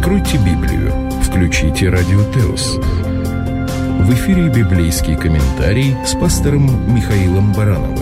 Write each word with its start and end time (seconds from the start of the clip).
Откройте 0.00 0.38
Библию, 0.38 1.10
включите 1.20 1.90
Радио 1.90 2.20
Теос. 2.32 2.78
В 2.78 4.14
эфире 4.14 4.48
библейский 4.48 5.14
комментарий 5.14 5.94
с 6.06 6.14
пастором 6.14 6.94
Михаилом 6.94 7.52
Барановым. 7.52 7.98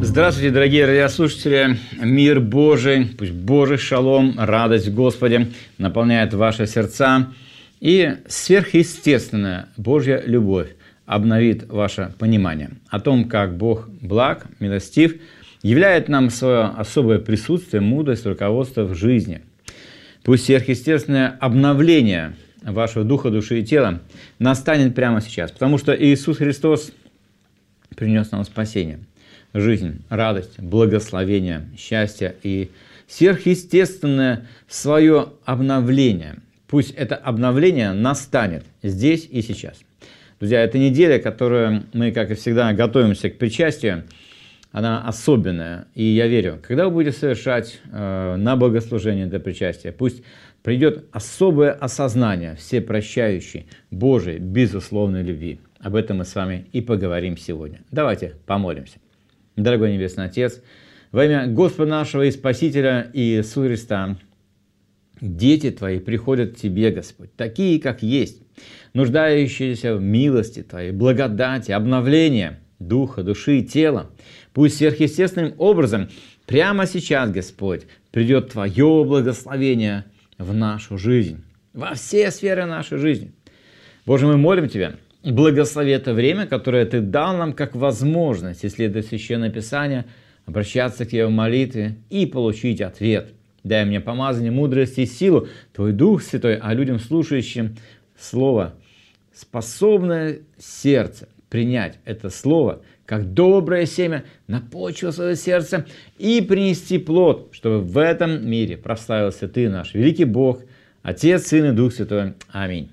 Здравствуйте, 0.00 0.52
дорогие 0.52 0.86
радиослушатели! 0.86 1.76
Мир 2.00 2.38
Божий, 2.38 3.06
пусть 3.18 3.32
Божий 3.32 3.78
шалом, 3.78 4.36
радость 4.38 4.86
в 4.86 4.94
Господе 4.94 5.48
наполняет 5.78 6.32
ваши 6.32 6.68
сердца, 6.68 7.32
и 7.80 8.14
сверхъестественная 8.28 9.70
Божья 9.76 10.22
любовь 10.24 10.68
обновит 11.04 11.68
ваше 11.68 12.14
понимание 12.16 12.70
о 12.90 13.00
том, 13.00 13.24
как 13.24 13.56
Бог 13.56 13.88
благ, 13.88 14.46
милостив, 14.60 15.16
являет 15.62 16.08
нам 16.08 16.30
свое 16.30 16.64
особое 16.64 17.18
присутствие, 17.18 17.80
мудрость, 17.80 18.26
руководство 18.26 18.84
в 18.84 18.94
жизни. 18.94 19.42
Пусть 20.22 20.44
сверхъестественное 20.44 21.36
обновление 21.40 22.34
вашего 22.62 23.04
духа, 23.04 23.30
души 23.30 23.60
и 23.60 23.64
тела 23.64 24.00
настанет 24.38 24.94
прямо 24.94 25.20
сейчас, 25.20 25.50
потому 25.50 25.78
что 25.78 25.94
Иисус 25.94 26.38
Христос 26.38 26.92
принес 27.96 28.30
нам 28.30 28.44
спасение– 28.44 29.00
жизнь, 29.54 30.02
радость, 30.08 30.58
благословение, 30.58 31.68
счастье 31.78 32.36
и 32.42 32.70
сверхъестественное 33.08 34.46
свое 34.68 35.32
обновление. 35.44 36.36
Пусть 36.68 36.92
это 36.92 37.16
обновление 37.16 37.92
настанет 37.92 38.64
здесь 38.82 39.26
и 39.28 39.42
сейчас. 39.42 39.78
Друзья, 40.38 40.62
эта 40.62 40.78
неделя, 40.78 41.18
которую 41.18 41.84
мы, 41.92 42.12
как 42.12 42.30
и 42.30 42.34
всегда, 42.34 42.72
готовимся 42.72 43.28
к 43.28 43.38
причастию, 43.38 44.04
она 44.72 45.06
особенная. 45.06 45.88
И 45.94 46.04
я 46.04 46.26
верю, 46.26 46.60
когда 46.62 46.86
вы 46.86 46.92
будете 46.92 47.16
совершать 47.16 47.80
э, 47.90 48.36
на 48.36 48.56
богослужение 48.56 49.26
до 49.26 49.40
причастия, 49.40 49.92
пусть 49.92 50.22
придет 50.62 51.06
особое 51.12 51.72
осознание 51.72 52.54
всепрощающей 52.56 53.66
Божией 53.90 54.38
безусловной 54.38 55.22
любви. 55.22 55.60
Об 55.80 55.94
этом 55.96 56.18
мы 56.18 56.24
с 56.24 56.34
вами 56.34 56.66
и 56.72 56.80
поговорим 56.80 57.36
сегодня. 57.36 57.80
Давайте 57.90 58.34
помолимся. 58.46 58.98
Дорогой 59.56 59.92
Небесный 59.92 60.26
Отец, 60.26 60.62
во 61.10 61.24
имя 61.24 61.46
Господа 61.46 61.90
нашего 61.90 62.22
и 62.22 62.30
Спасителя 62.30 63.10
Иисуса 63.12 63.66
Христа, 63.66 64.16
дети 65.20 65.70
Твои 65.70 65.98
приходят 65.98 66.52
к 66.52 66.56
Тебе, 66.56 66.90
Господь, 66.90 67.34
такие, 67.34 67.80
как 67.80 68.02
есть, 68.02 68.42
нуждающиеся 68.92 69.96
в 69.96 70.02
милости 70.02 70.62
Твоей, 70.62 70.92
благодати, 70.92 71.72
обновлении 71.72 72.52
духа, 72.80 73.22
души 73.22 73.58
и 73.58 73.64
тела. 73.64 74.10
Пусть 74.52 74.76
сверхъестественным 74.76 75.54
образом 75.58 76.08
прямо 76.46 76.86
сейчас, 76.86 77.30
Господь, 77.30 77.82
придет 78.10 78.52
Твое 78.52 79.04
благословение 79.04 80.04
в 80.38 80.54
нашу 80.54 80.98
жизнь, 80.98 81.42
во 81.72 81.94
все 81.94 82.30
сферы 82.30 82.66
нашей 82.66 82.98
жизни. 82.98 83.32
Боже, 84.06 84.26
мы 84.26 84.36
молим 84.36 84.68
Тебя– 84.68 84.94
Благослови 85.22 85.92
это 85.92 86.14
время, 86.14 86.46
которое 86.46 86.86
Ты 86.86 87.00
дал 87.00 87.36
нам 87.36 87.52
как 87.52 87.74
возможность, 87.74 88.64
исследовать 88.64 89.06
Священное 89.06 89.50
Писание, 89.50 90.06
обращаться 90.46 91.04
к 91.04 91.10
Тебе 91.10 91.26
в 91.26 91.30
молитве 91.30 91.96
и 92.08 92.24
получить 92.24 92.80
ответ. 92.80 93.34
Дай 93.62 93.84
мне 93.84 94.00
помазание, 94.00 94.50
мудрость 94.50 94.98
и 94.98 95.04
силу, 95.04 95.48
Твой 95.74 95.92
Дух 95.92 96.22
Святой, 96.22 96.56
а 96.56 96.72
людям, 96.72 96.98
слушающим 96.98 97.76
Слово, 98.18 98.74
способное 99.34 100.40
сердце 100.58 101.28
принять 101.50 101.98
это 102.06 102.30
Слово 102.30 102.82
как 103.10 103.34
доброе 103.34 103.86
семя 103.86 104.22
на 104.46 104.60
почву 104.60 105.10
своего 105.10 105.34
сердца 105.34 105.84
и 106.16 106.40
принести 106.40 106.96
плод, 106.96 107.48
чтобы 107.50 107.80
в 107.80 107.98
этом 107.98 108.48
мире 108.48 108.76
прославился 108.76 109.48
Ты, 109.48 109.68
наш 109.68 109.94
великий 109.94 110.24
Бог, 110.24 110.62
Отец, 111.02 111.48
Сын 111.48 111.72
и 111.72 111.72
Дух 111.72 111.92
Святой. 111.92 112.34
Аминь. 112.52 112.88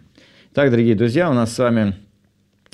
Так, 0.55 0.71
дорогие 0.71 0.95
друзья, 0.95 1.29
у 1.29 1.33
нас 1.33 1.53
с 1.53 1.59
вами 1.59 1.93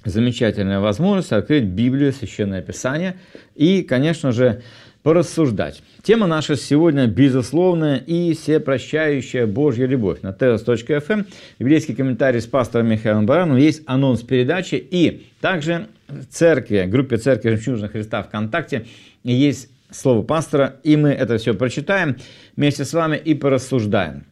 замечательная 0.05 0.79
возможность 0.79 1.33
открыть 1.33 1.65
Библию, 1.65 2.13
Священное 2.13 2.61
Писание 2.61 3.17
и, 3.55 3.81
конечно 3.81 4.31
же, 4.31 4.63
порассуждать. 5.03 5.83
Тема 6.01 6.27
наша 6.27 6.55
сегодня 6.55 7.07
безусловная 7.07 7.97
и 7.97 8.33
всепрощающая 8.33 9.45
Божья 9.45 9.85
любовь. 9.85 10.21
На 10.21 10.29
teos.fm 10.29 11.03
эм 11.09 11.25
библейский 11.59 11.93
комментарий 11.93 12.41
с 12.41 12.47
пастором 12.47 12.87
Михаилом 12.87 13.25
Барановым 13.25 13.61
есть 13.61 13.83
анонс 13.85 14.21
передачи 14.21 14.75
и 14.75 15.27
также 15.41 15.87
в 16.07 16.25
церкви, 16.25 16.85
группе 16.87 17.17
Церкви 17.17 17.49
Жемчужного 17.49 17.91
Христа 17.91 18.23
ВКонтакте 18.23 18.85
есть 19.23 19.69
слово 19.91 20.23
пастора, 20.23 20.77
и 20.83 20.95
мы 20.95 21.09
это 21.09 21.37
все 21.37 21.53
прочитаем 21.53 22.17
вместе 22.55 22.85
с 22.85 22.93
вами 22.93 23.17
и 23.17 23.33
порассуждаем. 23.33 24.25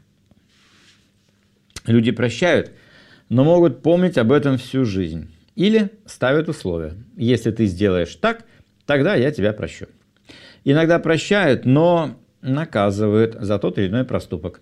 Люди 1.85 2.11
прощают, 2.11 2.71
но 3.29 3.43
могут 3.43 3.81
помнить 3.81 4.17
об 4.17 4.31
этом 4.31 4.57
всю 4.57 4.85
жизнь. 4.85 5.29
Или 5.55 5.89
ставят 6.05 6.47
условия. 6.47 6.93
Если 7.17 7.51
ты 7.51 7.65
сделаешь 7.65 8.15
так, 8.15 8.45
тогда 8.85 9.15
я 9.15 9.31
тебя 9.31 9.51
прощу. 9.51 9.87
Иногда 10.63 10.99
прощают, 10.99 11.65
но 11.65 12.15
наказывают 12.41 13.35
за 13.39 13.59
тот 13.59 13.77
или 13.77 13.87
иной 13.87 14.03
проступок. 14.03 14.61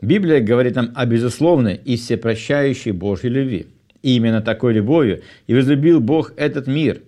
Библия 0.00 0.40
говорит 0.40 0.74
нам 0.74 0.92
о 0.94 1.06
безусловной 1.06 1.76
и 1.76 1.96
всепрощающей 1.96 2.90
Божьей 2.90 3.30
любви. 3.30 3.66
И 4.02 4.16
именно 4.16 4.42
такой 4.42 4.74
любовью 4.74 5.22
и 5.46 5.54
возлюбил 5.54 6.00
Бог 6.00 6.32
этот 6.36 6.66
мир. 6.66 7.00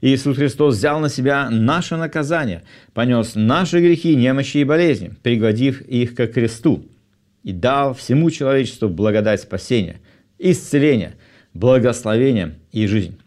Иисус 0.00 0.36
Христос 0.36 0.76
взял 0.76 1.00
на 1.00 1.08
себя 1.08 1.48
наше 1.50 1.96
наказание, 1.96 2.62
понес 2.92 3.32
наши 3.34 3.80
грехи, 3.80 4.14
немощи 4.14 4.58
и 4.58 4.64
болезни, 4.64 5.12
пригодив 5.22 5.80
их 5.80 6.14
к 6.14 6.26
кресту, 6.28 6.84
и 7.42 7.52
дал 7.52 7.94
всему 7.94 8.30
человечеству 8.30 8.88
благодать 8.88 9.40
спасения, 9.40 10.00
исцеления– 10.38 11.14
благословением 11.54 12.54
и 12.72 12.86
жизнь. 12.86 13.18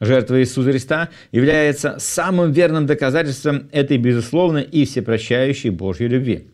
Жертва 0.00 0.40
Иисуса 0.40 0.70
Христа 0.70 1.10
является 1.30 1.96
самым 1.98 2.52
верным 2.52 2.86
доказательством 2.86 3.68
этой 3.70 3.98
безусловной 3.98 4.62
и 4.62 4.86
всепрощающей 4.86 5.68
Божьей 5.68 6.08
любви. 6.08 6.46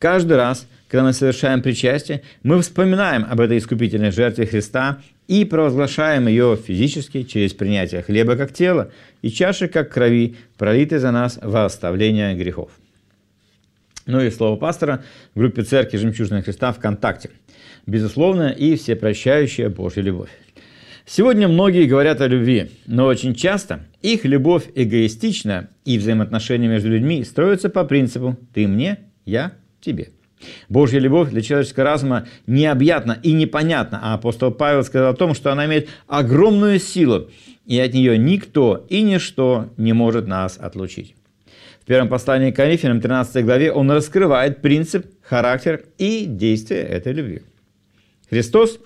Каждый 0.00 0.36
раз, 0.36 0.66
когда 0.88 1.04
мы 1.04 1.12
совершаем 1.12 1.62
причастие, 1.62 2.22
мы 2.42 2.60
вспоминаем 2.60 3.24
об 3.30 3.40
этой 3.40 3.58
искупительной 3.58 4.10
жертве 4.10 4.46
Христа 4.46 4.98
и 5.28 5.44
провозглашаем 5.44 6.26
ее 6.26 6.56
физически 6.56 7.22
через 7.22 7.54
принятие 7.54 8.02
хлеба 8.02 8.34
как 8.34 8.52
тела 8.52 8.90
и 9.22 9.30
чаши 9.30 9.68
как 9.68 9.92
крови, 9.92 10.36
пролитой 10.58 10.98
за 10.98 11.12
нас 11.12 11.38
во 11.40 11.66
оставление 11.66 12.34
грехов. 12.34 12.72
Ну 14.06 14.20
и 14.20 14.30
слово 14.30 14.56
пастора 14.56 15.04
в 15.34 15.38
группе 15.38 15.62
Церкви 15.62 15.98
Жемчужного 15.98 16.42
Христа 16.42 16.72
ВКонтакте. 16.72 17.30
Безусловно, 17.86 18.48
и 18.50 18.74
всепрощающая 18.74 19.68
Божья 19.68 20.02
любовь. 20.02 20.30
Сегодня 21.12 21.48
многие 21.48 21.86
говорят 21.86 22.20
о 22.20 22.28
любви, 22.28 22.70
но 22.86 23.06
очень 23.06 23.34
часто 23.34 23.80
их 24.00 24.24
любовь 24.24 24.68
эгоистична, 24.76 25.68
и 25.84 25.98
взаимоотношения 25.98 26.68
между 26.68 26.88
людьми 26.88 27.24
строятся 27.24 27.68
по 27.68 27.82
принципу 27.82 28.36
«ты 28.54 28.68
мне, 28.68 29.00
я 29.24 29.54
тебе». 29.80 30.10
Божья 30.68 31.00
любовь 31.00 31.30
для 31.30 31.42
человеческого 31.42 31.84
разума 31.84 32.28
необъятна 32.46 33.18
и 33.24 33.32
непонятна, 33.32 33.98
а 34.00 34.14
апостол 34.14 34.52
Павел 34.52 34.84
сказал 34.84 35.10
о 35.10 35.16
том, 35.16 35.34
что 35.34 35.50
она 35.50 35.66
имеет 35.66 35.88
огромную 36.06 36.78
силу, 36.78 37.28
и 37.66 37.76
от 37.80 37.92
нее 37.92 38.16
никто 38.16 38.86
и 38.88 39.02
ничто 39.02 39.72
не 39.76 39.92
может 39.92 40.28
нас 40.28 40.58
отлучить. 40.60 41.16
В 41.82 41.86
первом 41.86 42.08
послании 42.08 42.52
к 42.52 42.56
Коринфянам, 42.56 43.00
13 43.00 43.44
главе, 43.44 43.72
он 43.72 43.90
раскрывает 43.90 44.62
принцип, 44.62 45.06
характер 45.22 45.86
и 45.98 46.26
действие 46.26 46.82
этой 46.82 47.12
любви. 47.12 47.42
Христос 48.28 48.78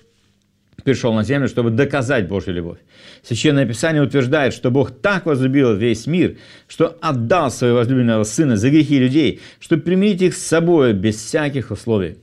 пришел 0.83 1.13
на 1.13 1.23
землю, 1.23 1.47
чтобы 1.47 1.71
доказать 1.71 2.27
Божью 2.27 2.53
любовь. 2.53 2.79
Священное 3.23 3.65
Писание 3.65 4.03
утверждает, 4.03 4.53
что 4.53 4.71
Бог 4.71 4.91
так 4.91 5.25
возлюбил 5.25 5.75
весь 5.75 6.07
мир, 6.07 6.37
что 6.67 6.97
отдал 7.01 7.51
своего 7.51 7.77
возлюбленного 7.77 8.23
Сына 8.23 8.57
за 8.57 8.69
грехи 8.69 8.99
людей, 8.99 9.39
чтобы 9.59 9.83
примирить 9.83 10.21
их 10.21 10.35
с 10.35 10.45
собой 10.45 10.93
без 10.93 11.15
всяких 11.15 11.71
условий. 11.71 12.17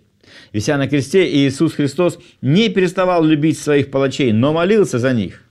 Вися 0.52 0.76
на 0.76 0.88
кресте, 0.88 1.26
Иисус 1.26 1.74
Христос 1.74 2.18
не 2.40 2.68
переставал 2.68 3.24
любить 3.24 3.58
своих 3.58 3.90
палачей, 3.90 4.32
но 4.32 4.52
молился 4.52 4.98
за 4.98 5.12
них. 5.12 5.42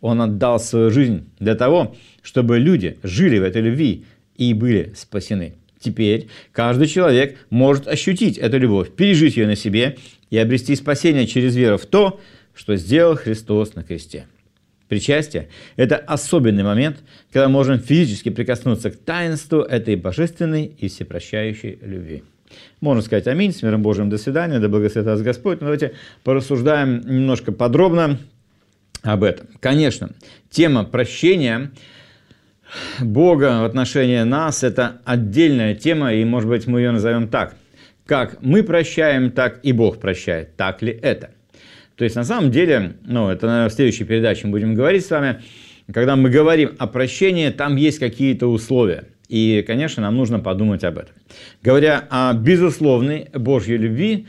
Он 0.00 0.20
отдал 0.20 0.58
свою 0.58 0.90
жизнь 0.90 1.28
для 1.38 1.54
того, 1.54 1.96
чтобы 2.22 2.58
люди 2.58 2.98
жили 3.02 3.38
в 3.38 3.44
этой 3.44 3.62
любви 3.62 4.04
и 4.36 4.52
были 4.52 4.92
спасены. 4.96 5.54
Теперь 5.78 6.28
каждый 6.52 6.86
человек 6.86 7.38
может 7.50 7.88
ощутить 7.88 8.38
эту 8.38 8.58
любовь, 8.58 8.90
пережить 8.90 9.36
ее 9.36 9.46
на 9.46 9.56
себе 9.56 9.96
и 10.32 10.38
обрести 10.38 10.74
спасение 10.76 11.26
через 11.26 11.54
веру 11.54 11.76
в 11.76 11.84
то, 11.84 12.18
что 12.54 12.74
сделал 12.76 13.16
Христос 13.16 13.74
на 13.74 13.84
кресте. 13.84 14.26
Причастие– 14.88 15.50
это 15.76 15.96
особенный 15.96 16.62
момент, 16.62 17.02
когда 17.30 17.50
можем 17.50 17.78
физически 17.78 18.30
прикоснуться 18.30 18.90
к 18.90 18.96
таинству 18.96 19.60
этой 19.60 19.94
божественной 19.94 20.64
и 20.64 20.88
всепрощающей 20.88 21.78
любви. 21.82 22.24
Можно 22.80 23.02
сказать 23.02 23.26
аминь, 23.26 23.52
с 23.52 23.62
миром 23.62 23.82
Божьим, 23.82 24.08
до 24.08 24.16
свидания, 24.16 24.58
да 24.58 24.70
благословит 24.70 25.06
вас 25.06 25.20
Господь. 25.20 25.60
Но 25.60 25.66
давайте 25.66 25.92
порассуждаем 26.24 27.00
немножко 27.00 27.52
подробно 27.52 28.18
об 29.02 29.24
этом. 29.24 29.48
Конечно, 29.60 30.12
тема 30.48 30.84
прощения 30.84 31.72
Бога 33.00 33.60
в 33.60 33.64
отношении 33.66 34.22
нас– 34.22 34.62
это 34.64 35.02
отдельная 35.04 35.74
тема, 35.74 36.14
и, 36.14 36.24
может 36.24 36.48
быть, 36.48 36.66
мы 36.66 36.80
ее 36.80 36.90
назовем 36.90 37.28
так. 37.28 37.54
Как 38.12 38.42
мы 38.42 38.62
прощаем, 38.62 39.30
так 39.30 39.60
и 39.62 39.72
Бог 39.72 39.98
прощает. 39.98 40.54
Так 40.58 40.82
ли 40.82 40.92
это? 40.92 41.30
То 41.96 42.04
есть, 42.04 42.14
на 42.14 42.24
самом 42.24 42.50
деле, 42.50 42.96
ну, 43.06 43.30
это, 43.30 43.46
наверное, 43.46 43.70
в 43.70 43.72
следующей 43.72 44.04
передаче 44.04 44.46
мы 44.46 44.50
будем 44.50 44.74
говорить 44.74 45.06
с 45.06 45.10
вами, 45.10 45.40
когда 45.90 46.14
мы 46.14 46.28
говорим 46.28 46.72
о 46.78 46.86
прощении, 46.88 47.48
там 47.48 47.76
есть 47.76 47.98
какие-то 47.98 48.48
условия. 48.48 49.04
И, 49.30 49.64
конечно, 49.66 50.02
нам 50.02 50.14
нужно 50.14 50.40
подумать 50.40 50.84
об 50.84 50.98
этом. 50.98 51.14
Говоря 51.62 52.06
о 52.10 52.34
безусловной 52.34 53.28
Божьей 53.32 53.78
любви, 53.78 54.26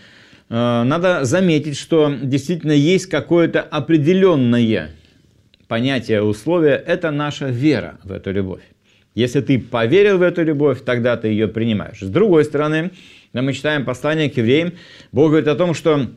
э, 0.50 0.84
надо 0.84 1.26
заметить, 1.26 1.78
что 1.78 2.10
действительно 2.22 2.72
есть 2.72 3.08
какое-то 3.08 3.60
определенное 3.60 4.92
понятие 5.68 6.24
условия– 6.24 6.82
это 6.88 7.12
наша 7.12 7.48
вера 7.48 8.00
в 8.06 8.14
эту 8.14 8.32
любовь. 8.32 8.62
Если 9.14 9.42
ты 9.42 9.60
поверил 9.60 10.20
в 10.20 10.22
эту 10.22 10.42
любовь, 10.44 10.86
тогда 10.86 11.18
ты 11.18 11.28
ее 11.28 11.48
принимаешь. 11.48 12.00
С 12.00 12.10
другой 12.10 12.46
стороны, 12.46 12.92
когда 13.34 13.46
мы 13.48 13.54
читаем 13.54 13.84
послание 13.84 14.30
к 14.30 14.38
евреям, 14.38 14.74
Бог 15.12 15.30
говорит 15.30 15.48
о 15.48 15.56
том, 15.56 15.74
что 15.74 16.12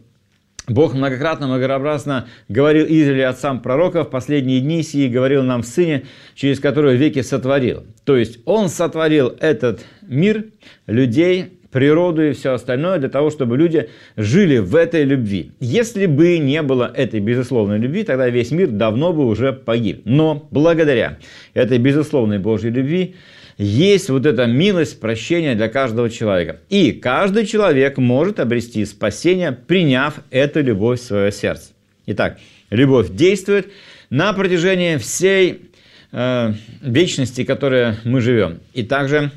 Бог 0.68 0.92
многократно, 0.92 1.46
многообразно 1.46 2.28
говорил 2.50 2.84
Израилю 2.84 3.30
отцам 3.30 3.62
пророков, 3.62 4.10
последние 4.10 4.60
дни 4.60 4.82
сии 4.82 5.08
говорил 5.08 5.42
нам 5.42 5.62
в 5.62 5.66
Сыне, 5.66 6.04
через 6.34 6.60
который 6.60 6.96
веки 6.96 7.22
сотворил. 7.22 7.84
То 8.04 8.16
есть 8.16 8.40
Он 8.44 8.68
сотворил 8.68 9.34
этот 9.40 9.86
мир, 10.02 10.44
людей, 10.86 11.58
природу 11.70 12.22
и 12.22 12.32
все 12.32 12.52
остальное 12.52 12.98
для 12.98 13.08
того, 13.08 13.30
чтобы 13.30 13.56
люди 13.56 13.88
жили 14.16 14.58
в 14.58 14.76
этой 14.76 15.04
любви. 15.04 15.52
Если 15.58 16.04
бы 16.04 16.36
не 16.36 16.60
было 16.60 16.90
этой 16.94 17.20
безусловной 17.20 17.78
любви, 17.78 18.02
тогда 18.02 18.28
весь 18.28 18.50
мир 18.50 18.68
давно 18.68 19.14
бы 19.14 19.26
уже 19.26 19.54
погиб. 19.54 20.02
Но 20.04 20.46
благодаря 20.50 21.18
этой 21.54 21.78
безусловной 21.78 22.38
Божьей 22.38 22.70
любви 22.70 23.16
есть 23.58 24.10
вот 24.10 24.26
эта 24.26 24.46
милость, 24.46 25.00
прощения 25.00 25.54
для 25.54 25.68
каждого 25.68 26.10
человека. 26.10 26.60
И 26.68 26.92
каждый 26.92 27.46
человек 27.46 27.96
может 27.96 28.38
обрести 28.38 28.84
спасение, 28.84 29.52
приняв 29.52 30.20
эту 30.30 30.62
любовь 30.62 31.00
в 31.00 31.04
свое 31.04 31.32
сердце. 31.32 31.70
Итак, 32.06 32.38
любовь 32.70 33.10
действует 33.10 33.72
на 34.10 34.32
протяжении 34.32 34.96
всей 34.98 35.70
э, 36.12 36.52
вечности, 36.82 37.44
в 37.44 37.46
которой 37.46 37.94
мы 38.04 38.20
живем. 38.20 38.60
И 38.74 38.82
также 38.82 39.30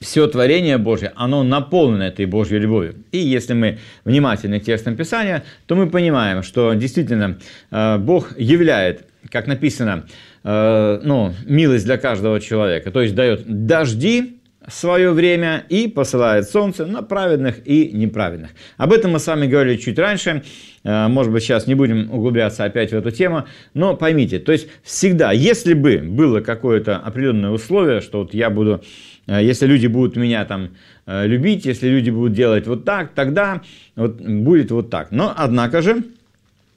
все 0.00 0.26
творение 0.26 0.78
Божье, 0.78 1.12
оно 1.16 1.42
наполнено 1.42 2.04
этой 2.04 2.26
Божьей 2.26 2.58
любовью. 2.58 2.94
И 3.10 3.18
если 3.18 3.54
мы 3.54 3.78
внимательны 4.04 4.60
к 4.60 4.64
текстам 4.64 4.96
Писания, 4.96 5.44
то 5.66 5.74
мы 5.74 5.88
понимаем, 5.88 6.42
что 6.42 6.74
действительно 6.74 7.38
э, 7.70 7.98
Бог 7.98 8.38
являет, 8.38 9.06
как 9.30 9.46
написано, 9.46 10.06
э, 10.44 11.00
ну, 11.02 11.32
милость 11.46 11.84
для 11.84 11.98
каждого 11.98 12.40
человека. 12.40 12.90
То 12.90 13.02
есть 13.02 13.14
дает 13.14 13.44
дожди 13.46 14.40
свое 14.66 15.10
время 15.10 15.64
и 15.68 15.88
посылает 15.88 16.48
солнце 16.48 16.86
на 16.86 17.02
праведных 17.02 17.66
и 17.66 17.90
неправедных. 17.92 18.50
Об 18.78 18.92
этом 18.92 19.12
мы 19.12 19.18
с 19.18 19.26
вами 19.26 19.46
говорили 19.46 19.76
чуть 19.76 19.98
раньше. 19.98 20.42
Э, 20.84 21.08
может 21.08 21.32
быть, 21.32 21.42
сейчас 21.42 21.66
не 21.66 21.74
будем 21.74 22.10
углубляться 22.12 22.64
опять 22.64 22.90
в 22.90 22.94
эту 22.94 23.10
тему, 23.10 23.44
но 23.74 23.96
поймите, 23.96 24.38
то 24.38 24.52
есть 24.52 24.68
всегда, 24.82 25.32
если 25.32 25.74
бы 25.74 25.98
было 25.98 26.40
какое-то 26.40 26.96
определенное 26.96 27.50
условие, 27.50 28.00
что 28.00 28.20
вот 28.20 28.34
я 28.34 28.50
буду 28.50 28.82
Э, 29.26 29.42
если 29.42 29.66
люди 29.66 29.86
будут 29.86 30.16
меня 30.16 30.44
там 30.44 30.70
любить, 31.06 31.66
если 31.66 31.88
люди 31.88 32.08
будут 32.10 32.32
делать 32.32 32.66
вот 32.66 32.84
так, 32.84 33.12
тогда 33.14 33.60
вот 33.94 34.20
будет 34.20 34.70
вот 34.70 34.90
так. 34.90 35.10
Но, 35.10 35.32
однако 35.36 35.82
же, 35.82 36.02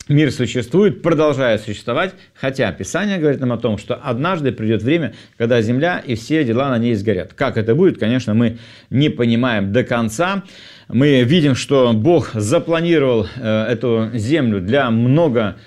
мир 0.08 0.32
существует, 0.32 1.02
продолжает 1.02 1.62
существовать, 1.62 2.14
хотя 2.34 2.72
Писание 2.72 3.18
говорит 3.18 3.40
нам 3.40 3.52
о 3.52 3.58
том, 3.58 3.78
что 3.78 3.96
однажды 3.96 4.52
придет 4.52 4.84
время, 4.84 5.14
когда 5.38 5.62
земля 5.62 6.00
и 6.00 6.16
все 6.16 6.44
дела 6.44 6.70
на 6.70 6.78
ней 6.78 6.96
сгорят. 6.96 7.34
Как 7.34 7.58
это 7.58 7.76
будет, 7.76 8.00
конечно, 8.00 8.34
мы 8.34 8.58
не 8.90 9.10
понимаем 9.10 9.72
до 9.72 9.84
конца. 9.84 10.44
Мы 10.88 11.24
видим, 11.24 11.56
что 11.56 11.94
Бог 11.94 12.32
запланировал 12.34 13.28
э, 13.36 13.66
эту 13.70 14.10
землю 14.14 14.62
для 14.62 14.90
много 14.92 15.58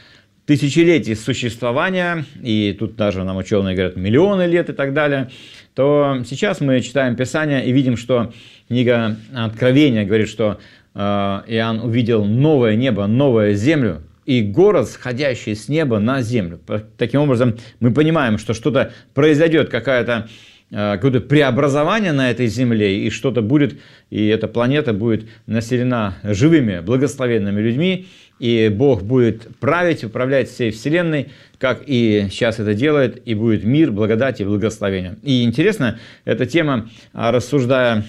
тысячелетий 0.47 1.15
существования, 1.15 2.25
и 2.43 2.75
тут 2.79 2.97
даже 2.97 3.23
нам 3.23 3.37
ученые 3.37 3.77
говорят 3.77 3.97
миллионы 3.97 4.47
лет 4.47 4.71
и 4.71 4.73
так 4.73 4.95
далее– 4.95 5.31
то 5.75 6.23
сейчас 6.27 6.61
мы 6.61 6.81
читаем 6.81 7.17
Писание 7.17 7.65
и 7.65 7.73
видим, 7.73 7.97
что 7.97 8.33
книга 8.69 9.17
Откровения 9.35 10.05
говорит, 10.05 10.29
что 10.29 10.59
э, 10.95 10.99
Иоанн 10.99 11.81
увидел 11.81 12.25
новое 12.25 12.75
небо, 12.75 13.07
новую 13.07 13.55
землю, 13.55 14.03
и 14.27 14.43
город, 14.43 14.89
сходящий 14.89 15.55
с 15.55 15.69
неба 15.69 15.99
на 15.99 16.23
землю. 16.23 16.61
Таким 16.97 17.21
образом, 17.21 17.57
мы 17.81 17.93
понимаем, 17.93 18.39
что 18.39 18.55
что-то 18.55 18.93
произойдет, 19.15 19.71
какая-то 19.71 20.29
э, 20.71 20.93
какое-то 20.95 21.21
преобразование 21.21 22.13
на 22.13 22.31
этой 22.31 22.47
земле, 22.47 23.05
и 23.05 23.11
что-то 23.11 23.43
будет, 23.43 23.81
и 24.11 24.27
эта 24.27 24.49
планета 24.49 24.93
будет 24.93 25.29
населена 25.47 26.17
живыми, 26.23 26.81
благословенными 26.81 27.61
людьми, 27.61 28.07
и 28.41 28.71
Бог 28.75 29.03
будет 29.03 29.57
править, 29.59 30.03
управлять 30.03 30.49
всей 30.49 30.73
Вселенной, 30.73 31.29
как 31.59 31.83
и 31.87 32.29
сейчас 32.31 32.59
это 32.59 32.73
делает, 32.73 33.21
и 33.27 33.35
будет 33.35 33.65
мир, 33.65 33.93
благодать 33.93 34.41
и 34.41 34.45
благословение. 34.45 35.17
И 35.23 35.45
интересно, 35.45 35.99
эта 36.25 36.47
тема, 36.47 36.89
а, 37.13 37.31
рассуждая 37.33 38.03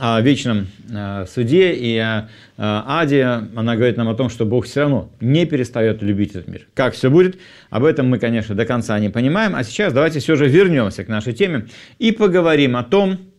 о 0.00 0.20
вечном 0.20 0.66
а, 0.92 1.24
суде 1.26 1.72
и 1.72 1.96
о 1.98 2.28
аде, 2.58 3.22
она 3.22 3.76
говорит 3.76 3.96
нам 3.96 4.08
о 4.08 4.14
том, 4.14 4.28
что 4.28 4.44
Бог 4.44 4.66
все 4.66 4.80
равно 4.80 5.10
не 5.20 5.46
перестает 5.46 6.02
любить 6.02 6.32
этот 6.32 6.48
мир. 6.48 6.66
Как 6.74 6.94
все 6.94 7.08
будет, 7.08 7.38
об 7.70 7.84
этом 7.84 8.08
мы, 8.08 8.18
конечно, 8.18 8.56
до 8.56 8.66
конца 8.66 8.98
не 8.98 9.08
понимаем. 9.08 9.54
А 9.54 9.62
сейчас 9.62 9.92
давайте 9.92 10.18
все 10.18 10.34
же 10.34 10.48
вернемся 10.48 11.04
к 11.04 11.08
нашей 11.08 11.32
теме 11.32 11.68
и 11.98 12.10
поговорим 12.10 12.76
о 12.76 12.82
том, 12.82 13.29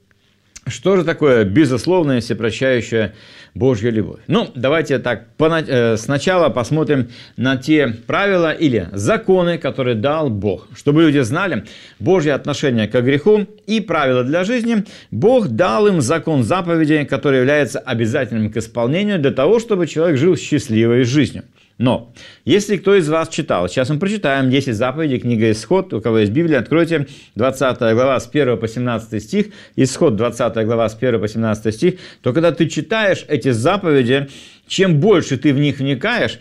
что 0.68 0.96
же 0.96 1.04
такое 1.04 1.44
безусловная 1.44 2.22
всепрощающая 2.22 3.14
Божья 3.56 3.90
любовь? 3.90 4.20
Ну, 4.28 4.50
давайте 4.54 5.00
так 5.00 5.26
э, 5.40 5.98
сначала 5.98 6.50
посмотрим 6.50 7.10
на 7.36 7.58
те 7.58 7.88
правила 7.88 8.52
или 8.52 8.88
законы, 8.92 9.58
которые 9.58 9.96
дал 9.96 10.30
Бог. 10.30 10.68
Чтобы 10.76 11.02
люди 11.02 11.20
знали 11.20 11.66
Божье 12.00 12.34
отношение 12.34 12.88
к 12.88 13.02
греху 13.02 13.48
и 13.66 13.82
правила 13.82 14.24
для 14.24 14.44
жизни, 14.44 14.86
Бог 15.10 15.48
дал 15.48 15.88
им 15.88 16.00
закон 16.00 16.44
заповедей, 16.44 17.06
который 17.06 17.40
является 17.40 17.80
обязательным 17.80 18.52
к 18.52 18.58
исполнению 18.58 19.20
для 19.20 19.32
того, 19.32 19.60
чтобы 19.60 19.88
человек 19.88 20.18
жил 20.18 20.38
счастливой 20.38 21.04
жизнью. 21.06 21.44
Но, 21.82 22.14
если 22.46 22.78
кто 22.78 22.96
из 22.96 23.10
вас 23.10 23.28
читал, 23.28 23.68
сейчас 23.68 23.90
мы 23.90 23.98
прочитаем 23.98 24.52
10 24.52 24.76
заповедей, 24.76 25.20
книга 25.20 25.50
Исход, 25.50 25.92
у 25.96 26.00
кого 26.00 26.20
есть 26.20 26.32
Библия, 26.32 26.60
откройте 26.60 27.08
20 27.34 27.80
глава 27.80 28.20
с 28.20 28.30
1 28.32 28.58
по 28.58 28.68
17 28.68 29.24
стих, 29.24 29.48
Исход 29.76 30.16
20 30.16 30.64
глава 30.68 30.88
с 30.88 30.96
1 30.96 31.20
по 31.20 31.28
17 31.28 31.74
стих, 31.74 31.96
то 32.22 32.34
когда 32.34 32.52
ты 32.52 32.70
читаешь 32.70 33.26
эти 33.28 33.50
заповеди, 33.50 34.30
чем 34.68 35.00
больше 35.00 35.38
ты 35.38 35.56
в 35.56 35.58
них 35.58 35.80
вникаешь, 35.80 36.38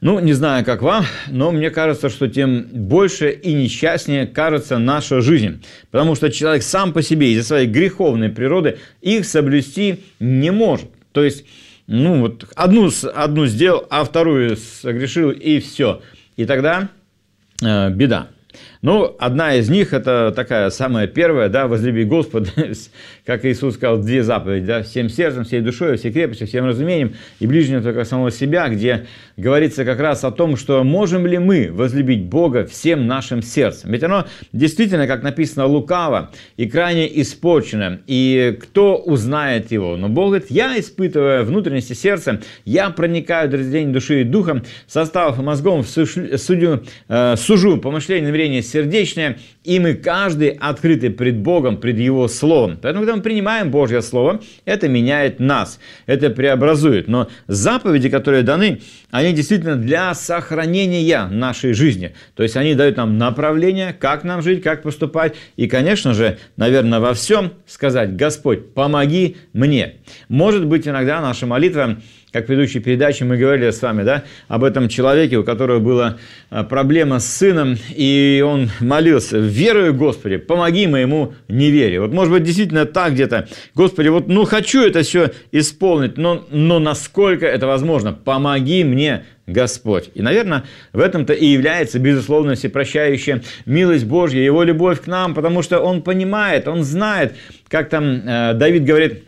ну, 0.00 0.20
не 0.20 0.32
знаю, 0.32 0.64
как 0.64 0.80
вам, 0.80 1.04
но 1.26 1.50
мне 1.50 1.70
кажется, 1.70 2.08
что 2.08 2.28
тем 2.28 2.68
больше 2.70 3.32
и 3.32 3.54
несчастнее 3.54 4.28
кажется 4.28 4.78
наша 4.78 5.20
жизнь. 5.20 5.60
Потому 5.90 6.14
что 6.14 6.30
человек 6.30 6.62
сам 6.62 6.92
по 6.92 7.02
себе 7.02 7.32
из-за 7.32 7.42
своей 7.42 7.66
греховной 7.66 8.28
природы 8.28 8.78
их 9.00 9.24
соблюсти 9.24 10.04
не 10.20 10.52
может. 10.52 10.88
То 11.10 11.24
есть 11.24 11.44
ну, 11.88 12.20
вот 12.20 12.44
одну, 12.54 12.90
одну 13.14 13.46
сделал, 13.46 13.86
а 13.88 14.04
вторую 14.04 14.58
согрешил, 14.58 15.30
и 15.30 15.58
все. 15.58 16.02
И 16.36 16.44
тогда 16.44 16.90
э, 17.62 17.90
беда. 17.90 18.28
Ну, 18.80 19.16
одна 19.18 19.56
из 19.56 19.68
них, 19.68 19.92
это 19.92 20.32
такая 20.34 20.70
самая 20.70 21.08
первая, 21.08 21.48
да, 21.48 21.66
возлюби 21.66 22.04
Господа, 22.04 22.50
как 23.26 23.44
Иисус 23.44 23.74
сказал, 23.74 23.98
две 23.98 24.22
заповеди, 24.22 24.66
да, 24.66 24.82
всем 24.84 25.08
сердцем, 25.08 25.44
всей 25.44 25.60
душой, 25.62 25.96
всей 25.96 26.12
крепостью, 26.12 26.46
всем 26.46 26.64
разумением, 26.64 27.14
и 27.40 27.46
ближнего 27.48 27.82
только 27.82 28.04
самого 28.04 28.30
себя, 28.30 28.68
где 28.68 29.06
говорится 29.36 29.84
как 29.84 29.98
раз 29.98 30.22
о 30.22 30.30
том, 30.30 30.56
что 30.56 30.84
можем 30.84 31.26
ли 31.26 31.38
мы 31.38 31.70
возлюбить 31.72 32.24
Бога 32.24 32.66
всем 32.66 33.08
нашим 33.08 33.42
сердцем. 33.42 33.90
Ведь 33.90 34.04
оно 34.04 34.26
действительно, 34.52 35.08
как 35.08 35.24
написано, 35.24 35.66
лукаво 35.66 36.30
и 36.56 36.68
крайне 36.68 37.20
испорчено, 37.20 38.00
и 38.06 38.56
кто 38.60 38.96
узнает 38.96 39.72
его? 39.72 39.96
Но 39.96 40.08
Бог 40.08 40.28
говорит, 40.28 40.50
я 40.50 40.78
испытываю 40.78 41.44
внутренности 41.44 41.94
сердца, 41.94 42.40
я 42.64 42.90
проникаю 42.90 43.48
до 43.48 43.56
разделения 43.56 43.92
души 43.92 44.20
и 44.20 44.24
духа, 44.24 44.62
состав 44.86 45.36
мозгом 45.38 45.82
судью, 45.82 46.84
э, 47.08 47.34
сужу 47.36 47.78
помышления, 47.78 48.28
намерения 48.28 48.62
сердечное, 48.68 49.38
и 49.64 49.78
мы 49.80 49.94
каждый 49.94 50.48
открыты 50.48 51.10
пред 51.10 51.38
Богом, 51.38 51.78
пред 51.78 51.98
Его 51.98 52.28
Словом. 52.28 52.78
Поэтому, 52.80 53.04
когда 53.04 53.16
мы 53.16 53.22
принимаем 53.22 53.70
Божье 53.70 54.02
Слово, 54.02 54.40
это 54.64 54.88
меняет 54.88 55.40
нас, 55.40 55.80
это 56.06 56.30
преобразует. 56.30 57.08
Но 57.08 57.28
заповеди, 57.46 58.08
которые 58.08 58.42
даны, 58.42 58.80
они 59.10 59.32
действительно 59.32 59.76
для 59.76 60.14
сохранения 60.14 61.26
нашей 61.26 61.72
жизни. 61.72 62.14
То 62.34 62.42
есть 62.42 62.56
они 62.56 62.74
дают 62.74 62.96
нам 62.96 63.18
направление, 63.18 63.92
как 63.92 64.24
нам 64.24 64.42
жить, 64.42 64.62
как 64.62 64.82
поступать. 64.82 65.34
И, 65.56 65.66
конечно 65.66 66.14
же, 66.14 66.38
наверное, 66.56 67.00
во 67.00 67.14
всем 67.14 67.52
сказать, 67.66 68.16
Господь, 68.16 68.74
помоги 68.74 69.36
мне. 69.52 69.96
Может 70.28 70.66
быть, 70.66 70.86
иногда 70.86 71.20
наша 71.20 71.46
молитва 71.46 71.98
как 72.32 72.44
в 72.44 72.46
предыдущей 72.46 72.80
передаче 72.80 73.24
мы 73.24 73.36
говорили 73.36 73.70
с 73.70 73.80
вами, 73.80 74.02
да, 74.02 74.24
об 74.48 74.64
этом 74.64 74.88
человеке, 74.88 75.38
у 75.38 75.44
которого 75.44 75.78
была 75.78 76.18
а, 76.50 76.62
проблема 76.62 77.20
с 77.20 77.26
сыном, 77.26 77.76
и 77.88 78.44
он 78.46 78.70
молился, 78.80 79.38
верую, 79.38 79.94
Господи, 79.94 80.36
помоги 80.36 80.86
моему 80.86 81.34
неверию. 81.48 82.02
Вот 82.02 82.12
может 82.12 82.32
быть 82.32 82.42
действительно 82.42 82.84
так 82.84 83.14
где-то, 83.14 83.48
Господи, 83.74 84.08
вот 84.08 84.28
ну 84.28 84.44
хочу 84.44 84.82
это 84.82 85.02
все 85.02 85.30
исполнить, 85.52 86.18
но, 86.18 86.46
но 86.50 86.78
насколько 86.78 87.46
это 87.46 87.66
возможно, 87.66 88.12
помоги 88.12 88.84
мне 88.84 89.24
Господь. 89.46 90.10
И, 90.14 90.20
наверное, 90.20 90.64
в 90.92 91.00
этом-то 91.00 91.32
и 91.32 91.46
является, 91.46 91.98
безусловно, 91.98 92.54
всепрощающая 92.54 93.42
милость 93.64 94.04
Божья, 94.04 94.42
Его 94.42 94.62
любовь 94.62 95.00
к 95.00 95.06
нам, 95.06 95.34
потому 95.34 95.62
что 95.62 95.80
Он 95.80 96.02
понимает, 96.02 96.68
Он 96.68 96.84
знает, 96.84 97.34
как 97.68 97.88
там 97.88 98.04
э, 98.04 98.54
Давид 98.54 98.84
говорит, 98.84 99.24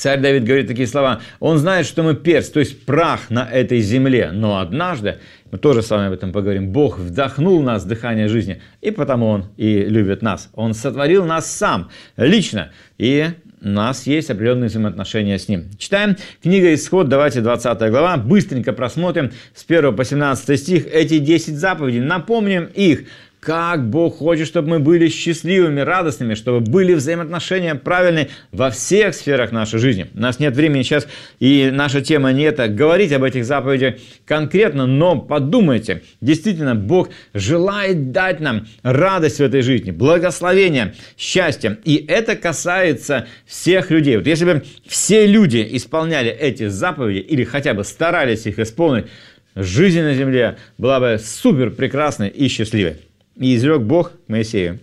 Царь 0.00 0.18
Давид 0.18 0.44
говорит 0.44 0.66
такие 0.66 0.86
слова. 0.86 1.20
Он 1.40 1.58
знает, 1.58 1.84
что 1.84 2.02
мы 2.02 2.14
перст, 2.14 2.54
то 2.54 2.60
есть 2.60 2.86
прах 2.86 3.28
на 3.28 3.46
этой 3.46 3.80
земле. 3.80 4.30
Но 4.32 4.58
однажды, 4.58 5.18
мы 5.50 5.58
тоже 5.58 5.82
с 5.82 5.90
вами 5.90 6.06
об 6.06 6.14
этом 6.14 6.32
поговорим, 6.32 6.70
Бог 6.70 6.98
вдохнул 6.98 7.60
в 7.60 7.64
нас 7.64 7.84
дыхание 7.84 8.26
жизни, 8.26 8.62
и 8.80 8.92
потому 8.92 9.28
Он 9.28 9.44
и 9.58 9.84
любит 9.84 10.22
нас. 10.22 10.48
Он 10.54 10.72
сотворил 10.72 11.26
нас 11.26 11.52
сам, 11.52 11.90
лично. 12.16 12.70
И 12.96 13.28
у 13.60 13.68
нас 13.68 14.06
есть 14.06 14.30
определенные 14.30 14.70
взаимоотношения 14.70 15.38
с 15.38 15.48
Ним. 15.48 15.68
Читаем 15.76 16.16
книга 16.42 16.72
Исход, 16.72 17.10
давайте 17.10 17.42
20 17.42 17.78
глава, 17.90 18.16
быстренько 18.16 18.72
просмотрим 18.72 19.32
с 19.54 19.66
1 19.68 19.94
по 19.94 20.02
17 20.02 20.58
стих 20.58 20.86
эти 20.86 21.18
10 21.18 21.58
заповедей, 21.58 22.00
напомним 22.00 22.70
их, 22.72 23.04
как 23.40 23.88
Бог 23.88 24.18
хочет, 24.18 24.46
чтобы 24.46 24.68
мы 24.68 24.78
были 24.78 25.08
счастливыми, 25.08 25.80
радостными, 25.80 26.34
чтобы 26.34 26.60
были 26.60 26.92
взаимоотношения 26.92 27.74
правильные 27.74 28.28
во 28.52 28.70
всех 28.70 29.14
сферах 29.14 29.50
нашей 29.50 29.78
жизни. 29.78 30.08
У 30.14 30.20
нас 30.20 30.38
нет 30.38 30.54
времени 30.54 30.82
сейчас, 30.82 31.08
и 31.40 31.70
наша 31.72 32.02
тема 32.02 32.32
не 32.32 32.42
это, 32.42 32.68
говорить 32.68 33.12
об 33.12 33.24
этих 33.24 33.46
заповедях 33.46 33.94
конкретно, 34.26 34.86
но 34.86 35.18
подумайте, 35.18 36.02
действительно, 36.20 36.74
Бог 36.74 37.08
желает 37.32 38.12
дать 38.12 38.40
нам 38.40 38.66
радость 38.82 39.38
в 39.38 39.42
этой 39.42 39.62
жизни, 39.62 39.90
благословение, 39.90 40.94
счастье, 41.16 41.78
и 41.84 42.04
это 42.06 42.36
касается 42.36 43.26
всех 43.46 43.90
людей. 43.90 44.18
Вот 44.18 44.26
если 44.26 44.44
бы 44.44 44.62
все 44.86 45.26
люди 45.26 45.66
исполняли 45.72 46.30
эти 46.30 46.68
заповеди 46.68 47.18
или 47.18 47.44
хотя 47.44 47.72
бы 47.72 47.84
старались 47.84 48.46
их 48.46 48.58
исполнить, 48.58 49.06
жизнь 49.54 50.02
на 50.02 50.14
земле 50.14 50.58
была 50.76 51.00
бы 51.00 51.18
супер 51.18 51.70
прекрасной 51.70 52.28
и 52.28 52.48
счастливой. 52.48 52.98
И 53.40 53.56
изрек 53.56 53.80
Бог 53.80 54.12
Моисею 54.28 54.78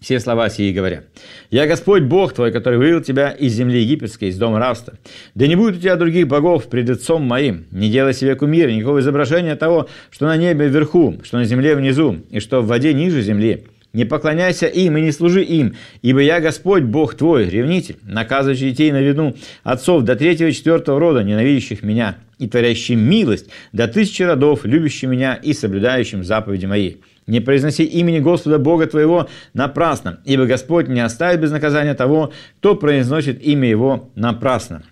все 0.00 0.20
слова 0.20 0.48
сии 0.48 0.72
говоря. 0.72 1.04
«Я 1.50 1.66
Господь 1.66 2.04
Бог 2.04 2.32
твой, 2.32 2.52
который 2.52 2.78
вывел 2.78 3.00
тебя 3.02 3.30
из 3.30 3.52
земли 3.52 3.82
египетской, 3.82 4.28
из 4.28 4.38
дома 4.38 4.58
рабства. 4.58 4.94
Да 5.34 5.46
не 5.46 5.56
будет 5.56 5.76
у 5.76 5.80
тебя 5.80 5.96
других 5.96 6.28
богов 6.28 6.68
пред 6.68 6.88
лицом 6.88 7.22
моим. 7.22 7.66
Не 7.72 7.90
делай 7.90 8.14
себе 8.14 8.36
кумира, 8.36 8.70
никакого 8.70 9.00
изображения 9.00 9.56
того, 9.56 9.88
что 10.10 10.26
на 10.26 10.36
небе 10.36 10.68
вверху, 10.68 11.18
что 11.24 11.38
на 11.38 11.44
земле 11.44 11.74
внизу, 11.74 12.18
и 12.30 12.40
что 12.40 12.62
в 12.62 12.68
воде 12.68 12.94
ниже 12.94 13.22
земли. 13.22 13.64
Не 13.92 14.04
поклоняйся 14.04 14.66
им 14.66 14.96
и 14.96 15.00
не 15.00 15.12
служи 15.12 15.42
им, 15.42 15.74
ибо 16.02 16.20
я 16.20 16.40
Господь 16.40 16.84
Бог 16.84 17.14
твой, 17.14 17.48
ревнитель, 17.48 17.96
наказывающий 18.04 18.70
детей 18.70 18.92
на 18.92 19.00
виду 19.00 19.34
отцов 19.64 20.04
до 20.04 20.14
третьего 20.14 20.48
и 20.48 20.52
четвертого 20.52 21.00
рода, 21.00 21.22
ненавидящих 21.22 21.82
меня, 21.82 22.18
и 22.38 22.46
творящий 22.46 22.94
милость 22.94 23.48
до 23.72 23.88
тысячи 23.88 24.22
родов, 24.22 24.64
любящий 24.64 25.06
меня 25.06 25.34
и 25.34 25.52
соблюдающим 25.52 26.22
заповеди 26.22 26.66
мои». 26.66 26.94
Не 27.28 27.40
произноси 27.40 27.84
имени 27.84 28.20
Господа 28.20 28.58
Бога 28.58 28.86
твоего 28.86 29.28
напрасно, 29.52 30.18
ибо 30.24 30.46
Господь 30.46 30.88
не 30.88 31.00
оставит 31.00 31.40
без 31.40 31.50
наказания 31.50 31.94
того, 31.94 32.32
кто 32.56 32.74
произносит 32.74 33.42
имя 33.42 33.68
Его 33.68 34.10
напрасно. 34.14 34.82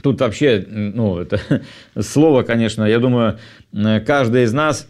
Тут 0.00 0.20
вообще, 0.20 0.64
ну, 0.68 1.18
это 1.18 1.40
слово, 2.00 2.44
конечно, 2.44 2.84
я 2.84 3.00
думаю, 3.00 3.38
каждый 4.06 4.44
из 4.44 4.52
нас 4.52 4.88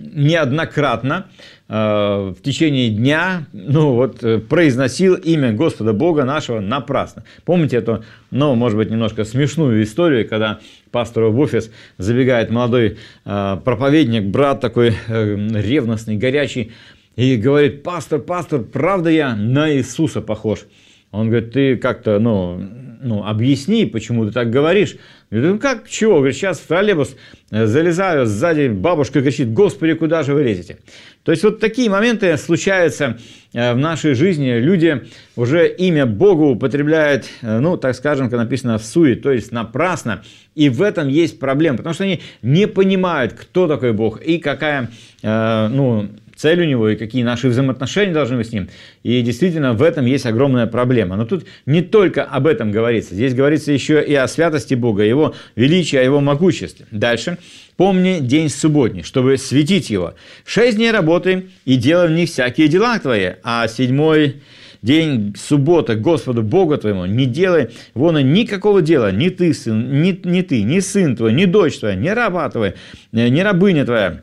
неоднократно 0.00 1.26
э, 1.68 1.74
в 1.74 2.42
течение 2.42 2.90
дня 2.90 3.46
ну, 3.52 3.94
вот, 3.94 4.22
э, 4.22 4.38
произносил 4.38 5.14
имя 5.14 5.52
Господа 5.52 5.92
Бога 5.92 6.24
нашего 6.24 6.60
напрасно. 6.60 7.24
Помните 7.44 7.76
эту, 7.76 8.04
ну, 8.30 8.54
может 8.54 8.76
быть, 8.76 8.90
немножко 8.90 9.24
смешную 9.24 9.82
историю, 9.82 10.28
когда 10.28 10.60
пастору 10.90 11.32
в 11.32 11.38
офис 11.38 11.70
забегает 11.98 12.50
молодой 12.50 12.98
э, 13.24 13.58
проповедник, 13.64 14.24
брат 14.24 14.60
такой 14.60 14.94
ревностный, 15.08 16.16
горячий, 16.16 16.72
и 17.16 17.36
говорит, 17.36 17.82
пастор, 17.82 18.20
пастор, 18.20 18.60
правда 18.60 19.10
я 19.10 19.34
на 19.34 19.72
Иисуса 19.72 20.20
похож? 20.20 20.66
Он 21.12 21.28
говорит, 21.28 21.52
ты 21.52 21.76
как-то, 21.76 22.18
ну, 22.18 22.60
ну, 23.06 23.24
объясни, 23.24 23.86
почему 23.86 24.26
ты 24.26 24.32
так 24.32 24.50
говоришь. 24.50 24.96
Я 25.30 25.38
говорю, 25.38 25.54
ну 25.54 25.60
как, 25.60 25.88
чего? 25.88 26.16
Говорит, 26.16 26.36
сейчас 26.36 26.58
в 26.58 26.66
троллейбус 26.66 27.16
э, 27.50 27.66
залезаю, 27.66 28.26
сзади 28.26 28.68
бабушка 28.68 29.22
кричит, 29.22 29.52
Господи, 29.52 29.94
куда 29.94 30.22
же 30.22 30.34
вы 30.34 30.42
лезете? 30.42 30.78
То 31.22 31.32
есть 31.32 31.42
вот 31.44 31.60
такие 31.60 31.88
моменты 31.88 32.36
случаются 32.36 33.18
э, 33.52 33.74
в 33.74 33.76
нашей 33.76 34.14
жизни. 34.14 34.58
Люди 34.58 35.06
уже 35.36 35.68
имя 35.68 36.04
Богу 36.04 36.50
употребляют, 36.50 37.26
э, 37.42 37.58
ну, 37.60 37.76
так 37.76 37.94
скажем, 37.94 38.28
как 38.28 38.38
написано, 38.38 38.78
в 38.78 38.84
суе, 38.84 39.14
то 39.14 39.30
есть 39.30 39.52
напрасно. 39.52 40.22
И 40.54 40.68
в 40.68 40.82
этом 40.82 41.08
есть 41.08 41.38
проблема, 41.38 41.78
потому 41.78 41.94
что 41.94 42.04
они 42.04 42.20
не 42.42 42.66
понимают, 42.66 43.32
кто 43.32 43.68
такой 43.68 43.92
Бог 43.92 44.20
и 44.20 44.38
какая, 44.38 44.90
ну, 45.22 46.08
цель 46.36 46.60
у 46.60 46.64
него 46.64 46.88
и 46.88 46.96
какие 46.96 47.22
наши 47.22 47.48
взаимоотношения 47.48 48.12
должны 48.12 48.36
быть 48.36 48.48
с 48.48 48.52
ним. 48.52 48.68
И 49.02 49.22
действительно 49.22 49.72
в 49.72 49.82
этом 49.82 50.06
есть 50.06 50.26
огромная 50.26 50.66
проблема. 50.66 51.16
Но 51.16 51.24
тут 51.24 51.46
не 51.64 51.82
только 51.82 52.22
об 52.22 52.46
этом 52.46 52.70
говорится. 52.70 53.14
Здесь 53.14 53.34
говорится 53.34 53.72
еще 53.72 54.04
и 54.04 54.14
о 54.14 54.28
святости 54.28 54.74
Бога, 54.74 55.02
о 55.02 55.06
его 55.06 55.34
величии, 55.56 55.96
о 55.96 56.02
его 56.02 56.20
могуществе. 56.20 56.86
Дальше. 56.90 57.38
Помни 57.76 58.20
день 58.20 58.48
субботний, 58.48 59.02
чтобы 59.02 59.36
светить 59.36 59.90
его. 59.90 60.14
Шесть 60.44 60.76
дней 60.76 60.90
работай 60.90 61.48
и 61.64 61.76
делай 61.76 62.08
в 62.08 62.12
них 62.12 62.30
всякие 62.30 62.68
дела 62.68 62.98
твои, 62.98 63.32
а 63.42 63.66
седьмой 63.68 64.36
день 64.82 65.34
суббота 65.36 65.96
Господу 65.96 66.42
Бога 66.42 66.78
твоему, 66.78 67.06
не 67.06 67.26
делай 67.26 67.70
вон 67.94 68.16
никакого 68.32 68.82
дела, 68.82 69.10
ни 69.10 69.28
ты, 69.28 69.52
сын, 69.52 70.00
ни, 70.00 70.18
ни 70.24 70.42
ты, 70.42 70.62
ни 70.62 70.78
сын 70.78 71.16
твой, 71.16 71.32
ни 71.32 71.44
дочь 71.44 71.78
твоя, 71.78 71.96
ни 71.96 72.08
раба 72.08 72.48
твоя, 72.48 72.74
ни 73.12 73.40
рабыня 73.40 73.84
твоя, 73.84 74.22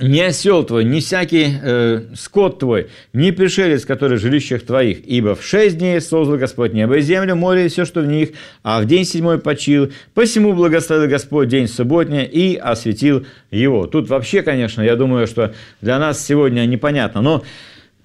ни 0.00 0.20
осел 0.20 0.64
твой, 0.64 0.84
ни 0.84 1.00
всякий 1.00 1.58
э, 1.62 2.02
скот 2.14 2.60
твой, 2.60 2.88
ни 3.12 3.30
пришелец, 3.30 3.84
который 3.84 4.18
в 4.18 4.20
жилищах 4.20 4.62
твоих, 4.62 5.00
ибо 5.06 5.34
в 5.34 5.44
шесть 5.44 5.78
дней 5.78 6.00
создал 6.00 6.36
Господь 6.36 6.72
небо 6.72 6.98
и 6.98 7.00
землю, 7.00 7.34
море 7.34 7.66
и 7.66 7.68
все, 7.68 7.84
что 7.84 8.00
в 8.00 8.06
них, 8.06 8.30
а 8.62 8.80
в 8.80 8.86
день 8.86 9.04
седьмой 9.04 9.38
почил, 9.38 9.92
посему 10.14 10.52
благословил 10.52 11.08
Господь 11.08 11.48
день 11.48 11.68
субботний 11.68 12.24
и 12.24 12.56
осветил 12.56 13.26
его. 13.50 13.86
Тут 13.86 14.08
вообще, 14.08 14.42
конечно, 14.42 14.82
я 14.82 14.96
думаю, 14.96 15.26
что 15.26 15.54
для 15.80 15.98
нас 15.98 16.24
сегодня 16.24 16.64
непонятно, 16.66 17.20
но 17.20 17.42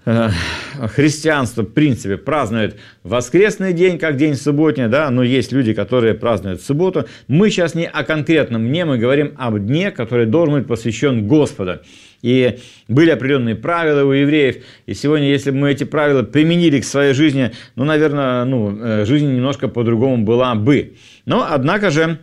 христианство, 0.05 1.61
в 1.61 1.71
принципе, 1.71 2.17
празднует 2.17 2.75
воскресный 3.03 3.73
день, 3.73 3.97
как 3.97 4.17
день 4.17 4.35
субботний, 4.35 4.87
да, 4.87 5.09
но 5.09 5.23
есть 5.23 5.51
люди, 5.51 5.73
которые 5.73 6.13
празднуют 6.13 6.61
субботу. 6.61 7.05
Мы 7.27 7.49
сейчас 7.49 7.73
не 7.73 7.87
о 7.87 8.03
конкретном 8.03 8.67
дне, 8.67 8.85
мы 8.85 8.97
говорим 8.97 9.33
об 9.37 9.57
дне, 9.59 9.91
который 9.91 10.25
должен 10.25 10.55
быть 10.55 10.67
посвящен 10.67 11.27
Господу. 11.27 11.79
И 12.21 12.59
были 12.87 13.11
определенные 13.11 13.55
правила 13.55 14.05
у 14.05 14.11
евреев, 14.11 14.63
и 14.85 14.93
сегодня, 14.93 15.27
если 15.27 15.51
бы 15.51 15.57
мы 15.57 15.71
эти 15.71 15.83
правила 15.83 16.23
применили 16.23 16.79
к 16.79 16.85
своей 16.85 17.13
жизни, 17.13 17.51
ну, 17.75 17.83
наверное, 17.83 18.45
ну, 18.45 18.77
э, 18.81 19.05
жизнь 19.05 19.27
немножко 19.27 19.67
по-другому 19.67 20.23
была 20.23 20.55
бы. 20.55 20.93
Но, 21.25 21.45
однако 21.49 21.91
же, 21.91 22.19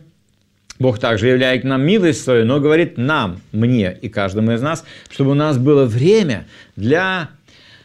Бог 0.79 0.97
также 0.97 1.27
являет 1.27 1.63
нам 1.63 1.83
милость 1.83 2.23
свою, 2.23 2.45
но 2.45 2.59
говорит 2.59 2.97
нам, 2.97 3.39
мне 3.51 3.95
и 4.01 4.09
каждому 4.09 4.53
из 4.53 4.61
нас, 4.61 4.83
чтобы 5.11 5.31
у 5.31 5.35
нас 5.35 5.59
было 5.59 5.85
время 5.85 6.47
для 6.75 7.29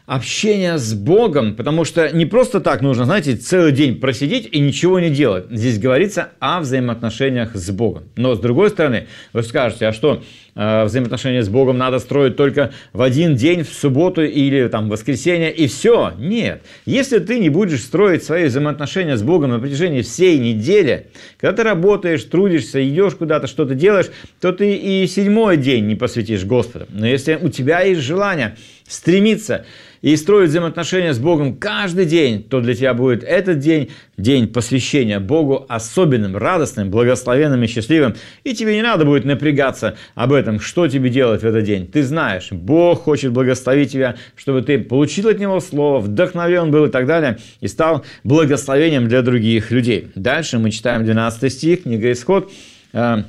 общение 0.07 0.79
с 0.79 0.95
Богом, 0.95 1.57
потому 1.57 1.85
что 1.85 2.11
не 2.17 2.27
просто 2.27 2.61
так 2.61 2.81
нужно, 2.81 3.05
знаете, 3.05 3.35
целый 3.35 3.73
день 3.73 3.97
просидеть 3.97 4.49
и 4.53 4.61
ничего 4.61 5.01
не 5.01 5.11
делать. 5.11 5.47
Здесь 5.51 5.81
говорится 5.81 6.29
о 6.39 6.61
взаимоотношениях 6.61 7.57
с 7.57 7.71
Богом. 7.71 8.05
Но 8.15 8.37
с 8.37 8.39
другой 8.39 8.71
стороны, 8.71 9.09
вы 9.33 9.43
скажете, 9.43 9.89
а 9.89 9.93
что, 9.93 10.23
э, 10.55 10.85
взаимоотношения 10.85 11.43
с 11.43 11.49
Богом 11.49 11.77
надо 11.77 11.99
строить 11.99 12.37
только 12.37 12.73
в 12.93 13.03
один 13.03 13.35
день, 13.35 13.65
в 13.65 13.69
субботу 13.69 14.23
или 14.23 14.69
там 14.69 14.87
в 14.87 14.91
воскресенье, 14.91 15.53
и 15.53 15.67
все? 15.67 16.13
Нет. 16.19 16.63
Если 16.85 17.19
ты 17.19 17.41
не 17.41 17.49
будешь 17.49 17.83
строить 17.83 18.23
свои 18.23 18.45
взаимоотношения 18.45 19.17
с 19.17 19.25
Богом 19.25 19.51
на 19.51 19.59
протяжении 19.59 20.03
всей 20.03 20.39
недели, 20.39 21.09
когда 21.39 21.57
ты 21.57 21.63
работаешь, 21.65 22.23
трудишься, 22.23 22.87
идешь 22.89 23.17
куда-то, 23.17 23.49
что-то 23.49 23.75
делаешь, 23.75 24.07
то 24.41 24.53
ты 24.53 24.77
и 24.77 25.05
седьмой 25.09 25.57
день 25.57 25.87
не 25.87 25.97
посвятишь 25.97 26.45
Господу. 26.45 26.87
Но 26.91 27.09
если 27.09 27.35
у 27.35 27.49
тебя 27.49 27.81
есть 27.81 28.03
желание 28.03 28.57
стремиться 28.89 29.65
и 30.03 30.15
строить 30.17 30.51
взаимоотношения 30.51 31.13
с 31.13 31.19
Богом 31.19 31.57
каждый 31.57 32.05
день, 32.05 32.43
то 32.43 32.61
для 32.61 32.75
тебя 32.75 32.95
будет 32.95 33.25
этот 33.25 33.59
день, 33.59 33.91
день 34.17 34.47
посвящения 34.47 35.19
Богу 35.19 35.67
особенным, 35.69 36.37
радостным, 36.37 36.91
благословенным 36.91 37.63
и 37.65 37.67
счастливым. 37.67 38.15
И 38.45 38.55
тебе 38.55 38.77
не 38.77 38.83
надо 38.83 39.05
будет 39.05 39.25
напрягаться 39.25 39.97
об 40.15 40.33
этом, 40.33 40.61
что 40.61 40.87
тебе 40.87 41.11
делать 41.11 41.43
в 41.43 41.47
этот 41.47 41.65
день. 41.65 41.87
Ты 41.87 42.03
знаешь, 42.03 42.53
Бог 42.53 43.03
хочет 43.03 43.33
благословить 43.33 43.93
тебя, 43.93 44.17
чтобы 44.37 44.63
ты 44.63 44.79
получил 44.79 45.29
от 45.29 45.39
Него 45.39 45.59
Слово, 45.61 46.01
вдохновлен 46.01 46.71
был 46.71 46.85
и 46.87 46.91
так 46.91 47.07
далее, 47.07 47.39
и 47.61 47.67
стал 47.67 48.05
благословением 48.23 49.09
для 49.09 49.23
других 49.23 49.71
людей. 49.71 50.13
Дальше 50.15 50.59
мы 50.59 50.71
читаем 50.71 51.05
12 51.05 51.53
стих, 51.53 51.83
книга 51.83 52.13
Исход, 52.13 52.53
э, 52.93 53.25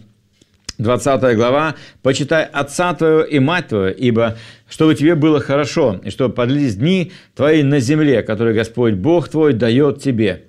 20 0.78 1.36
глава, 1.36 1.76
«Почитай 2.04 2.44
отца 2.46 2.94
твоего 2.94 3.22
и 3.22 3.40
мать 3.40 3.70
твою, 3.70 3.94
ибо 3.94 4.38
чтобы 4.70 4.96
тебе 4.96 5.16
было 5.16 5.40
хорошо, 5.40 6.00
и 6.04 6.10
чтобы 6.10 6.34
подлились 6.34 6.76
дни 6.76 7.12
твои 7.36 7.64
на 7.64 7.80
земле, 7.80 8.22
которые 8.24 8.56
Господь 8.56 8.96
Бог 8.96 9.30
твой 9.30 9.54
дает 9.54 10.02
тебе». 10.02 10.47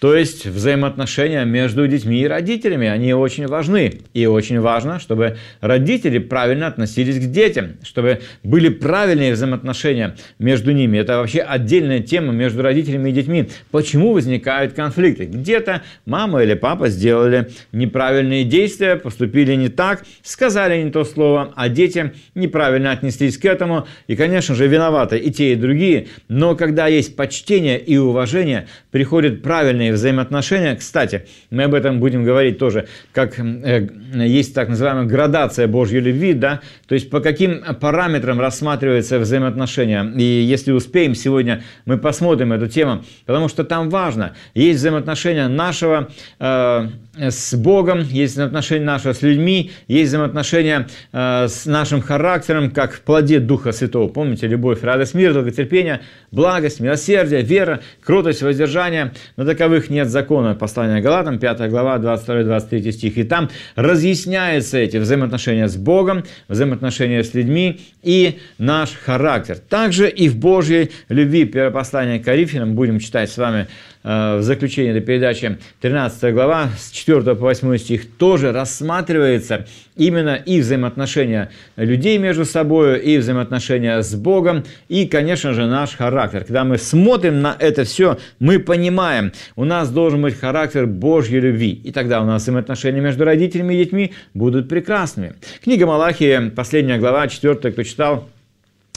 То 0.00 0.14
есть 0.14 0.46
взаимоотношения 0.46 1.44
между 1.44 1.86
детьми 1.88 2.20
и 2.20 2.26
родителями, 2.26 2.86
они 2.86 3.12
очень 3.14 3.48
важны. 3.48 4.00
И 4.14 4.26
очень 4.26 4.60
важно, 4.60 5.00
чтобы 5.00 5.38
родители 5.60 6.18
правильно 6.18 6.68
относились 6.68 7.18
к 7.18 7.30
детям, 7.30 7.76
чтобы 7.82 8.20
были 8.44 8.68
правильные 8.68 9.32
взаимоотношения 9.32 10.16
между 10.38 10.70
ними. 10.70 10.98
Это 10.98 11.16
вообще 11.16 11.40
отдельная 11.40 12.00
тема 12.00 12.32
между 12.32 12.62
родителями 12.62 13.10
и 13.10 13.12
детьми. 13.12 13.48
Почему 13.72 14.12
возникают 14.12 14.72
конфликты? 14.74 15.24
Где-то 15.24 15.82
мама 16.06 16.44
или 16.44 16.54
папа 16.54 16.88
сделали 16.88 17.50
неправильные 17.72 18.44
действия, 18.44 18.94
поступили 18.96 19.54
не 19.54 19.68
так, 19.68 20.04
сказали 20.22 20.80
не 20.80 20.90
то 20.92 21.04
слово, 21.04 21.52
а 21.56 21.68
дети 21.68 22.12
неправильно 22.36 22.92
отнеслись 22.92 23.36
к 23.36 23.44
этому. 23.44 23.88
И, 24.06 24.14
конечно 24.14 24.54
же, 24.54 24.68
виноваты 24.68 25.18
и 25.18 25.32
те, 25.32 25.52
и 25.52 25.56
другие. 25.56 26.06
Но 26.28 26.54
когда 26.54 26.86
есть 26.86 27.16
почтение 27.16 27.80
и 27.80 27.96
уважение, 27.96 28.68
приходят 28.92 29.42
правильные 29.42 29.87
личные 29.88 29.92
взаимоотношения. 29.92 30.76
Кстати, 30.76 31.26
мы 31.50 31.64
об 31.64 31.74
этом 31.74 32.00
будем 32.00 32.24
говорить 32.24 32.58
тоже, 32.58 32.86
как 33.12 33.38
э, 33.38 33.88
есть 34.14 34.54
так 34.54 34.68
называемая 34.68 35.06
градация 35.06 35.66
Божьей 35.66 36.00
любви, 36.00 36.32
да, 36.34 36.60
то 36.86 36.94
есть 36.94 37.10
по 37.10 37.20
каким 37.20 37.62
параметрам 37.80 38.40
рассматриваются 38.40 39.18
взаимоотношения. 39.18 40.04
И 40.16 40.22
если 40.22 40.72
успеем, 40.72 41.14
сегодня 41.14 41.62
мы 41.86 41.98
посмотрим 41.98 42.52
эту 42.52 42.68
тему, 42.68 43.04
потому 43.26 43.48
что 43.48 43.64
там 43.64 43.90
важно. 43.90 44.32
Есть 44.54 44.78
взаимоотношения 44.78 45.48
нашего 45.48 46.08
э, 46.38 46.88
с 47.18 47.54
Богом, 47.54 48.02
есть 48.02 48.34
взаимоотношения 48.34 48.84
нашего 48.84 49.12
с 49.12 49.22
людьми, 49.22 49.70
есть 49.88 50.08
взаимоотношения 50.08 50.86
э, 51.12 51.48
с 51.48 51.66
нашим 51.66 52.00
характером, 52.00 52.70
как 52.70 52.92
в 52.92 53.00
плоде 53.00 53.40
Духа 53.40 53.72
Святого. 53.72 54.08
Помните, 54.08 54.46
любовь, 54.46 54.82
радость, 54.82 55.14
мир, 55.14 55.32
долготерпение, 55.32 56.00
благость, 56.30 56.80
милосердие, 56.80 57.42
вера, 57.42 57.80
кротость, 58.04 58.42
воздержание. 58.42 59.12
Но 59.36 59.44
таковых 59.44 59.77
нет 59.88 60.08
закона. 60.08 60.54
Послание 60.54 61.00
Галатам, 61.00 61.38
5 61.38 61.70
глава, 61.70 61.96
22-23 61.98 62.92
стих. 62.92 63.18
И 63.18 63.22
там 63.22 63.48
разъясняются 63.76 64.78
эти 64.78 64.96
взаимоотношения 64.96 65.68
с 65.68 65.76
Богом, 65.76 66.24
взаимоотношения 66.48 67.22
с 67.22 67.34
людьми 67.34 67.80
и 68.02 68.38
наш 68.58 68.90
характер. 68.90 69.58
Также 69.58 70.08
и 70.08 70.28
в 70.28 70.36
Божьей 70.36 70.90
любви, 71.08 71.44
первое 71.44 71.70
послание 71.70 72.18
к 72.18 72.24
Коринфянам, 72.24 72.74
будем 72.74 72.98
читать 72.98 73.30
с 73.30 73.38
вами 73.38 73.68
в 74.02 74.42
заключение 74.42 74.92
этой 74.92 75.04
передачи 75.04 75.58
13 75.80 76.32
глава 76.32 76.70
с 76.78 76.90
4 76.90 77.22
по 77.22 77.34
8 77.34 77.76
стих 77.78 78.10
тоже 78.16 78.52
рассматривается 78.52 79.66
именно 79.98 80.36
и 80.36 80.60
взаимоотношения 80.60 81.50
людей 81.76 82.16
между 82.18 82.44
собой, 82.44 83.00
и 83.00 83.18
взаимоотношения 83.18 84.00
с 84.00 84.14
Богом, 84.14 84.64
и, 84.88 85.06
конечно 85.06 85.52
же, 85.52 85.66
наш 85.66 85.96
характер. 85.96 86.44
Когда 86.44 86.64
мы 86.64 86.78
смотрим 86.78 87.42
на 87.42 87.56
это 87.58 87.84
все, 87.84 88.18
мы 88.38 88.58
понимаем, 88.58 89.32
у 89.56 89.64
нас 89.64 89.90
должен 89.90 90.22
быть 90.22 90.38
характер 90.38 90.86
Божьей 90.86 91.40
любви. 91.40 91.80
И 91.84 91.90
тогда 91.90 92.22
у 92.22 92.24
нас 92.24 92.42
взаимоотношения 92.42 93.00
между 93.00 93.24
родителями 93.24 93.74
и 93.74 93.84
детьми 93.84 94.12
будут 94.34 94.68
прекрасными. 94.68 95.34
Книга 95.62 95.86
Малахии, 95.86 96.50
последняя 96.50 96.98
глава, 96.98 97.28
4, 97.28 97.72
кто 97.72 97.82
читал, 97.82 98.28
Э, 98.28 98.37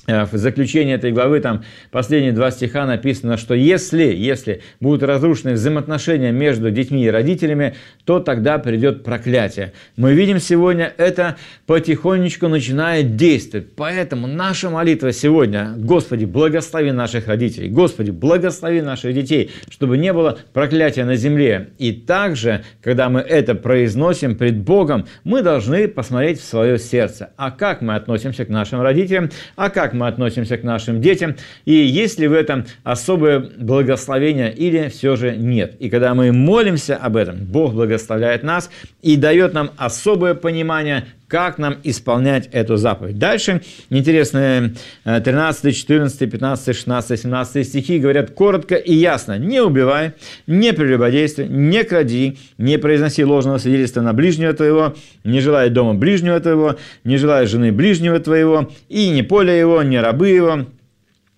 в 0.07 0.29
заключении 0.33 0.95
этой 0.95 1.11
главы, 1.11 1.41
там 1.41 1.63
последние 1.91 2.31
два 2.31 2.49
стиха 2.49 2.87
написано, 2.87 3.37
что 3.37 3.53
если, 3.53 4.03
если 4.03 4.61
будут 4.79 5.03
разрушены 5.03 5.53
взаимоотношения 5.53 6.31
между 6.31 6.71
детьми 6.71 7.05
и 7.05 7.09
родителями, 7.09 7.75
то 8.05 8.19
тогда 8.19 8.57
придет 8.57 9.03
проклятие. 9.03 9.73
Мы 9.97 10.13
видим 10.13 10.39
сегодня, 10.39 10.91
это 10.97 11.37
потихонечку 11.67 12.47
начинает 12.47 13.15
действовать. 13.15 13.75
Поэтому 13.75 14.25
наша 14.25 14.71
молитва 14.71 15.11
сегодня, 15.11 15.73
Господи, 15.77 16.25
благослови 16.25 16.91
наших 16.91 17.27
родителей, 17.27 17.69
Господи, 17.69 18.09
благослови 18.09 18.81
наших 18.81 19.13
детей, 19.13 19.51
чтобы 19.69 19.99
не 19.99 20.13
было 20.13 20.39
проклятия 20.51 21.05
на 21.05 21.15
земле. 21.15 21.69
И 21.77 21.91
также, 21.91 22.63
когда 22.81 23.09
мы 23.09 23.19
это 23.19 23.53
произносим 23.53 24.35
пред 24.35 24.57
Богом, 24.57 25.05
мы 25.23 25.43
должны 25.43 25.87
посмотреть 25.87 26.39
в 26.39 26.43
свое 26.43 26.79
сердце. 26.79 27.29
А 27.37 27.51
как 27.51 27.81
мы 27.81 27.95
относимся 27.95 28.45
к 28.45 28.49
нашим 28.49 28.81
родителям, 28.81 29.29
а 29.55 29.69
как 29.69 29.90
как 29.91 29.99
мы 29.99 30.07
относимся 30.07 30.57
к 30.57 30.63
нашим 30.63 31.01
детям, 31.01 31.35
и 31.65 31.73
есть 31.73 32.17
ли 32.17 32.27
в 32.27 32.33
этом 32.33 32.65
особое 32.83 33.39
благословение 33.39 34.53
или 34.53 34.87
все 34.87 35.17
же 35.17 35.35
нет. 35.35 35.75
И 35.79 35.89
когда 35.89 36.13
мы 36.13 36.31
молимся 36.31 36.95
об 36.95 37.17
этом, 37.17 37.35
Бог 37.43 37.73
благословляет 37.73 38.43
нас 38.43 38.69
и 39.01 39.17
дает 39.17 39.53
нам 39.53 39.71
особое 39.75 40.33
понимание, 40.33 41.07
как 41.31 41.57
нам 41.57 41.77
исполнять 41.83 42.49
эту 42.51 42.75
заповедь. 42.75 43.17
Дальше 43.17 43.61
интересные 43.89 44.73
13, 45.05 45.73
14, 45.73 46.29
15, 46.29 46.75
16, 46.75 47.21
17 47.21 47.65
стихи 47.65 47.99
говорят 47.99 48.31
коротко 48.31 48.75
и 48.75 48.93
ясно. 48.93 49.37
Не 49.37 49.61
убивай, 49.61 50.11
не 50.45 50.73
прелюбодействуй, 50.73 51.47
не 51.47 51.85
кради, 51.85 52.37
не 52.57 52.77
произноси 52.77 53.23
ложного 53.23 53.59
свидетельства 53.59 54.01
на 54.01 54.11
ближнего 54.11 54.51
твоего, 54.51 54.93
не 55.23 55.39
желай 55.39 55.69
дома 55.69 55.93
ближнего 55.93 56.37
твоего, 56.41 56.75
не 57.05 57.15
желай 57.15 57.45
жены 57.45 57.71
ближнего 57.71 58.19
твоего, 58.19 58.69
и 58.89 59.09
не 59.09 59.23
поле 59.23 59.57
его, 59.57 59.81
не 59.83 60.01
рабы 60.01 60.27
его, 60.27 60.65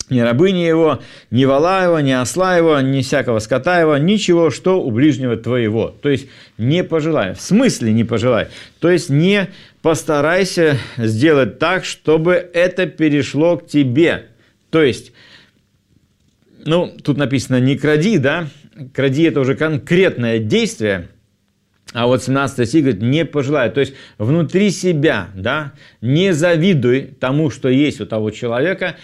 ни 0.09 0.19
рабыни 0.19 0.59
его, 0.59 0.99
ни 1.31 1.45
вала 1.45 1.83
его, 1.83 1.99
ни 1.99 2.11
осла 2.11 2.57
его, 2.57 2.79
ни 2.81 3.01
всякого 3.01 3.39
скота 3.39 3.79
его, 3.79 3.97
ничего, 3.97 4.49
что 4.49 4.81
у 4.81 4.91
ближнего 4.91 5.37
твоего. 5.37 5.93
То 6.01 6.09
есть 6.09 6.27
не 6.57 6.83
пожелай. 6.83 7.33
В 7.33 7.41
смысле 7.41 7.93
не 7.93 8.03
пожелай? 8.03 8.47
То 8.79 8.89
есть 8.89 9.09
не 9.09 9.49
постарайся 9.83 10.79
сделать 10.97 11.59
так, 11.59 11.85
чтобы 11.85 12.33
это 12.33 12.87
перешло 12.87 13.57
к 13.57 13.67
тебе. 13.67 14.29
То 14.71 14.81
есть, 14.81 15.11
ну, 16.65 16.97
тут 17.03 17.17
написано 17.17 17.59
не 17.59 17.77
кради, 17.77 18.17
да? 18.17 18.47
Кради– 18.93 19.23
это 19.25 19.41
уже 19.41 19.55
конкретное 19.55 20.39
действие, 20.39 21.09
а 21.91 22.07
вот 22.07 22.23
17 22.23 22.67
стих 22.67 22.81
говорит, 22.83 23.01
не 23.03 23.25
пожелай. 23.25 23.69
То 23.69 23.81
есть 23.81 23.93
внутри 24.17 24.71
себя, 24.71 25.27
да, 25.35 25.73
не 26.01 26.33
завидуй 26.33 27.13
тому, 27.19 27.51
что 27.51 27.67
есть 27.67 27.99
у 28.01 28.05
того 28.05 28.31
человека, 28.31 28.95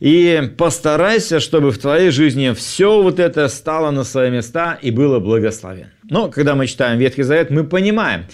и 0.00 0.50
постарайся, 0.58 1.40
чтобы 1.40 1.72
в 1.72 1.78
твоей 1.78 2.10
жизни 2.10 2.52
все 2.52 3.02
вот 3.02 3.18
это 3.18 3.48
стало 3.48 3.90
на 3.90 4.04
свои 4.04 4.30
места 4.30 4.78
и 4.80 4.90
было 4.90 5.18
благословенно. 5.18 5.95
Но 6.08 6.28
когда 6.28 6.54
мы 6.54 6.66
читаем 6.66 6.98
Ветхий 6.98 7.22
Завет, 7.22 7.50
мы 7.50 7.64
понимаем, 7.64 8.26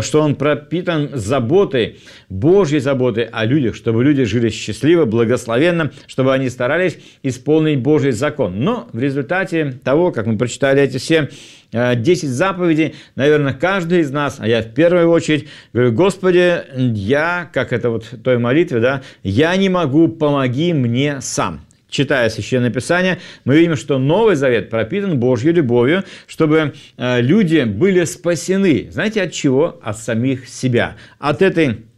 что 0.00 0.20
он 0.20 0.34
пропитан 0.34 1.10
заботой, 1.12 2.00
Божьей 2.28 2.80
заботой 2.80 3.24
о 3.24 3.44
людях, 3.44 3.76
чтобы 3.76 4.02
люди 4.02 4.24
жили 4.24 4.50
счастливо, 4.50 5.04
благословенно, 5.04 5.92
чтобы 6.06 6.34
они 6.34 6.50
старались 6.50 6.98
исполнить 7.22 7.80
Божий 7.80 8.12
закон. 8.12 8.60
Но 8.60 8.88
в 8.92 8.98
результате 8.98 9.78
того, 9.84 10.10
как 10.10 10.26
мы 10.26 10.36
прочитали 10.38 10.82
эти 10.82 10.98
все 10.98 11.28
10 11.72 12.24
э, 12.24 12.26
заповедей, 12.26 12.94
наверное, 13.14 13.52
каждый 13.52 14.00
из 14.00 14.10
нас, 14.10 14.36
а 14.40 14.48
я 14.48 14.62
в 14.62 14.74
первую 14.74 15.08
очередь 15.08 15.48
говорю, 15.72 15.92
Господи, 15.92 16.62
я, 16.76 17.48
как 17.52 17.72
это 17.72 17.90
вот 17.90 18.04
в 18.04 18.20
той 18.20 18.38
молитве, 18.38 18.80
да, 18.80 19.02
я 19.22 19.54
не 19.56 19.68
могу, 19.68 20.08
помоги 20.08 20.72
мне 20.72 21.20
сам 21.20 21.60
читая 21.90 22.28
Священное 22.30 22.70
Писание, 22.70 23.18
мы 23.44 23.56
видим, 23.56 23.76
что 23.76 23.98
Новый 23.98 24.36
Завет 24.36 24.70
пропитан 24.70 25.18
Божьей 25.18 25.52
любовью, 25.52 26.04
чтобы 26.26 26.74
э, 26.96 27.20
люди 27.20 27.64
были 27.64 28.04
спасены. 28.04 28.88
Знаете, 28.90 29.22
от 29.22 29.32
чего? 29.32 29.80
От 29.82 29.98
самих 29.98 30.48
себя. 30.48 30.96
От 31.18 31.42
этой 31.42 31.89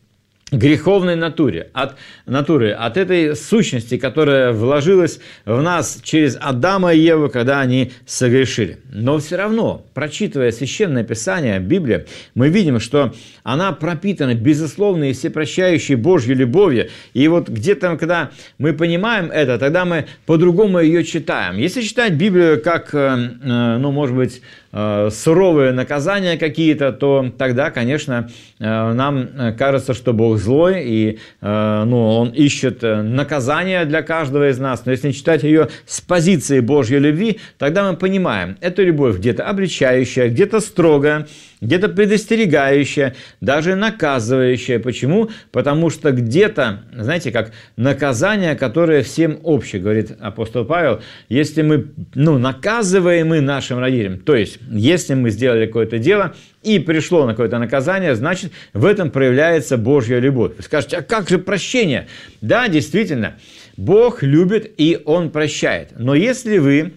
греховной 0.53 1.17
натуре, 1.17 1.71
от 1.73 1.97
натуры, 2.27 2.73
от 2.73 2.97
этой 2.97 3.35
сущности, 3.35 3.97
которая 3.97 4.53
вложилась 4.53 5.19
в 5.47 5.61
нас 5.63 5.99
через 6.03 6.37
Адама 6.41 6.93
и 6.93 7.01
Еву, 7.01 7.29
когда 7.31 7.61
они 7.61 7.93
согрешили. 8.07 8.79
Но 8.93 9.19
все 9.19 9.37
равно, 9.37 9.85
прочитывая 9.95 10.53
Священное 10.53 11.05
Писание, 11.05 11.59
Библию, 11.59 12.05
мы 12.35 12.51
видим, 12.51 12.79
что 12.81 13.15
она 13.43 13.73
пропитана 13.73 14.35
безусловной 14.35 15.11
и 15.11 15.13
всепрощающей 15.15 15.95
Божьей 15.95 16.35
любовью. 16.35 16.91
И 17.15 17.27
вот 17.29 17.49
где-то, 17.49 17.97
когда 17.97 18.31
мы 18.59 18.75
понимаем 18.75 19.31
это, 19.31 19.59
тогда 19.59 19.85
мы 19.85 20.07
по-другому 20.27 20.81
ее 20.81 21.03
читаем. 21.05 21.57
Если 21.57 21.81
читать 21.81 22.13
Библию 22.13 22.63
как, 22.63 22.95
э, 22.95 22.99
э, 22.99 23.79
ну, 23.79 23.91
может 23.91 24.15
быть, 24.15 24.43
суровые 24.73 25.73
наказания 25.73 26.39
какие-то, 26.39 26.93
то 26.93 27.31
тогда, 27.37 27.71
конечно, 27.71 28.31
э, 28.59 28.93
нам 28.93 29.55
кажется, 29.59 29.93
что 29.93 30.13
Бог 30.15 30.39
злой, 30.39 30.83
и 30.85 31.19
э, 31.41 31.85
ну, 31.85 32.17
Он 32.17 32.31
ищет 32.31 32.83
наказания 32.83 33.85
для 33.85 34.03
каждого 34.03 34.49
из 34.49 34.59
нас. 34.59 34.87
Но 34.87 34.93
если 34.93 35.13
читать 35.13 35.43
ее 35.43 35.69
с 35.87 36.01
позиции 36.01 36.61
Божьей 36.61 36.99
любви, 37.01 37.39
тогда 37.59 37.91
мы 37.91 37.97
понимаем, 37.97 38.57
эту 38.61 38.83
любовь 38.83 39.19
где-то 39.19 39.45
обличающая, 39.45 40.29
где-то 40.29 40.61
строгая, 40.61 41.27
где-то 41.63 41.89
предостерегающая, 41.89 43.15
даже 43.41 43.77
наказывающая. 43.77 44.79
Почему? 44.79 45.31
Потому 45.53 45.89
что 45.89 46.11
где-то, 46.11 46.83
знаете, 46.93 47.31
как 47.31 47.53
наказание, 47.77 48.57
которое 48.57 49.03
всем 49.03 49.39
общее, 49.45 49.81
говорит 49.81 50.13
апостол 50.21 50.65
Павел, 50.65 51.01
если 51.29 51.63
мы 51.63 51.87
ну, 52.15 52.37
наказываем 52.37 53.29
мы 53.29 53.41
нашим 53.41 53.79
родителям, 53.79 54.19
то 54.19 54.35
есть, 54.35 54.59
если 54.69 55.15
мы 55.15 55.31
сделали 55.31 55.67
какое-то 55.67 55.99
дело, 55.99 56.35
и 56.63 56.79
пришло 56.79 57.25
на 57.27 57.33
какое-то 57.33 57.59
наказание, 57.59 58.15
значит, 58.15 58.53
в 58.73 58.85
этом 58.85 59.11
проявляется 59.11 59.77
Божья 59.77 60.19
любовь. 60.19 60.53
Вы 60.57 60.63
скажете, 60.63 60.99
а 60.99 61.03
как 61.03 61.29
же 61.29 61.39
прощение? 61.39 62.09
Да, 62.41 62.69
действительно, 62.69 63.37
Бог 63.77 64.23
любит 64.23 64.73
и 64.77 65.01
Он 65.05 65.31
прощает. 65.31 65.91
Но 65.97 66.15
если 66.15 66.59
вы 66.59 66.93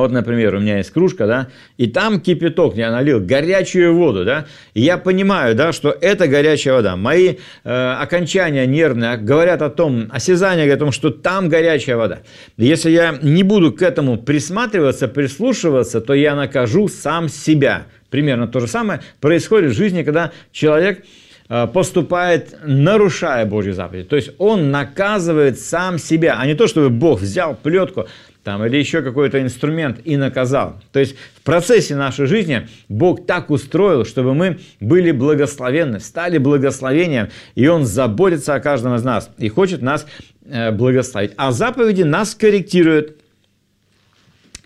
вот, 0.00 0.10
например, 0.10 0.54
у 0.56 0.60
меня 0.60 0.78
есть 0.78 0.90
кружка, 0.90 1.26
да, 1.26 1.48
и 1.76 1.86
там 1.86 2.20
кипяток, 2.20 2.76
я 2.76 2.90
налил 2.90 3.20
горячую 3.20 3.94
воду, 3.94 4.24
да, 4.24 4.46
и 4.74 4.80
я 4.80 4.98
понимаю, 4.98 5.54
да, 5.54 5.72
что 5.72 5.96
это 5.98 6.26
горячая 6.26 6.74
вода. 6.74 6.96
Мои 6.96 7.36
э, 7.62 7.92
окончания 8.00 8.66
нервные 8.66 9.16
говорят 9.16 9.62
о 9.62 9.70
том, 9.70 10.08
осязание 10.10 10.66
говорит 10.66 10.82
о 10.82 10.84
том, 10.86 10.92
что 10.92 11.10
там 11.10 11.48
горячая 11.48 11.96
вода. 11.96 12.18
Если 12.56 12.90
я 12.90 13.18
не 13.22 13.42
буду 13.44 13.72
к 13.72 13.82
этому 13.82 14.18
присматриваться, 14.18 15.06
прислушиваться, 15.06 16.00
то 16.00 16.12
я 16.12 16.34
накажу 16.34 16.88
сам 16.88 17.28
себя. 17.28 17.86
Примерно 18.10 18.48
то 18.48 18.60
же 18.60 18.66
самое 18.66 19.00
происходит 19.20 19.70
в 19.72 19.76
жизни, 19.76 20.02
когда 20.02 20.32
человек 20.52 21.04
э, 21.48 21.66
поступает, 21.66 22.56
нарушая 22.64 23.46
Божьи 23.46 23.70
заповеди. 23.70 24.08
То 24.08 24.16
есть 24.16 24.30
он 24.38 24.70
наказывает 24.70 25.60
сам 25.60 25.98
себя, 25.98 26.36
а 26.38 26.46
не 26.46 26.54
то, 26.54 26.66
чтобы 26.66 26.90
Бог 26.90 27.20
взял 27.20 27.54
плетку, 27.54 28.08
там, 28.44 28.64
или 28.64 28.76
еще 28.76 29.02
какой-то 29.02 29.40
инструмент 29.42 30.00
и 30.04 30.16
наказал. 30.16 30.80
То 30.92 31.00
есть 31.00 31.16
в 31.34 31.42
процессе 31.42 31.96
нашей 31.96 32.26
жизни 32.26 32.68
Бог 32.88 33.26
так 33.26 33.50
устроил, 33.50 34.04
чтобы 34.04 34.34
мы 34.34 34.60
были 34.80 35.10
благословенны, 35.10 35.98
стали 35.98 36.38
благословением, 36.38 37.30
и 37.54 37.66
Он 37.66 37.84
заботится 37.86 38.54
о 38.54 38.60
каждом 38.60 38.94
из 38.94 39.02
нас 39.02 39.30
и 39.38 39.48
хочет 39.48 39.80
нас 39.82 40.06
э, 40.44 40.70
благословить. 40.70 41.32
А 41.36 41.50
заповеди 41.52 42.02
нас 42.02 42.34
корректируют, 42.34 43.16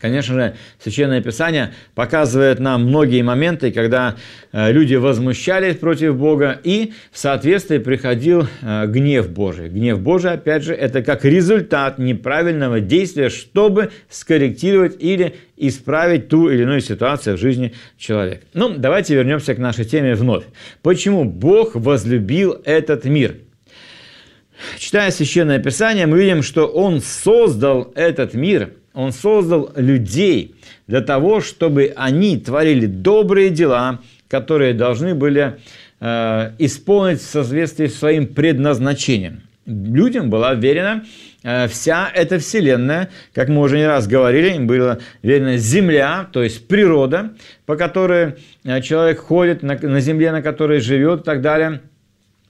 Конечно 0.01 0.35
же, 0.35 0.55
Священное 0.79 1.21
Писание 1.21 1.73
показывает 1.97 2.61
нам 2.61 2.85
многие 2.85 3.23
моменты, 3.23 3.73
когда 3.73 4.15
э, 4.53 4.71
люди 4.71 4.95
возмущались 4.95 5.77
против 5.77 6.17
Бога, 6.17 6.61
и 6.63 6.93
в 7.11 7.19
соответствии 7.19 7.79
приходил 7.79 8.47
э, 8.63 8.87
гнев 8.87 9.29
Божий. 9.29 9.69
Гнев 9.69 9.99
Божий, 9.99 10.33
опять 10.33 10.63
же, 10.63 10.73
это 10.73 11.03
как 11.03 11.25
результат 11.25 11.99
неправильного 11.99 12.81
действия, 12.81 13.29
чтобы 13.29 13.91
скорректировать 14.09 15.03
или 15.03 15.35
исправить 15.57 16.29
ту 16.29 16.49
или 16.49 16.63
иную 16.63 16.81
ситуацию 16.81 17.37
в 17.37 17.41
жизни 17.41 17.75
человека. 17.97 18.45
Ну, 18.55 18.75
давайте 18.79 19.17
вернемся 19.17 19.57
к 19.57 19.59
нашей 19.59 19.85
теме 19.85 20.15
вновь. 20.15 20.45
Почему 20.81 21.25
Бог 21.25 21.75
возлюбил 21.75 22.57
этот 22.65 23.05
мир? 23.05 23.39
Читая 24.79 25.11
Священное 25.11 25.59
Писание, 25.59 26.07
мы 26.07 26.21
видим, 26.21 26.43
что 26.45 26.67
Он 26.67 27.01
создал 27.01 27.93
этот 27.97 28.35
мир– 28.35 28.75
он 28.99 29.13
создал 29.13 29.71
людей 29.77 30.57
для 30.89 31.01
того, 31.03 31.41
чтобы 31.41 31.93
они 31.95 32.37
творили 32.37 32.87
добрые 32.87 33.49
дела, 33.49 34.01
которые 34.27 34.75
должны 34.75 35.15
были 35.15 35.61
э, 36.01 36.51
исполнить 36.59 37.21
в 37.21 37.25
соответствии 37.25 37.87
с 37.87 37.97
своим 37.97 38.27
предназначением. 38.27 39.43
Людям 39.67 40.31
была 40.31 40.55
верена 40.55 41.05
э, 41.45 41.69
вся 41.69 42.11
эта 42.13 42.41
вселенная, 42.41 43.11
как 43.35 43.49
мы 43.49 43.61
уже 43.61 43.77
не 43.79 43.87
раз 43.87 44.09
говорили, 44.09 44.57
им 44.57 44.67
была 44.67 44.99
верена 45.23 45.59
земля, 45.59 46.27
то 46.33 46.43
есть 46.43 46.67
природа, 46.67 47.35
по 47.67 47.77
которой 47.77 48.35
э, 48.65 48.81
человек 48.83 49.21
ходит, 49.21 49.63
на, 49.63 49.79
на 49.81 50.01
земле, 50.01 50.33
на 50.33 50.43
которой 50.43 50.81
живет 50.81 51.21
и 51.21 51.25
так 51.25 51.41
далее– 51.41 51.83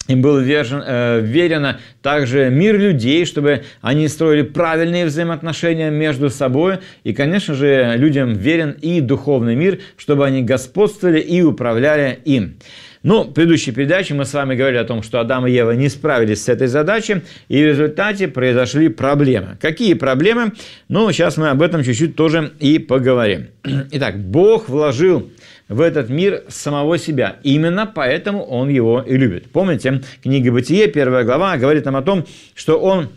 им 0.09 0.23
было 0.23 0.41
вержен, 0.41 0.83
э, 0.85 1.21
верено 1.21 1.79
также 2.03 2.51
мир 2.51 2.79
людей, 2.79 3.25
чтобы 3.27 3.63
они 3.83 4.09
строили 4.09 4.43
правильные 4.43 5.07
взаимоотношения 5.07 5.91
между 5.91 6.31
собой. 6.31 6.79
И, 7.05 7.13
конечно 7.13 7.55
же, 7.55 7.95
людям 7.97 8.33
верен 8.33 8.71
и 8.81 9.01
духовный 9.01 9.55
мир, 9.55 9.81
чтобы 9.97 10.27
они 10.27 10.43
господствовали 10.43 11.21
и 11.21 11.43
управляли 11.43 12.19
им. 12.25 12.57
Ну, 13.03 13.23
в 13.23 13.33
предыдущей 13.33 13.71
передаче 13.71 14.15
мы 14.15 14.25
с 14.25 14.35
вами 14.35 14.57
говорили 14.57 14.79
о 14.79 14.85
том, 14.85 15.03
что 15.03 15.21
Адам 15.21 15.47
и 15.47 15.53
Ева 15.53 15.71
не 15.73 15.89
справились 15.89 16.45
с 16.45 16.49
этой 16.49 16.67
задачей, 16.67 17.23
и 17.49 17.63
в 17.63 17.67
результате 17.67 18.27
произошли 18.29 18.89
проблемы. 18.89 19.57
Какие 19.61 19.95
проблемы? 19.95 20.53
Ну, 20.89 21.11
сейчас 21.13 21.37
мы 21.37 21.51
об 21.51 21.63
этом 21.63 21.85
чуть-чуть 21.85 22.17
тоже 22.17 22.53
и 22.59 22.79
поговорим. 22.79 23.49
Итак, 23.93 24.19
Бог 24.19 24.69
вложил 24.69 25.31
в 25.69 25.81
этот 25.81 26.09
мир 26.09 26.45
самого 26.49 26.99
себя. 26.99 27.37
Именно 27.43 27.87
поэтому 27.87 28.43
он 28.45 28.69
его 28.69 29.03
и 29.07 29.17
любит. 29.17 29.51
Помните, 29.51 30.03
книга 30.23 30.51
Бытие, 30.51 30.89
первая 30.89 31.25
глава, 31.25 31.57
говорит 31.57 31.85
нам 31.85 31.97
о 31.97 32.03
том, 32.03 32.25
что 32.55 32.79
он 32.79 33.09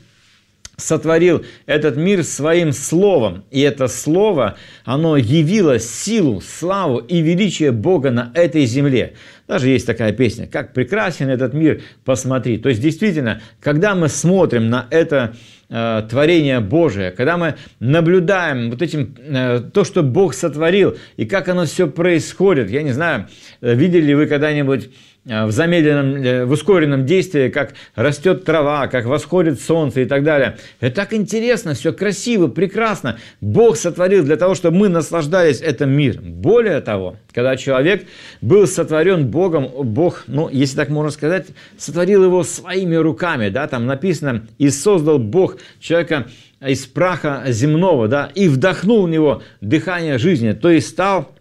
сотворил 0.77 1.45
этот 1.65 1.95
мир 1.95 2.23
своим 2.23 2.71
словом. 2.73 3.43
И 3.51 3.61
это 3.61 3.87
слово, 3.87 4.57
оно 4.83 5.15
явило 5.15 5.79
силу, 5.79 6.41
славу 6.41 6.97
и 6.97 7.21
величие 7.21 7.71
Бога 7.71 8.11
на 8.11 8.31
этой 8.33 8.65
земле. 8.65 9.13
Даже 9.47 9.69
есть 9.69 9.85
такая 9.85 10.11
песня 10.11 10.47
«Как 10.47 10.73
прекрасен 10.73 11.29
этот 11.29 11.53
мир, 11.53 11.81
посмотри». 12.03 12.57
То 12.57 12.69
есть, 12.69 12.81
действительно, 12.81 13.41
когда 13.59 13.95
мы 13.95 14.09
смотрим 14.09 14.69
на 14.69 14.87
это 14.89 15.35
э, 15.71 16.03
творение 16.09 16.59
Божие, 16.59 17.11
когда 17.11 17.37
мы 17.37 17.55
наблюдаем 17.79 18.69
вот 18.69 18.81
этим, 18.81 19.15
э, 19.17 19.61
то, 19.73 19.83
что 19.83 20.03
Бог 20.03 20.33
сотворил, 20.35 20.97
и 21.17 21.25
как 21.25 21.49
оно 21.49 21.65
все 21.65 21.87
происходит, 21.87 22.69
я 22.69 22.83
не 22.83 22.91
знаю, 22.91 23.27
э, 23.61 23.73
видели 23.73 24.07
ли 24.07 24.15
вы 24.15 24.27
когда-нибудь 24.27 24.89
в 25.23 25.51
замедленном, 25.51 26.15
э, 26.15 26.45
в 26.45 26.51
ускоренном 26.51 27.05
действии, 27.05 27.49
как 27.49 27.73
растет 27.93 28.43
трава, 28.43 28.87
как 28.87 29.05
восходит 29.05 29.61
солнце 29.61 30.01
и 30.01 30.05
так 30.05 30.23
далее. 30.23 30.57
Это 30.79 30.95
так 30.95 31.13
интересно, 31.13 31.75
все 31.75 31.93
красиво, 31.93 32.47
прекрасно. 32.47 33.19
Бог 33.39 33.77
сотворил 33.77 34.23
для 34.23 34.35
того, 34.35 34.55
чтобы 34.55 34.77
мы 34.77 34.89
наслаждались 34.89 35.61
этим 35.61 35.91
миром. 35.91 36.33
Более 36.33 36.81
того, 36.81 37.17
когда 37.33 37.55
человек 37.55 38.07
был 38.41 38.65
сотворен 38.65 39.27
Богом, 39.27 39.67
Бог, 39.67 40.23
ну, 40.25 40.49
если 40.49 40.75
так 40.75 40.89
можно 40.89 41.11
сказать, 41.11 41.47
сотворил 41.77 42.23
его 42.23 42.43
своими 42.43 42.95
руками, 42.95 43.49
да, 43.49 43.67
там 43.67 43.85
написано, 43.85 44.47
и 44.57 44.69
создал 44.71 45.19
Бог 45.19 45.57
человека 45.79 46.29
из 46.65 46.87
праха 46.87 47.43
земного, 47.47 48.07
да, 48.07 48.31
и 48.33 48.47
вдохнул 48.47 49.05
в 49.05 49.09
него 49.09 49.43
дыхание 49.61 50.17
жизни, 50.17 50.53
то 50.53 50.69
есть 50.71 50.89
стал 50.89 51.31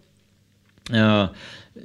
э, 0.91 1.29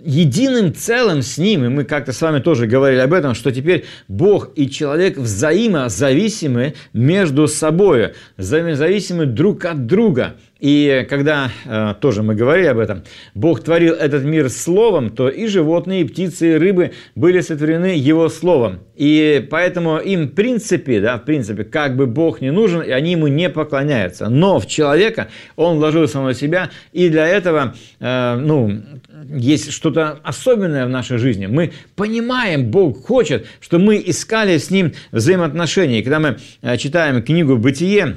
единым 0.07 0.73
целым 0.73 1.23
с 1.23 1.37
ним, 1.37 1.65
и 1.65 1.69
мы 1.69 1.85
как-то 1.85 2.13
с 2.13 2.21
вами 2.23 2.39
тоже 2.39 2.67
говорили 2.67 3.01
об 3.01 3.13
этом, 3.13 3.35
что 3.35 3.51
теперь 3.51 3.85
Бог 4.09 4.51
и 4.55 4.71
человек 4.71 5.19
взаимозависимы 5.19 6.75
между 6.93 7.49
собой, 7.49 8.15
взаимозависимы 8.37 9.27
друг 9.27 9.65
от 9.65 9.87
друга. 9.87 10.37
И 10.59 11.07
когда, 11.11 11.51
э, 11.67 11.95
тоже 12.01 12.23
мы 12.23 12.35
говорили 12.35 12.67
об 12.67 12.79
этом, 12.79 13.03
Бог 13.35 13.63
творил 13.63 13.93
этот 13.93 14.25
мир 14.25 14.49
словом, 14.49 15.11
то 15.11 15.29
и 15.29 15.47
животные, 15.49 16.01
и 16.01 16.05
птицы, 16.05 16.55
и 16.55 16.57
рыбы 16.57 16.93
были 17.15 17.41
сотворены 17.41 17.95
его 17.97 18.31
словом. 18.31 18.81
И 18.95 19.47
поэтому 19.51 19.99
им 19.99 20.29
в 20.29 20.35
принципе, 20.35 21.01
да, 21.01 21.19
в 21.19 21.27
принципе, 21.27 21.65
как 21.65 21.97
бы 21.97 22.07
Бог 22.07 22.41
не 22.41 22.53
нужен, 22.53 22.81
и 22.81 22.91
они 22.91 23.13
ему 23.13 23.27
не 23.27 23.51
поклоняются. 23.51 24.31
Но 24.31 24.59
в 24.59 24.67
человека 24.67 25.29
он 25.57 25.77
вложил 25.77 26.09
самого 26.09 26.33
себя, 26.33 26.71
и 26.93 27.11
для 27.11 27.27
этого, 27.27 27.75
э, 28.01 28.37
ну, 28.37 28.81
есть 29.29 29.73
что-то 29.73 30.21
особенное 30.23 30.87
в 30.87 30.89
нашей 30.89 31.19
жизни. 31.19 31.47
Мы 31.47 31.73
понимаем, 31.97 32.71
Бог 32.71 33.05
хочет, 33.05 33.47
что 33.61 33.79
мы 33.79 34.03
искали 34.05 34.57
с 34.57 34.71
Ним 34.71 34.93
взаимоотношения. 35.13 36.01
И 36.01 36.03
когда 36.03 36.19
мы 36.19 36.39
э, 36.63 36.79
читаем 36.79 37.23
книгу 37.23 37.59
«Бытие», 37.59 38.17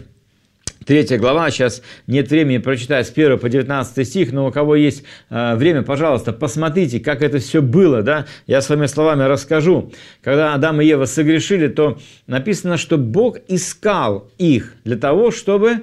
Третья 0.86 1.18
глава, 1.18 1.52
сейчас 1.52 1.82
нет 2.08 2.30
времени 2.30 2.58
прочитать 2.58 3.06
с 3.06 3.12
1 3.12 3.38
по 3.38 3.50
19 3.50 4.08
стих, 4.08 4.32
но 4.32 4.48
у 4.48 4.52
кого 4.52 4.76
есть 4.76 5.04
э, 5.30 5.56
время, 5.56 5.84
пожалуйста, 5.84 6.32
посмотрите, 6.32 7.00
как 7.00 7.22
это 7.22 7.40
все 7.40 7.62
было, 7.62 8.02
да, 8.02 8.26
я 8.48 8.62
своими 8.62 8.86
словами 8.86 9.24
расскажу. 9.24 9.92
Когда 10.24 10.54
Адам 10.54 10.82
и 10.82 10.86
Ева 10.86 11.06
согрешили, 11.06 11.68
то 11.68 12.00
написано, 12.28 12.78
что 12.78 12.98
Бог 12.98 13.38
искал 13.48 14.32
их 14.38 14.74
для 14.86 14.96
того, 14.96 15.32
чтобы 15.32 15.82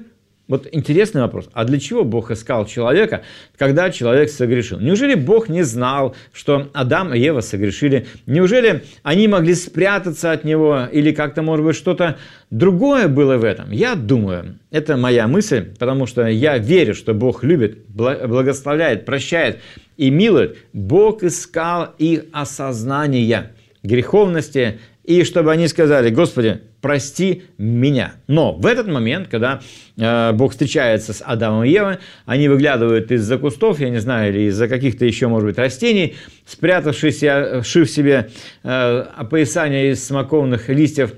Вот 0.48 0.68
интересный 0.70 1.22
вопрос. 1.22 1.48
А 1.54 1.64
для 1.64 1.80
чего 1.80 2.04
Бог 2.04 2.30
искал 2.30 2.66
человека, 2.66 3.22
когда 3.58 3.90
человек 3.90 4.30
согрешил? 4.30 4.78
Неужели 4.78 5.14
Бог 5.14 5.48
не 5.48 5.62
знал, 5.62 6.14
что 6.32 6.70
Адам 6.72 7.12
и 7.12 7.18
Ева 7.18 7.40
согрешили? 7.40 8.06
Неужели 8.26 8.84
они 9.02 9.26
могли 9.26 9.54
спрятаться 9.54 10.30
от 10.30 10.44
него 10.44 10.86
или 10.92 11.10
как-то, 11.10 11.42
может 11.42 11.66
быть, 11.66 11.74
что-то 11.74 12.18
другое 12.50 13.08
было 13.08 13.38
в 13.38 13.44
этом? 13.44 13.72
Я 13.72 13.96
думаю, 13.96 14.60
это 14.70 14.96
моя 14.96 15.26
мысль, 15.26 15.74
потому 15.80 16.06
что 16.06 16.28
я 16.28 16.58
верю, 16.58 16.94
что 16.94 17.12
Бог 17.12 17.42
любит, 17.42 17.84
благословляет, 17.88 19.04
прощает 19.04 19.58
и 19.96 20.10
милует. 20.10 20.58
Бог 20.72 21.24
искал 21.24 21.92
их 21.98 22.24
осознания 22.32 23.52
греховности 23.82 24.78
и 25.06 25.22
чтобы 25.22 25.52
они 25.52 25.68
сказали, 25.68 26.10
Господи, 26.10 26.62
прости 26.80 27.44
меня. 27.58 28.14
Но 28.26 28.52
в 28.52 28.66
этот 28.66 28.88
момент, 28.88 29.28
когда 29.28 29.60
э, 29.96 30.32
Бог 30.32 30.50
встречается 30.50 31.12
с 31.12 31.22
Адамом 31.24 31.62
и 31.62 31.70
Евой, 31.70 31.98
они 32.26 32.48
выглядывают 32.48 33.12
из-за 33.12 33.38
кустов, 33.38 33.78
я 33.78 33.88
не 33.88 34.00
знаю, 34.00 34.32
или 34.32 34.48
из-за 34.48 34.66
каких-то 34.66 35.04
еще, 35.04 35.28
может 35.28 35.48
быть, 35.48 35.58
растений, 35.58 36.16
спрятавшись, 36.44 37.20
шив 37.64 37.88
себе 37.88 38.30
э, 38.64 39.04
опоясание 39.16 39.92
из 39.92 40.04
смоковных 40.04 40.68
листьев, 40.68 41.12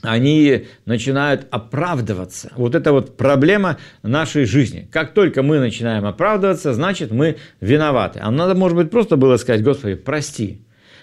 они 0.00 0.64
начинают 0.86 1.46
оправдываться. 1.50 2.52
Вот 2.56 2.74
это 2.74 2.92
вот 2.92 3.18
проблема 3.18 3.76
нашей 4.02 4.46
жизни. 4.46 4.88
Как 4.90 5.12
только 5.12 5.42
мы 5.42 5.58
начинаем 5.58 6.06
оправдываться, 6.06 6.72
значит 6.72 7.10
мы 7.10 7.36
виноваты. 7.60 8.20
А 8.22 8.30
надо, 8.30 8.54
может 8.54 8.78
быть, 8.78 8.90
просто 8.90 9.16
было 9.16 9.36
сказать, 9.36 9.62
Господи, 9.62 9.94
прости. 9.94 10.62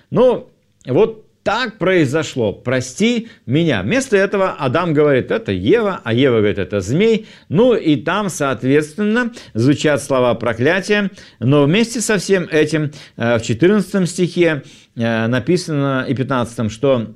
Ну, 0.09 0.49
вот 0.85 1.27
так 1.43 1.79
произошло, 1.79 2.53
прости 2.53 3.29
меня. 3.45 3.81
Вместо 3.81 4.15
этого 4.15 4.51
Адам 4.51 4.93
говорит, 4.93 5.31
это 5.31 5.51
Ева, 5.51 5.99
а 6.03 6.13
Ева 6.13 6.37
говорит, 6.37 6.59
это 6.59 6.81
змей. 6.81 7.27
Ну 7.49 7.73
и 7.73 7.95
там, 7.95 8.29
соответственно, 8.29 9.31
звучат 9.53 10.03
слова 10.03 10.35
проклятия. 10.35 11.09
Но 11.39 11.63
вместе 11.63 11.99
со 11.99 12.17
всем 12.17 12.43
этим 12.43 12.91
э, 13.17 13.39
в 13.39 13.41
14 13.41 14.07
стихе 14.07 14.63
э, 14.95 15.27
написано 15.27 16.05
и 16.07 16.13
15, 16.13 16.71
что 16.71 17.15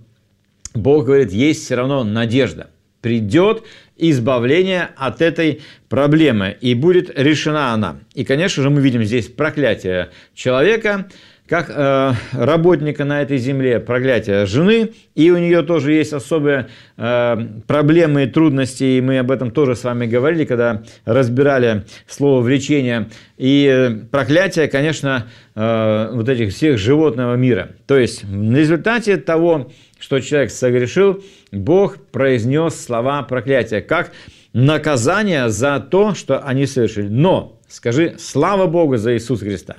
Бог 0.73 1.05
говорит, 1.05 1.31
есть 1.31 1.63
все 1.63 1.75
равно 1.75 2.03
надежда. 2.03 2.71
Придет 3.01 3.63
избавление 3.97 4.89
от 4.97 5.21
этой 5.21 5.61
проблемы, 5.87 6.57
и 6.59 6.73
будет 6.73 7.11
решена 7.17 7.71
она. 7.73 7.99
И, 8.13 8.25
конечно 8.25 8.63
же, 8.63 8.69
мы 8.69 8.81
видим 8.81 9.03
здесь 9.03 9.27
проклятие 9.27 10.09
человека, 10.33 11.07
как 11.47 11.69
э, 11.69 12.13
работника 12.33 13.05
на 13.05 13.21
этой 13.21 13.37
земле, 13.37 13.79
проклятие 13.79 14.45
жены, 14.45 14.93
и 15.13 15.29
у 15.29 15.37
нее 15.37 15.61
тоже 15.61 15.93
есть 15.93 16.11
особые 16.11 16.69
э, 16.97 17.37
проблемы 17.67 18.23
и 18.23 18.27
трудности, 18.27 18.83
и 18.83 19.01
мы 19.01 19.19
об 19.19 19.29
этом 19.29 19.51
тоже 19.51 19.75
с 19.75 19.83
вами 19.83 20.07
говорили, 20.07 20.45
когда 20.45 20.83
разбирали 21.05 21.85
слово 22.07 22.41
«влечение», 22.41 23.09
и 23.37 23.69
э, 23.71 23.91
проклятие, 24.09 24.67
конечно, 24.67 25.27
э, 25.53 26.09
вот 26.13 26.29
этих 26.29 26.51
всех 26.51 26.79
животного 26.79 27.35
мира. 27.35 27.69
То 27.85 27.97
есть 27.97 28.23
в 28.23 28.55
результате 28.55 29.17
того, 29.17 29.71
что 29.99 30.19
человек 30.21 30.51
согрешил, 30.51 31.23
Бог 31.51 31.97
произнес 32.11 32.83
слова 32.83 33.21
проклятия, 33.23 33.81
как 33.81 34.11
наказание 34.53 35.49
за 35.49 35.79
то, 35.79 36.15
что 36.15 36.39
они 36.39 36.65
совершили. 36.65 37.07
Но 37.07 37.54
Скажи, 37.75 38.15
слава 38.17 38.67
Богу 38.67 38.95
за 38.95 39.15
Иисуса 39.15 39.43
Христа. 39.43 39.75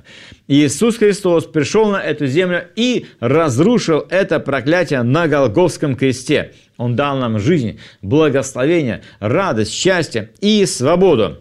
Иисус 0.49 0.99
Христос 0.99 1.47
пришел 1.47 1.91
на 1.91 1.97
эту 1.97 2.27
землю 2.27 2.67
и 2.77 3.07
разрушил 3.21 4.05
это 4.11 4.39
проклятие 4.39 5.03
на 5.03 5.29
Голговском 5.29 5.97
кресте. 5.97 6.53
Он 6.77 6.95
дал 6.95 7.17
нам 7.17 7.39
жизнь, 7.39 7.81
благословение, 8.03 9.01
радость, 9.19 9.73
счастье 9.73 10.31
и 10.43 10.67
свободу. 10.67 11.39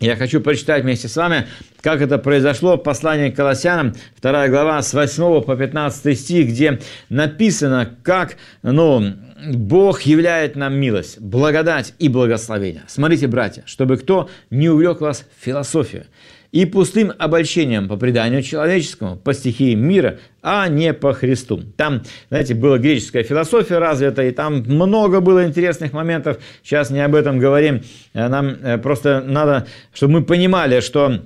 Я 0.00 0.16
хочу 0.16 0.40
прочитать 0.40 0.82
вместе 0.82 1.06
с 1.06 1.14
вами, 1.14 1.46
как 1.80 2.02
это 2.02 2.18
произошло 2.18 2.76
в 2.76 2.82
послании 2.82 3.30
к 3.30 3.36
Колоссянам, 3.36 3.94
2 4.20 4.48
глава, 4.48 4.82
с 4.82 4.92
8 4.92 5.42
по 5.42 5.54
15 5.56 6.18
стих, 6.18 6.48
где 6.48 6.80
написано, 7.08 7.96
как 8.02 8.36
ну, 8.62 9.14
Бог 9.46 10.02
являет 10.02 10.56
нам 10.56 10.74
милость, 10.74 11.20
благодать 11.20 11.94
и 11.98 12.08
благословение. 12.08 12.82
Смотрите, 12.88 13.26
братья, 13.28 13.62
чтобы 13.66 13.96
кто 13.96 14.28
не 14.50 14.68
увлек 14.68 15.00
вас 15.00 15.26
в 15.38 15.44
философию 15.44 16.06
и 16.50 16.64
пустым 16.64 17.12
обольщением 17.18 17.88
по 17.88 17.96
преданию 17.96 18.42
человеческому, 18.42 19.16
по 19.16 19.34
стихии 19.34 19.74
мира, 19.74 20.18
а 20.42 20.68
не 20.68 20.94
по 20.94 21.12
Христу. 21.12 21.62
Там, 21.76 22.02
знаете, 22.30 22.54
была 22.54 22.78
греческая 22.78 23.22
философия 23.22 23.78
развита, 23.78 24.22
и 24.22 24.30
там 24.30 24.64
много 24.66 25.20
было 25.20 25.46
интересных 25.46 25.92
моментов. 25.92 26.38
Сейчас 26.62 26.90
не 26.90 27.04
об 27.04 27.14
этом 27.14 27.38
говорим. 27.38 27.82
Нам 28.14 28.48
э, 28.62 28.78
просто 28.78 29.20
надо, 29.20 29.66
чтобы 29.92 30.14
мы 30.14 30.24
понимали, 30.24 30.80
что 30.80 31.20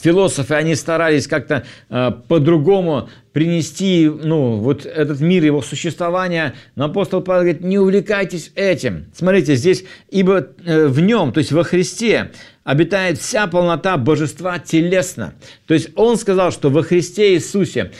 философы, 0.00 0.54
они 0.54 0.74
старались 0.74 1.26
как-то 1.26 1.64
э, 1.88 2.12
по-другому 2.28 3.08
принести, 3.32 4.08
ну, 4.08 4.56
вот 4.56 4.86
этот 4.86 5.20
мир, 5.20 5.44
его 5.44 5.62
существование. 5.62 6.54
Но 6.74 6.86
апостол 6.86 7.20
Павел 7.20 7.42
говорит, 7.42 7.62
не 7.62 7.78
увлекайтесь 7.78 8.52
этим. 8.54 9.06
Смотрите, 9.14 9.54
здесь, 9.54 9.84
ибо 10.10 10.48
э, 10.64 10.86
в 10.86 11.00
нем, 11.00 11.32
то 11.32 11.38
есть 11.38 11.52
во 11.52 11.62
Христе, 11.62 12.32
обитает 12.64 13.18
вся 13.18 13.46
полнота 13.46 13.96
божества 13.96 14.58
телесно. 14.58 15.34
То 15.66 15.74
есть 15.74 15.90
он 15.96 16.16
сказал, 16.16 16.52
что 16.52 16.70
во 16.70 16.82
Христе 16.82 17.34
Иисусе 17.34 17.92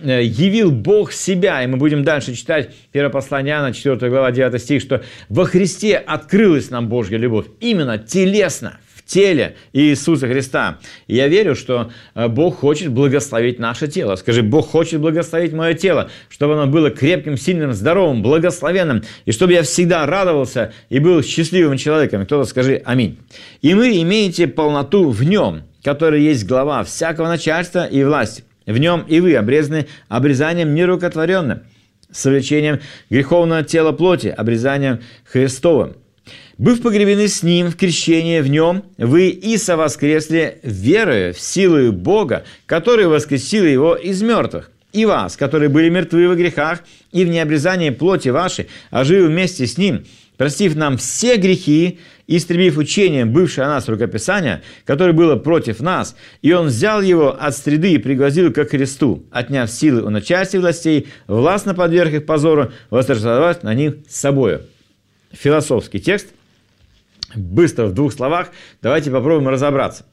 э, 0.00 0.22
явил 0.22 0.70
Бог 0.70 1.12
себя, 1.12 1.62
и 1.62 1.66
мы 1.66 1.76
будем 1.76 2.02
дальше 2.02 2.34
читать 2.34 2.70
1 2.92 3.10
послание 3.10 3.54
Иоанна, 3.54 3.72
4 3.72 4.10
глава, 4.10 4.30
9 4.30 4.60
стих, 4.60 4.82
что 4.82 5.02
во 5.28 5.44
Христе 5.44 5.96
открылась 5.96 6.70
нам 6.70 6.88
Божья 6.88 7.18
любовь, 7.18 7.46
именно 7.60 7.98
телесно, 7.98 8.78
теле 9.06 9.56
Иисуса 9.72 10.28
Христа. 10.28 10.78
И 11.06 11.14
я 11.16 11.28
верю, 11.28 11.54
что 11.54 11.90
э, 12.14 12.28
Бог 12.28 12.58
хочет 12.58 12.90
благословить 12.90 13.58
наше 13.58 13.88
тело. 13.88 14.16
Скажи, 14.16 14.42
Бог 14.42 14.68
хочет 14.68 15.00
благословить 15.00 15.52
мое 15.52 15.74
тело, 15.74 16.10
чтобы 16.28 16.54
оно 16.54 16.66
было 16.66 16.90
крепким, 16.90 17.36
сильным, 17.36 17.72
здоровым, 17.72 18.22
благословенным, 18.22 19.02
и 19.24 19.32
чтобы 19.32 19.52
я 19.52 19.62
всегда 19.62 20.04
радовался 20.06 20.72
и 20.90 20.98
был 20.98 21.22
счастливым 21.22 21.78
человеком. 21.78 22.26
Кто-то 22.26 22.48
скажи 22.48 22.82
«Аминь». 22.84 23.18
И 23.62 23.74
вы 23.74 24.02
имеете 24.02 24.48
полноту 24.48 25.10
в 25.10 25.22
нем, 25.22 25.62
который 25.82 26.22
есть 26.22 26.46
глава 26.46 26.82
всякого 26.82 27.28
начальства 27.28 27.86
и 27.86 28.02
власти. 28.02 28.44
В 28.66 28.76
нем 28.78 29.04
и 29.06 29.20
вы 29.20 29.36
обрезаны 29.36 29.86
обрезанием 30.08 30.74
нерукотворенным, 30.74 31.60
совлечением 32.10 32.80
греховного 33.10 33.62
тела 33.62 33.92
плоти, 33.92 34.26
обрезанием 34.26 35.00
Христовым, 35.24 35.96
Быв 36.58 36.80
погребены 36.80 37.28
с 37.28 37.42
Ним 37.42 37.68
в 37.68 37.76
крещении 37.76 38.40
в 38.40 38.48
Нем, 38.48 38.84
вы 38.96 39.28
и 39.28 39.58
совоскресли 39.58 40.58
верою 40.62 41.34
в 41.34 41.40
силу 41.40 41.92
Бога, 41.92 42.44
который 42.64 43.06
воскресил 43.06 43.64
Его 43.64 43.94
из 43.94 44.22
мертвых. 44.22 44.70
И 44.92 45.04
вас, 45.04 45.36
которые 45.36 45.68
были 45.68 45.90
мертвы 45.90 46.26
во 46.26 46.34
грехах 46.34 46.82
и 47.12 47.24
в 47.26 47.28
необрезании 47.28 47.90
плоти 47.90 48.30
вашей, 48.30 48.68
ожив 48.90 49.26
вместе 49.26 49.66
с 49.66 49.76
Ним, 49.76 50.06
простив 50.38 50.74
нам 50.76 50.96
все 50.96 51.36
грехи, 51.36 51.98
истребив 52.26 52.78
учением 52.78 53.32
бывшее 53.32 53.66
о 53.66 53.68
нас 53.68 53.86
рукописание, 53.88 54.62
которое 54.86 55.12
было 55.12 55.36
против 55.36 55.80
нас, 55.80 56.16
и 56.40 56.52
он 56.52 56.68
взял 56.68 57.02
его 57.02 57.36
от 57.38 57.54
среды 57.54 57.92
и 57.92 57.98
пригвоздил 57.98 58.50
ко 58.52 58.64
Христу, 58.64 59.26
отняв 59.30 59.70
силы 59.70 60.02
у 60.02 60.08
начальстве 60.08 60.60
властей, 60.60 61.08
властно 61.26 61.74
подверг 61.74 62.14
их 62.14 62.24
позору, 62.24 62.72
восторжествовав 62.88 63.62
на 63.62 63.74
них 63.74 63.96
собою. 64.08 64.62
Философский 65.32 66.00
текст– 66.00 66.28
быстро 67.34 67.86
в 67.86 67.94
двух 67.94 68.12
словах, 68.12 68.48
давайте 68.82 69.10
попробуем 69.10 69.48
разобраться. 69.48 70.04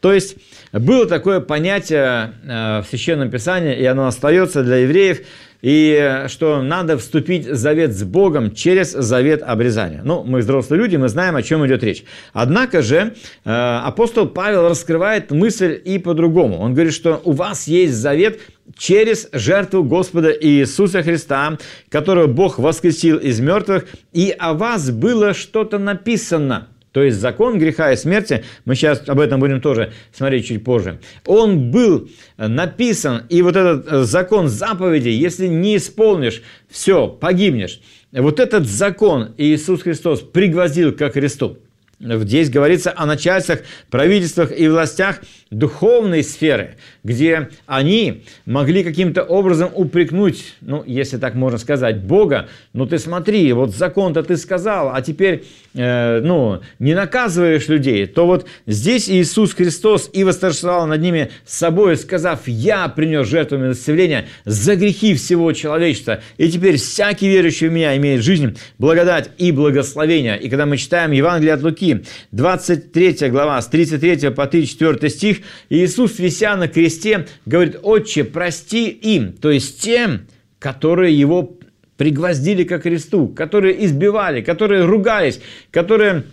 То 0.00 0.12
есть 0.12 0.36
было 0.72 1.06
такое 1.06 1.40
понятие 1.40 2.32
э, 2.42 2.80
в 2.80 2.86
Священном 2.88 3.30
Писании, 3.30 3.76
и 3.76 3.84
оно 3.84 4.06
остается 4.06 4.62
для 4.62 4.76
евреев, 4.76 5.20
и 5.60 6.24
что 6.28 6.62
надо 6.62 6.96
вступить 6.96 7.46
в 7.46 7.54
завет 7.54 7.92
с 7.92 8.02
Богом 8.02 8.54
через 8.54 8.92
завет 8.92 9.42
обрезания. 9.42 10.00
Ну, 10.02 10.24
мы 10.24 10.38
взрослые 10.38 10.80
люди, 10.80 10.96
мы 10.96 11.08
знаем, 11.08 11.36
о 11.36 11.42
чем 11.42 11.66
идет 11.66 11.84
речь. 11.84 12.04
Однако 12.32 12.80
же 12.80 13.14
э, 13.44 13.50
апостол 13.50 14.26
Павел 14.26 14.70
раскрывает 14.70 15.30
мысль 15.30 15.78
и 15.84 15.98
по-другому. 15.98 16.60
Он 16.60 16.72
говорит, 16.72 16.94
что 16.94 17.20
у 17.24 17.32
вас 17.32 17.68
есть 17.68 17.92
завет 17.92 18.40
через 18.76 19.28
жертву 19.32 19.84
Господа 19.84 20.30
Иисуса 20.30 21.02
Христа, 21.02 21.58
которого 21.88 22.26
Бог 22.26 22.58
воскресил 22.58 23.18
из 23.18 23.40
мертвых, 23.40 23.86
и 24.12 24.34
о 24.38 24.54
вас 24.54 24.90
было 24.90 25.34
что-то 25.34 25.78
написано– 25.78 26.68
то 26.92 27.04
есть 27.04 27.18
закон 27.18 27.58
греха 27.58 27.92
и 27.92 27.96
смерти, 27.96 28.44
мы 28.64 28.74
сейчас 28.74 29.08
об 29.08 29.20
этом 29.20 29.38
будем 29.38 29.60
тоже 29.60 29.92
смотреть 30.12 30.48
чуть 30.48 30.64
позже, 30.64 31.00
он 31.24 31.70
был 31.70 32.08
написан, 32.36 33.26
и 33.28 33.42
вот 33.42 33.54
этот 33.54 33.86
э, 33.86 34.02
закон 34.02 34.48
заповедей, 34.48 35.12
если 35.12 35.46
не 35.46 35.76
исполнишь, 35.76 36.42
все, 36.68 37.06
погибнешь. 37.06 37.80
Вот 38.10 38.40
этот 38.40 38.66
закон 38.66 39.34
Иисус 39.38 39.82
Христос 39.82 40.20
пригвоздил 40.20 40.92
ко 40.92 41.10
Христу. 41.10 41.58
Здесь 42.00 42.50
говорится 42.50 42.92
о 42.96 43.06
начальствах, 43.06 43.60
правительствах 43.88 44.58
и 44.58 44.66
властях 44.68 45.20
духовной 45.50 46.22
сферы, 46.22 46.76
где 47.02 47.48
они 47.66 48.22
могли 48.46 48.84
каким-то 48.84 49.24
образом 49.24 49.70
упрекнуть, 49.74 50.54
ну, 50.60 50.84
если 50.86 51.16
так 51.16 51.34
можно 51.34 51.58
сказать, 51.58 52.04
Бога, 52.04 52.48
ну 52.72 52.86
ты 52.86 52.98
смотри, 52.98 53.52
вот 53.52 53.74
закон-то 53.74 54.22
ты 54.22 54.36
сказал, 54.36 54.92
а 54.94 55.02
теперь 55.02 55.44
э, 55.74 56.20
ну, 56.20 56.60
не 56.78 56.94
наказываешь 56.94 57.66
людей, 57.68 58.06
то 58.06 58.26
вот 58.26 58.46
здесь 58.66 59.10
Иисус 59.10 59.52
Христос 59.54 60.08
и 60.12 60.22
восторжествовал 60.22 60.86
над 60.86 61.00
ними 61.00 61.30
с 61.44 61.58
собой, 61.58 61.96
сказав, 61.96 62.46
«Я 62.46 62.86
принес 62.88 63.26
жертву 63.26 63.58
милосердия 63.58 64.26
за 64.44 64.76
грехи 64.76 65.14
всего 65.14 65.52
человечества, 65.52 66.20
и 66.36 66.48
теперь 66.48 66.76
всякий 66.76 67.28
верующий 67.28 67.68
в 67.68 67.72
меня 67.72 67.96
имеет 67.96 68.22
жизнь, 68.22 68.56
благодать 68.78 69.30
и 69.36 69.50
благословение». 69.50 70.38
И 70.38 70.48
когда 70.48 70.66
мы 70.66 70.76
читаем 70.76 71.10
Евангелие 71.10 71.54
от 71.54 71.62
Луки, 71.62 72.04
23 72.30 73.30
глава, 73.30 73.60
с 73.60 73.66
33 73.66 74.30
по 74.30 74.46
34 74.46 75.10
стих, 75.10 75.39
Иисус, 75.70 76.18
вися 76.18 76.56
на 76.56 76.68
кресте, 76.68 77.26
говорит, 77.46 77.76
«Отче, 77.82 78.24
прости 78.24 78.88
им», 78.88 79.32
то 79.32 79.50
есть 79.50 79.80
тем, 79.80 80.20
которые 80.58 81.18
его 81.18 81.58
пригвоздили 81.96 82.64
ко 82.64 82.78
кресту, 82.78 83.28
которые 83.28 83.84
избивали, 83.84 84.40
которые 84.40 84.86
ругались, 84.86 85.40
которые 85.70 86.24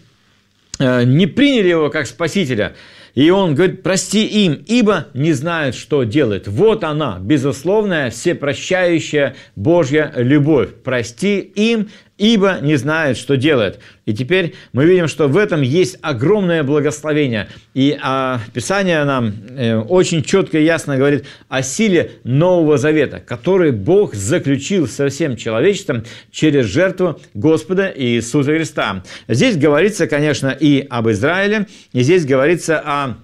э, 0.80 1.04
не 1.04 1.28
приняли 1.28 1.70
его 1.70 1.90
как 1.90 2.08
спасителя. 2.08 2.74
И 3.16 3.32
он 3.32 3.56
говорит, 3.56 3.82
прости 3.82 4.26
им, 4.46 4.64
ибо 4.68 5.08
не 5.16 5.34
знают, 5.34 5.76
что 5.76 6.04
делать. 6.04 6.48
Вот 6.48 6.84
она, 6.84 7.18
безусловная, 7.20 8.12
всепрощающая 8.12 9.36
Божья 9.56 10.14
любовь. 10.16 10.70
Прости 10.84 11.40
им, 11.40 11.90
ибо 12.18 12.60
не 12.62 12.76
знают, 12.76 13.18
что 13.18 13.38
делают. 13.38 13.80
И 14.06 14.14
теперь 14.14 14.56
мы 14.74 14.86
видим, 14.86 15.08
что 15.08 15.28
в 15.28 15.38
этом 15.38 15.62
есть 15.62 15.98
огромное 16.02 16.64
благословение. 16.64 17.48
И 17.74 17.98
а, 18.02 18.40
Писание 18.54 19.04
нам 19.04 19.34
э, 19.50 19.78
очень 19.78 20.24
четко 20.24 20.58
и 20.60 20.64
ясно 20.64 20.98
говорит 20.98 21.26
о 21.50 21.62
силе 21.62 22.12
Нового 22.24 22.78
Завета, 22.78 23.20
который 23.20 23.72
Бог 23.72 24.16
заключил 24.16 24.88
со 24.88 25.10
всем 25.10 25.36
человечеством 25.36 26.04
через 26.32 26.66
жертву 26.66 27.20
Господа 27.34 27.92
Иисуса 27.96 28.52
Христа. 28.56 29.04
Здесь 29.28 29.58
говорится, 29.58 30.08
конечно, 30.08 30.56
и 30.58 30.86
об 30.90 31.10
Израиле, 31.10 31.68
и 31.94 32.02
здесь 32.02 32.26
говорится 32.26 32.80
о 32.80 33.18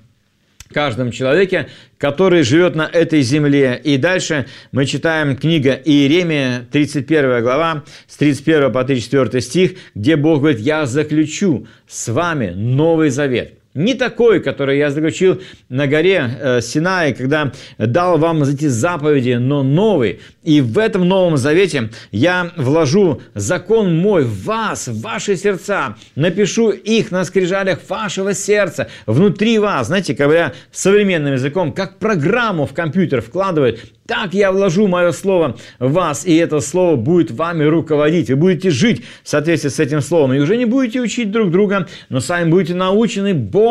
каждом 0.73 1.12
человеке, 1.12 1.69
который 1.97 2.43
живет 2.43 2.75
на 2.75 2.83
этой 2.83 3.21
земле. 3.21 3.79
И 3.81 3.97
дальше 3.97 4.47
мы 4.71 4.86
читаем 4.86 5.38
книга 5.38 5.73
Иеремия, 5.73 6.67
31 6.71 7.41
глава, 7.41 7.83
с 8.07 8.17
31 8.17 8.71
по 8.73 8.83
34 8.83 9.41
стих, 9.41 9.71
где 9.95 10.17
Бог 10.17 10.39
говорит, 10.39 10.59
«Я 10.59 10.86
заключу 10.86 11.67
с 11.88 12.09
вами 12.09 12.49
новый 12.49 13.09
завет». 13.09 13.62
Не 13.73 13.95
такой, 13.95 14.39
который 14.39 14.77
я 14.77 14.91
заключил 14.91 15.41
на 15.67 15.88
горе 15.88 16.29
э, 16.39 16.62
Синай, 16.62 17.13
когда 17.13 17.51
дал 17.79 18.19
вам 18.19 18.43
эти 18.43 18.67
заповеди, 18.67 19.33
но 19.33 19.63
новый. 19.63 20.19
И 20.43 20.62
в 20.62 20.77
этом 20.77 21.07
Новом 21.07 21.38
Завете 21.38 21.89
я 22.12 22.51
вложу 22.55 23.21
закон 23.33 23.95
мой 23.95 24.25
в 24.25 24.43
вас, 24.43 24.88
в 24.88 25.01
ваши 25.01 25.36
сердца. 25.38 25.95
Напишу 26.15 26.69
их 26.69 27.09
на 27.09 27.25
скрижалях 27.25 27.79
вашего 27.89 28.36
сердца, 28.36 28.89
внутри 29.07 29.57
вас. 29.57 29.88
Знаете, 29.88 30.13
говоря 30.13 30.53
современным 30.71 31.33
языком, 31.33 31.73
как 31.73 31.97
программу 31.97 32.67
в 32.67 32.73
компьютер 32.73 33.21
вкладывают, 33.21 33.79
так 34.05 34.33
я 34.33 34.51
вложу 34.51 34.88
мое 34.88 35.13
слово 35.13 35.55
в 35.79 35.93
вас, 35.93 36.25
и 36.25 36.36
это 36.36 36.59
слово 36.59 36.97
будет 36.97 37.31
вами 37.31 37.63
руководить. 37.63 38.29
Вы 38.29 38.36
будете 38.36 38.69
жить 38.69 39.03
в 39.23 39.29
соответствии 39.29 39.69
с 39.69 39.79
этим 39.79 40.01
словом. 40.01 40.33
И 40.33 40.39
уже 40.39 40.57
не 40.57 40.65
будете 40.65 40.99
учить 40.99 41.31
друг 41.31 41.49
друга, 41.49 41.88
но 42.09 42.19
сами 42.19 42.49
будете 42.49 42.75
научены 42.75 43.33
Богом. 43.33 43.62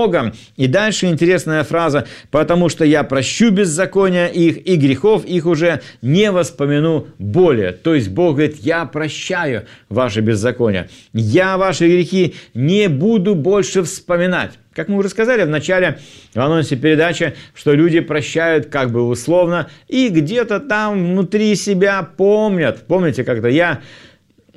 И 0.56 0.66
дальше 0.66 1.06
интересная 1.06 1.64
фраза. 1.64 2.06
«Потому 2.30 2.68
что 2.68 2.84
я 2.84 3.02
прощу 3.02 3.50
беззакония 3.50 4.26
их, 4.26 4.66
и 4.66 4.76
грехов 4.76 5.24
их 5.24 5.46
уже 5.46 5.80
не 6.00 6.30
воспомяну 6.30 7.06
более». 7.18 7.72
То 7.72 7.94
есть 7.94 8.08
Бог 8.08 8.36
говорит, 8.36 8.56
я 8.60 8.84
прощаю 8.84 9.66
ваши 9.88 10.20
беззакония. 10.20 10.88
Я 11.12 11.56
ваши 11.56 11.86
грехи 11.86 12.34
не 12.54 12.88
буду 12.88 13.34
больше 13.34 13.82
вспоминать. 13.82 14.52
Как 14.74 14.88
мы 14.88 14.96
уже 14.98 15.10
сказали 15.10 15.44
в 15.44 15.50
начале 15.50 15.98
в 16.34 16.40
анонсе 16.40 16.76
передачи, 16.76 17.34
что 17.54 17.72
люди 17.74 18.00
прощают 18.00 18.66
как 18.66 18.90
бы 18.90 19.06
условно 19.06 19.68
и 19.86 20.08
где-то 20.08 20.60
там 20.60 21.12
внутри 21.12 21.54
себя 21.56 22.02
помнят. 22.02 22.86
Помните, 22.86 23.22
как-то 23.22 23.48
я 23.48 23.82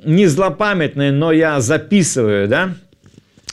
не 0.02 0.26
злопамятный, 0.26 1.10
но 1.10 1.32
я 1.32 1.60
записываю, 1.60 2.48
да? 2.48 2.74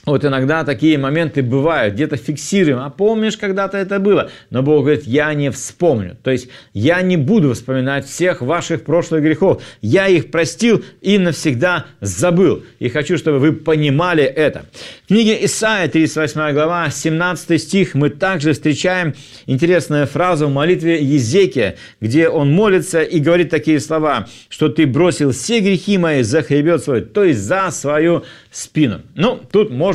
Вот 0.05 0.25
иногда 0.25 0.65
такие 0.65 0.97
моменты 0.97 1.41
бывают, 1.41 1.93
где-то 1.93 2.17
фиксируем, 2.17 2.79
а 2.79 2.89
помнишь, 2.89 3.37
когда-то 3.37 3.77
это 3.77 3.99
было. 3.99 4.29
Но 4.49 4.61
Бог 4.61 4.81
говорит, 4.83 5.05
я 5.05 5.33
не 5.33 5.49
вспомню. 5.49 6.17
То 6.21 6.29
есть 6.29 6.49
я 6.73 7.01
не 7.01 7.15
буду 7.15 7.53
вспоминать 7.53 8.05
всех 8.05 8.41
ваших 8.41 8.83
прошлых 8.83 9.23
грехов. 9.23 9.63
Я 9.81 10.09
их 10.09 10.29
простил 10.29 10.83
и 10.99 11.17
навсегда 11.17 11.85
забыл. 12.01 12.65
И 12.79 12.89
хочу, 12.89 13.17
чтобы 13.17 13.39
вы 13.39 13.53
понимали 13.53 14.25
это. 14.25 14.65
В 15.05 15.07
книге 15.07 15.45
Исаия, 15.45 15.87
38 15.87 16.51
глава, 16.51 16.89
17 16.89 17.61
стих, 17.61 17.95
мы 17.95 18.09
также 18.09 18.51
встречаем 18.51 19.13
интересную 19.45 20.05
фразу 20.05 20.47
в 20.47 20.53
молитве 20.53 21.01
Езекия, 21.01 21.77
где 22.01 22.27
он 22.27 22.51
молится 22.51 23.03
и 23.03 23.19
говорит 23.19 23.49
такие 23.49 23.79
слова, 23.79 24.27
что 24.49 24.67
ты 24.67 24.85
бросил 24.85 25.31
все 25.31 25.61
грехи 25.61 25.97
мои 25.97 26.23
за 26.23 26.43
хребет 26.43 26.83
свой, 26.83 26.99
то 27.03 27.23
есть 27.23 27.39
за 27.39 27.71
свою 27.71 28.25
спину. 28.51 29.01
Ну, 29.15 29.39
тут 29.49 29.71
можно 29.71 29.92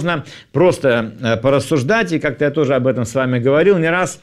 просто 0.52 1.12
э, 1.20 1.37
порассуждать, 1.37 2.12
и 2.12 2.18
как-то 2.18 2.44
я 2.44 2.50
тоже 2.50 2.74
об 2.74 2.87
этом 2.87 3.04
с 3.04 3.14
вами 3.14 3.38
говорил 3.38 3.78
не 3.78 3.90
раз. 3.90 4.20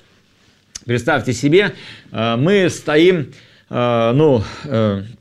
Представьте 0.85 1.33
себе, 1.33 1.73
э, 2.11 2.35
мы 2.37 2.69
стоим 2.69 3.31
э, 3.69 4.11
ну, 4.13 4.43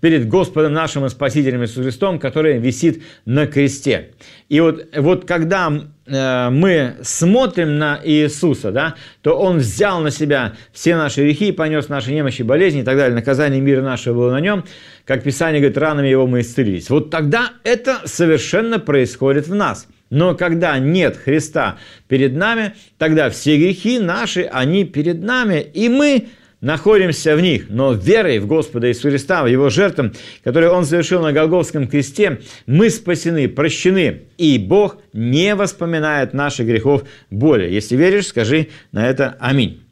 перед 0.00 0.28
Господом 0.28 0.72
нашим 0.72 1.06
и 1.06 1.08
Спасителем 1.08 1.62
Иисусом 1.62 1.84
Христом, 1.84 2.18
который 2.18 2.58
висит 2.58 3.02
на 3.24 3.46
кресте. 3.46 4.10
И 4.48 4.60
вот, 4.60 4.86
вот 4.96 5.24
когда 5.26 5.72
мы 6.06 6.96
смотрим 7.00 7.78
на 7.78 7.98
Иисуса, 8.04 8.72
да, 8.72 8.94
то 9.22 9.38
Он 9.38 9.56
взял 9.56 10.00
на 10.00 10.10
себя 10.10 10.52
все 10.70 10.96
наши 10.96 11.22
грехи, 11.22 11.50
понес 11.50 11.88
наши 11.88 12.12
немощи, 12.12 12.42
болезни 12.42 12.82
и 12.82 12.84
так 12.84 12.98
далее. 12.98 13.14
Наказание 13.14 13.62
мира 13.62 13.80
нашего 13.80 14.14
было 14.14 14.32
на 14.32 14.40
Нем 14.40 14.64
как 15.04 15.22
Писание 15.22 15.60
говорит, 15.60 15.78
ранами 15.78 16.08
его 16.08 16.26
мы 16.26 16.40
исцелились. 16.40 16.88
Вот 16.90 17.10
тогда 17.10 17.52
это 17.62 18.00
совершенно 18.06 18.78
происходит 18.78 19.46
в 19.46 19.54
нас. 19.54 19.86
Но 20.14 20.36
когда 20.36 20.78
нет 20.78 21.16
Христа 21.16 21.76
перед 22.06 22.36
нами, 22.36 22.74
тогда 22.98 23.30
все 23.30 23.58
грехи 23.58 23.98
наши, 23.98 24.42
они 24.42 24.84
перед 24.84 25.20
нами, 25.20 25.60
и 25.74 25.88
мы 25.88 26.28
находимся 26.60 27.34
в 27.34 27.40
них, 27.40 27.66
но 27.68 27.94
верой 27.94 28.38
в 28.38 28.46
Господа 28.46 28.88
Иисуса 28.88 29.10
Христа, 29.10 29.42
в 29.42 29.48
Его 29.48 29.70
жертву, 29.70 30.12
которую 30.44 30.70
Он 30.70 30.84
совершил 30.84 31.20
на 31.20 31.32
Голговском 31.32 31.88
кресте, 31.88 32.40
мы 32.66 32.90
спасены, 32.90 33.48
прощены, 33.48 34.22
и 34.38 34.56
Бог 34.56 34.98
не 35.12 35.56
воспоминает 35.56 36.32
наших 36.32 36.68
грехов 36.68 37.02
более. 37.30 37.74
Если 37.74 37.96
веришь, 37.96 38.28
скажи 38.28 38.68
на 38.92 39.08
это 39.08 39.36
«Аминь». 39.40 39.83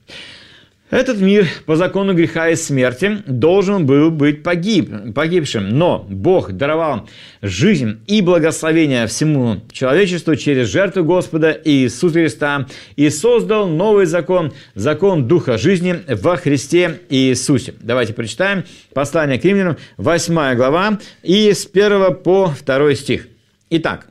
Этот 0.93 1.23
мир 1.23 1.49
по 1.65 1.75
закону 1.75 2.13
греха 2.13 2.51
и 2.51 2.55
смерти 2.55 3.23
должен 3.27 3.87
был 3.87 4.11
быть 4.11 4.43
погиб, 4.43 4.91
погибшим, 5.15 5.71
но 5.71 6.07
Бог 6.07 6.53
даровал 6.53 7.09
жизнь 7.41 8.01
и 8.07 8.21
благословение 8.21 9.07
всему 9.07 9.63
человечеству 9.73 10.37
через 10.37 10.69
жертву 10.69 11.03
Господа 11.03 11.59
Иисуса 11.65 12.21
Христа 12.21 12.67
и 12.97 13.09
создал 13.09 13.69
новый 13.69 14.05
закон, 14.05 14.53
закон 14.75 15.27
Духа 15.27 15.57
жизни 15.57 16.03
во 16.09 16.37
Христе 16.37 17.01
Иисусе. 17.09 17.73
Давайте 17.81 18.13
прочитаем 18.13 18.65
послание 18.93 19.41
к 19.41 19.45
римлянам, 19.47 19.79
8 19.97 20.55
глава, 20.57 20.99
и 21.23 21.51
с 21.55 21.67
1 21.73 22.17
по 22.17 22.53
2 22.67 22.95
стих. 22.97 23.29
Итак, 23.71 24.09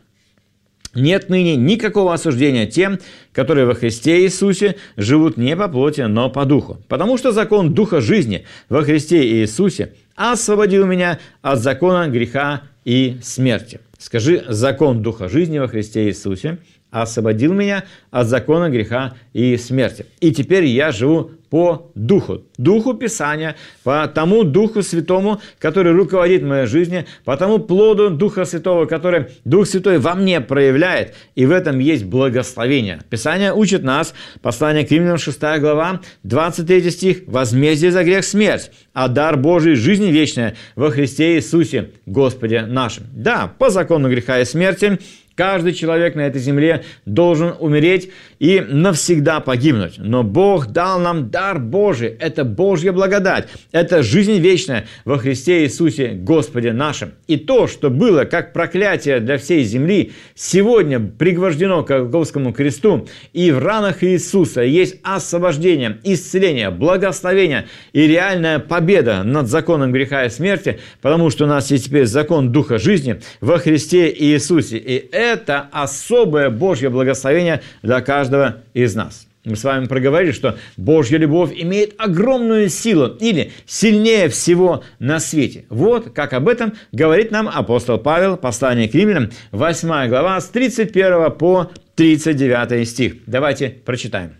нет 0.94 1.30
ныне 1.30 1.56
никакого 1.56 2.14
осуждения 2.14 2.66
тем, 2.66 3.00
которые 3.32 3.66
во 3.66 3.74
Христе 3.74 4.24
Иисусе 4.24 4.76
живут 4.98 5.38
не 5.38 5.56
по 5.56 5.68
плоти, 5.68 6.02
но 6.02 6.30
по 6.30 6.46
духу. 6.46 6.80
Потому 6.88 7.18
что 7.18 7.32
закон 7.32 7.74
Духа 7.74 8.02
жизни 8.02 8.46
во 8.70 8.84
Христе 8.84 9.26
Иисусе 9.26 9.94
освободил 10.16 10.86
меня 10.86 11.20
от 11.42 11.60
закона 11.60 12.08
греха 12.08 12.64
и 12.86 13.18
смерти. 13.22 13.80
Скажи, 13.98 14.44
закон 14.48 15.02
Духа 15.02 15.30
жизни 15.30 15.60
во 15.60 15.68
Христе 15.68 16.08
Иисусе 16.08 16.58
освободил 16.92 17.54
меня 17.54 17.86
от 18.12 18.28
закона 18.28 18.70
греха 18.70 19.16
и 19.34 19.58
смерти. 19.58 20.06
И 20.20 20.32
теперь 20.32 20.66
я 20.66 20.92
живу 20.92 21.32
по 21.52 21.92
Духу, 21.96 22.46
Духу 22.58 22.94
Писания, 22.94 23.58
по 23.84 24.08
тому 24.08 24.46
Духу 24.46 24.82
Святому, 24.82 25.42
который 25.60 25.92
руководит 25.92 26.44
моей 26.44 26.66
жизнью, 26.66 27.06
по 27.26 27.36
тому 27.36 27.60
плоду 27.60 28.10
Духа 28.10 28.46
Святого, 28.46 28.86
который 28.86 29.26
Дух 29.44 29.68
Святой 29.68 30.00
во 30.00 30.16
мне 30.16 30.40
проявляет, 30.40 31.14
и 31.36 31.46
в 31.46 31.52
этом 31.52 31.80
есть 31.80 32.06
благословение. 32.06 33.02
Писание 33.10 33.54
учит 33.54 33.84
нас, 33.84 34.14
послание 34.42 34.86
к 34.86 34.92
Римлянам 34.92 35.18
6 35.18 35.40
глава, 35.60 36.00
23 36.24 36.90
стих, 36.90 37.18
«Возмездие 37.28 37.92
за 37.92 38.06
грех– 38.06 38.24
смерть, 38.26 38.72
а 38.94 39.10
дар 39.10 39.36
Божий– 39.36 39.76
жизнь 39.76 40.10
вечная 40.10 40.56
во 40.78 40.90
Христе 40.90 41.36
Иисусе, 41.36 41.92
Господе 42.06 42.62
нашим». 42.62 43.04
Да, 43.12 43.52
по 43.60 43.70
закону 43.70 44.10
греха 44.10 44.40
и 44.40 44.46
смерти 44.46 45.00
Каждый 45.36 45.74
человек 45.74 46.15
на 46.15 46.22
этой 46.22 46.41
земле 46.41 46.84
должен 47.06 47.56
умереть 47.60 48.12
и 48.42 48.60
навсегда 48.60 49.40
погибнуть. 49.40 50.00
Но 50.00 50.24
Бог 50.24 50.72
дал 50.72 51.00
нам 51.00 51.30
дар 51.30 51.60
Божий. 51.60 52.08
Это 52.08 52.44
Божья 52.44 52.92
благодать. 52.92 53.48
Это 53.72 54.02
жизнь 54.02 54.40
вечная 54.40 54.88
во 55.06 55.20
Христе 55.20 55.64
Иисусе 55.64 56.14
Господе 56.14 56.74
нашим. 56.74 57.12
И 57.28 57.38
то, 57.38 57.68
что 57.68 57.92
было 57.92 58.24
как 58.26 58.52
проклятие 58.52 59.20
для 59.20 59.38
всей 59.38 59.64
земли, 59.64 60.14
сегодня 60.34 61.00
пригвождено 61.00 61.84
к 61.84 61.90
Голговскому 61.90 62.52
кресту. 62.52 63.08
И 63.32 63.52
в 63.52 63.60
ранах 63.60 64.04
Иисуса 64.04 64.62
есть 64.64 64.96
освобождение, 65.04 66.00
исцеление, 66.04 66.72
благословение 66.72 67.68
и 67.94 68.08
реальная 68.08 68.58
победа 68.58 69.22
над 69.22 69.50
законом 69.50 69.92
греха 69.92 70.26
и 70.26 70.32
смерти, 70.32 70.80
потому 71.04 71.30
что 71.30 71.44
у 71.44 71.48
нас 71.48 71.70
есть 71.70 71.86
теперь 71.86 72.08
закон 72.08 72.52
Духа 72.52 72.80
жизни 72.80 73.22
во 73.39 73.60
Христе 73.60 74.12
Иисусе. 74.12 74.78
И 74.80 75.10
это 75.12 75.68
особое 75.72 76.50
Божье 76.50 76.89
благословение 76.89 77.62
для 77.84 78.02
каждого 78.02 78.31
из 78.74 78.96
нас. 78.96 79.28
Мы 79.44 79.56
с 79.56 79.64
вами 79.64 79.86
проговорили, 79.86 80.32
что 80.32 80.58
Божья 80.78 81.18
любовь 81.18 81.52
имеет 81.56 81.96
огромную 81.98 82.70
силу 82.70 83.08
или 83.08 83.52
сильнее 83.66 84.30
всего 84.30 84.84
на 85.00 85.20
свете. 85.20 85.66
Вот 85.70 86.12
как 86.12 86.34
об 86.34 86.48
этом 86.48 86.74
говорит 86.92 87.32
нам 87.32 87.50
апостол 87.50 87.98
Павел, 87.98 88.38
послание 88.38 88.88
к 88.88 88.94
римлянам, 88.94 89.32
8 89.52 90.10
глава, 90.10 90.40
с 90.40 90.48
31 90.50 91.32
по 91.32 91.72
39 91.96 92.88
стих. 92.88 93.16
Давайте 93.26 93.70
прочитаем. 93.70 94.36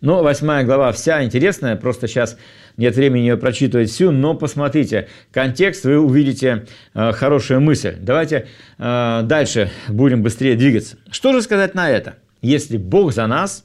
Ну, 0.00 0.22
8 0.22 0.64
глава 0.64 0.90
вся 0.92 1.22
интересная, 1.22 1.76
просто 1.76 2.08
сейчас 2.08 2.38
нет 2.78 2.96
времени 2.96 3.22
ее 3.22 3.36
прочитывать 3.36 3.90
всю, 3.90 4.10
но 4.10 4.34
посмотрите 4.34 5.08
контекст, 5.30 5.84
вы 5.84 5.98
увидите 5.98 6.66
э, 6.94 7.12
хорошую 7.12 7.60
мысль. 7.60 7.96
Давайте 8.00 8.46
э, 8.78 9.20
дальше 9.24 9.70
будем 9.88 10.22
быстрее 10.22 10.56
двигаться. 10.56 10.96
Что 11.10 11.32
же 11.32 11.42
сказать 11.42 11.74
на 11.74 11.90
это? 11.90 12.16
Если 12.44 12.76
Бог 12.76 13.14
за 13.14 13.26
нас, 13.26 13.64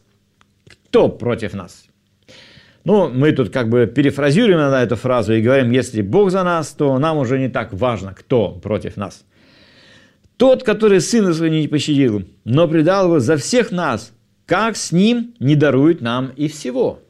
кто 0.65 1.09
против 1.09 1.53
нас? 1.53 1.86
Ну, 2.86 3.09
мы 3.09 3.34
тут 3.34 3.49
как 3.49 3.67
бы 3.67 3.88
перефразируем 3.88 4.59
на 4.59 4.82
эту 4.82 4.95
фразу 4.95 5.34
и 5.34 5.41
говорим, 5.41 5.71
если 5.71 6.01
Бог 6.01 6.32
за 6.32 6.43
нас, 6.43 6.69
то 6.69 6.97
нам 6.97 7.17
уже 7.17 7.39
не 7.39 7.49
так 7.49 7.73
важно, 7.73 8.13
кто 8.13 8.51
против 8.51 8.95
нас. 8.95 9.25
Тот, 10.38 10.63
который 10.63 11.01
сына 11.01 11.34
своего 11.34 11.53
не 11.53 11.67
пощадил, 11.67 12.23
но 12.45 12.69
предал 12.69 13.07
его 13.07 13.19
за 13.19 13.36
всех 13.36 13.71
нас, 13.71 14.13
как 14.45 14.77
с 14.77 14.93
ним 14.93 15.36
не 15.39 15.55
дарует 15.55 15.99
нам 15.99 16.32
и 16.38 16.47
всего. 16.47 17.01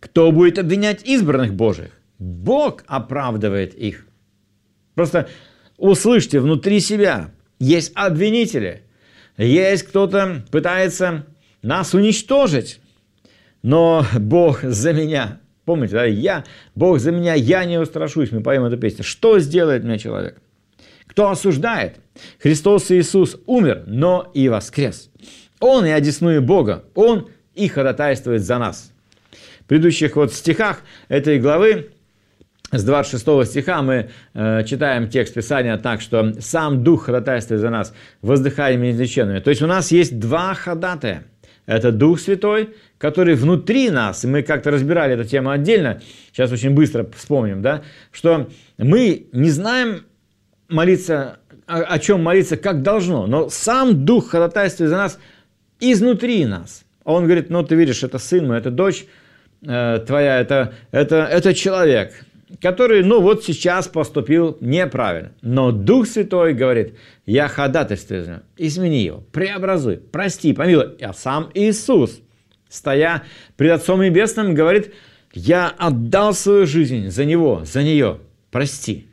Кто 0.00 0.32
будет 0.32 0.58
обвинять 0.58 1.02
избранных 1.04 1.54
Божьих? 1.54 1.92
Бог 2.18 2.84
оправдывает 2.86 3.72
их. 3.74 4.06
Просто 4.94 5.30
услышьте 5.78 6.40
внутри 6.40 6.80
себя, 6.80 7.30
есть 7.58 7.92
обвинители, 7.94 8.81
есть 9.36 9.84
кто-то 9.84 10.42
пытается 10.50 11.26
нас 11.62 11.94
уничтожить, 11.94 12.80
но 13.62 14.04
Бог 14.18 14.62
за 14.62 14.92
меня. 14.92 15.40
Помните, 15.64 15.94
да, 15.94 16.04
я, 16.04 16.44
Бог 16.74 16.98
за 16.98 17.12
меня, 17.12 17.34
я 17.34 17.64
не 17.64 17.78
устрашусь, 17.78 18.32
мы 18.32 18.42
поем 18.42 18.64
эту 18.64 18.76
песню. 18.76 19.04
Что 19.04 19.38
сделает 19.38 19.84
мне 19.84 19.98
человек? 19.98 20.40
Кто 21.06 21.30
осуждает? 21.30 22.00
Христос 22.40 22.90
Иисус 22.90 23.36
умер, 23.46 23.84
но 23.86 24.30
и 24.34 24.48
воскрес. 24.48 25.10
Он 25.60 25.86
и 25.86 25.90
одесную 25.90 26.42
Бога, 26.42 26.84
Он 26.94 27.28
и 27.54 27.68
ходатайствует 27.68 28.42
за 28.42 28.58
нас 28.58 28.92
предыдущих 29.72 30.16
вот 30.16 30.34
стихах 30.34 30.82
этой 31.08 31.38
главы, 31.38 31.92
с 32.72 32.84
26 32.84 33.50
стиха 33.50 33.82
мы 33.82 34.08
э, 34.32 34.64
читаем 34.64 35.08
текст 35.08 35.34
Писания 35.34 35.76
так, 35.76 36.00
что 36.00 36.32
«сам 36.40 36.82
Дух 36.82 37.04
ходатайствует 37.04 37.60
за 37.60 37.68
нас, 37.68 37.94
воздыхаем 38.22 38.82
неизлеченными». 38.82 39.40
То 39.40 39.50
есть 39.50 39.60
у 39.60 39.66
нас 39.66 39.92
есть 39.92 40.18
два 40.18 40.54
ходатая. 40.54 41.24
Это 41.66 41.92
Дух 41.92 42.18
Святой, 42.18 42.70
который 42.96 43.34
внутри 43.34 43.90
нас, 43.90 44.24
и 44.24 44.26
мы 44.26 44.42
как-то 44.42 44.70
разбирали 44.70 45.14
эту 45.14 45.24
тему 45.24 45.50
отдельно, 45.50 46.00
сейчас 46.32 46.50
очень 46.50 46.70
быстро 46.70 47.06
вспомним, 47.14 47.60
да, 47.60 47.82
что 48.10 48.48
мы 48.78 49.26
не 49.32 49.50
знаем 49.50 50.06
молиться, 50.68 51.40
о, 51.66 51.82
о 51.82 51.98
чем 51.98 52.22
молиться, 52.22 52.56
как 52.56 52.82
должно, 52.82 53.26
но 53.26 53.50
сам 53.50 54.06
Дух 54.06 54.30
ходатайствует 54.30 54.90
за 54.90 54.96
нас 54.96 55.18
изнутри 55.78 56.46
нас. 56.46 56.84
Он 57.04 57.24
говорит, 57.24 57.50
ну 57.50 57.62
ты 57.62 57.74
видишь, 57.74 58.02
это 58.02 58.18
сын 58.18 58.46
мой, 58.46 58.58
это 58.58 58.70
дочь, 58.70 59.04
Э, 59.64 60.00
твоя, 60.04 60.40
это, 60.40 60.74
это, 60.90 61.28
это 61.30 61.54
человек, 61.54 62.12
который, 62.60 63.02
ну 63.02 63.20
вот 63.20 63.44
сейчас 63.44 63.88
поступил 63.88 64.56
неправильно. 64.60 65.32
Но 65.42 65.72
Дух 65.72 66.06
Святой 66.06 66.54
говорит, 66.54 66.94
я 67.26 67.48
ходатайствую, 67.48 68.42
измени 68.56 69.02
его, 69.04 69.24
преобразуй, 69.32 69.96
прости, 69.96 70.52
помилуй. 70.52 70.96
А 71.00 71.12
сам 71.12 71.50
Иисус, 71.54 72.20
стоя 72.68 73.22
пред 73.56 73.72
Отцом 73.72 74.02
Небесным, 74.02 74.54
говорит, 74.54 74.92
я 75.32 75.68
отдал 75.78 76.34
свою 76.34 76.66
жизнь 76.66 77.08
за 77.08 77.24
него, 77.24 77.62
за 77.64 77.82
нее, 77.82 78.18
прости. 78.50 79.06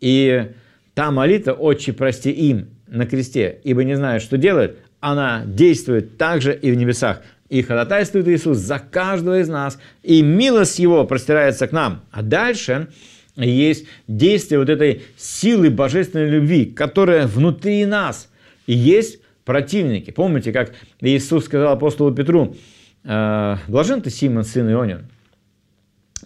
И 0.00 0.52
та 0.94 1.10
молитва, 1.10 1.52
«Отче, 1.52 1.92
прости 1.92 2.30
им» 2.30 2.68
на 2.86 3.06
кресте, 3.06 3.60
ибо 3.64 3.84
не 3.84 3.96
знают, 3.96 4.22
что 4.22 4.36
делают, 4.36 4.78
она 5.00 5.44
действует 5.46 6.18
также 6.18 6.54
и 6.54 6.70
в 6.70 6.74
небесах 6.76 7.22
и 7.50 7.62
ходатайствует 7.62 8.28
Иисус 8.28 8.58
за 8.58 8.78
каждого 8.78 9.40
из 9.40 9.48
нас, 9.48 9.78
и 10.02 10.22
милость 10.22 10.78
Его 10.78 11.04
простирается 11.04 11.66
к 11.66 11.72
нам. 11.72 12.04
А 12.12 12.22
дальше 12.22 12.88
есть 13.36 13.86
действие 14.06 14.60
вот 14.60 14.70
этой 14.70 15.02
силы 15.16 15.68
божественной 15.68 16.30
любви, 16.30 16.64
которая 16.64 17.26
внутри 17.26 17.84
нас. 17.84 18.30
И 18.66 18.72
есть 18.72 19.20
противники. 19.44 20.12
Помните, 20.12 20.52
как 20.52 20.74
Иисус 21.00 21.46
сказал 21.46 21.72
апостолу 21.72 22.14
Петру, 22.14 22.56
«Э, 23.02 23.56
«Блажен 23.66 24.00
ты, 24.00 24.10
Симон, 24.10 24.44
сын 24.44 24.70
Ионин, 24.70 25.10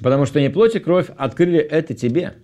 потому 0.00 0.26
что 0.26 0.40
не 0.40 0.50
плоть 0.50 0.76
и 0.76 0.78
кровь 0.78 1.06
открыли 1.16 1.58
это 1.58 1.94
тебе, 1.94 2.34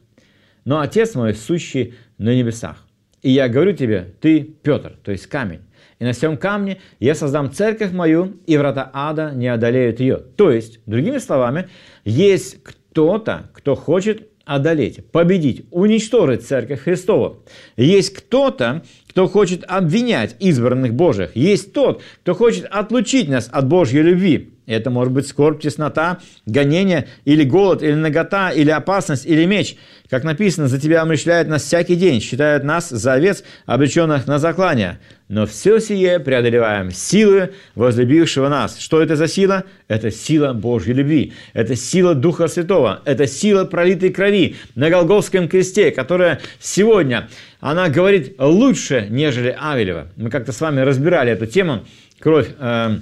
но 0.64 0.80
Отец 0.80 1.14
мой, 1.14 1.34
сущий 1.34 1.94
на 2.16 2.34
небесах. 2.34 2.86
И 3.20 3.30
я 3.30 3.48
говорю 3.48 3.72
тебе, 3.72 4.14
ты 4.20 4.42
Петр, 4.62 4.96
то 5.02 5.12
есть 5.12 5.26
камень, 5.26 5.60
и 6.00 6.04
на 6.04 6.12
всем 6.12 6.36
камне 6.36 6.78
я 6.98 7.14
создам 7.14 7.52
церковь 7.52 7.92
мою, 7.92 8.38
и 8.46 8.56
врата 8.56 8.90
ада 8.92 9.32
не 9.34 9.48
одолеют 9.48 10.00
ее. 10.00 10.16
То 10.16 10.50
есть, 10.50 10.80
другими 10.86 11.18
словами, 11.18 11.68
есть 12.04 12.62
кто-то, 12.62 13.50
кто 13.52 13.76
хочет 13.76 14.28
одолеть, 14.46 15.06
победить, 15.12 15.66
уничтожить 15.70 16.46
церковь 16.46 16.80
Христову. 16.80 17.44
Есть 17.76 18.14
кто-то, 18.14 18.82
кто 19.08 19.28
хочет 19.28 19.62
обвинять 19.68 20.34
избранных 20.40 20.94
Божьих. 20.94 21.36
Есть 21.36 21.72
тот, 21.72 22.02
кто 22.22 22.34
хочет 22.34 22.64
отлучить 22.70 23.28
нас 23.28 23.48
от 23.52 23.68
Божьей 23.68 24.02
любви. 24.02 24.54
Это 24.70 24.90
может 24.90 25.12
быть 25.12 25.26
скорбь, 25.26 25.60
теснота, 25.60 26.18
гонение, 26.46 27.08
или 27.24 27.42
голод, 27.44 27.82
или 27.82 27.94
нагота, 27.94 28.50
или 28.50 28.70
опасность, 28.70 29.26
или 29.26 29.44
меч. 29.44 29.76
Как 30.08 30.24
написано, 30.24 30.68
за 30.68 30.80
тебя 30.80 31.02
омышляют 31.02 31.48
нас 31.48 31.62
всякий 31.62 31.96
день, 31.96 32.20
считают 32.20 32.62
нас 32.62 32.88
за 32.88 33.14
овец, 33.14 33.42
обреченных 33.66 34.26
на 34.26 34.38
заклание. 34.38 35.00
Но 35.28 35.46
все 35.46 35.78
сие 35.78 36.18
преодолеваем 36.18 36.90
силы 36.90 37.52
возлюбившего 37.74 38.48
нас. 38.48 38.78
Что 38.78 39.00
это 39.00 39.16
за 39.16 39.28
сила? 39.28 39.64
Это 39.86 40.10
сила 40.10 40.52
Божьей 40.52 40.94
любви. 40.94 41.32
Это 41.52 41.76
сила 41.76 42.14
Духа 42.14 42.48
Святого. 42.48 43.00
Это 43.04 43.26
сила 43.26 43.64
пролитой 43.64 44.10
крови 44.10 44.56
на 44.74 44.90
Голговском 44.90 45.48
кресте, 45.48 45.92
которая 45.92 46.40
сегодня, 46.58 47.28
она 47.60 47.88
говорит 47.88 48.34
лучше, 48.38 49.06
нежели 49.10 49.56
Авелева. 49.60 50.08
Мы 50.16 50.30
как-то 50.30 50.52
с 50.52 50.60
вами 50.60 50.80
разбирали 50.80 51.32
эту 51.32 51.46
тему. 51.46 51.84
Кровь 52.18 52.48
э, 52.58 52.98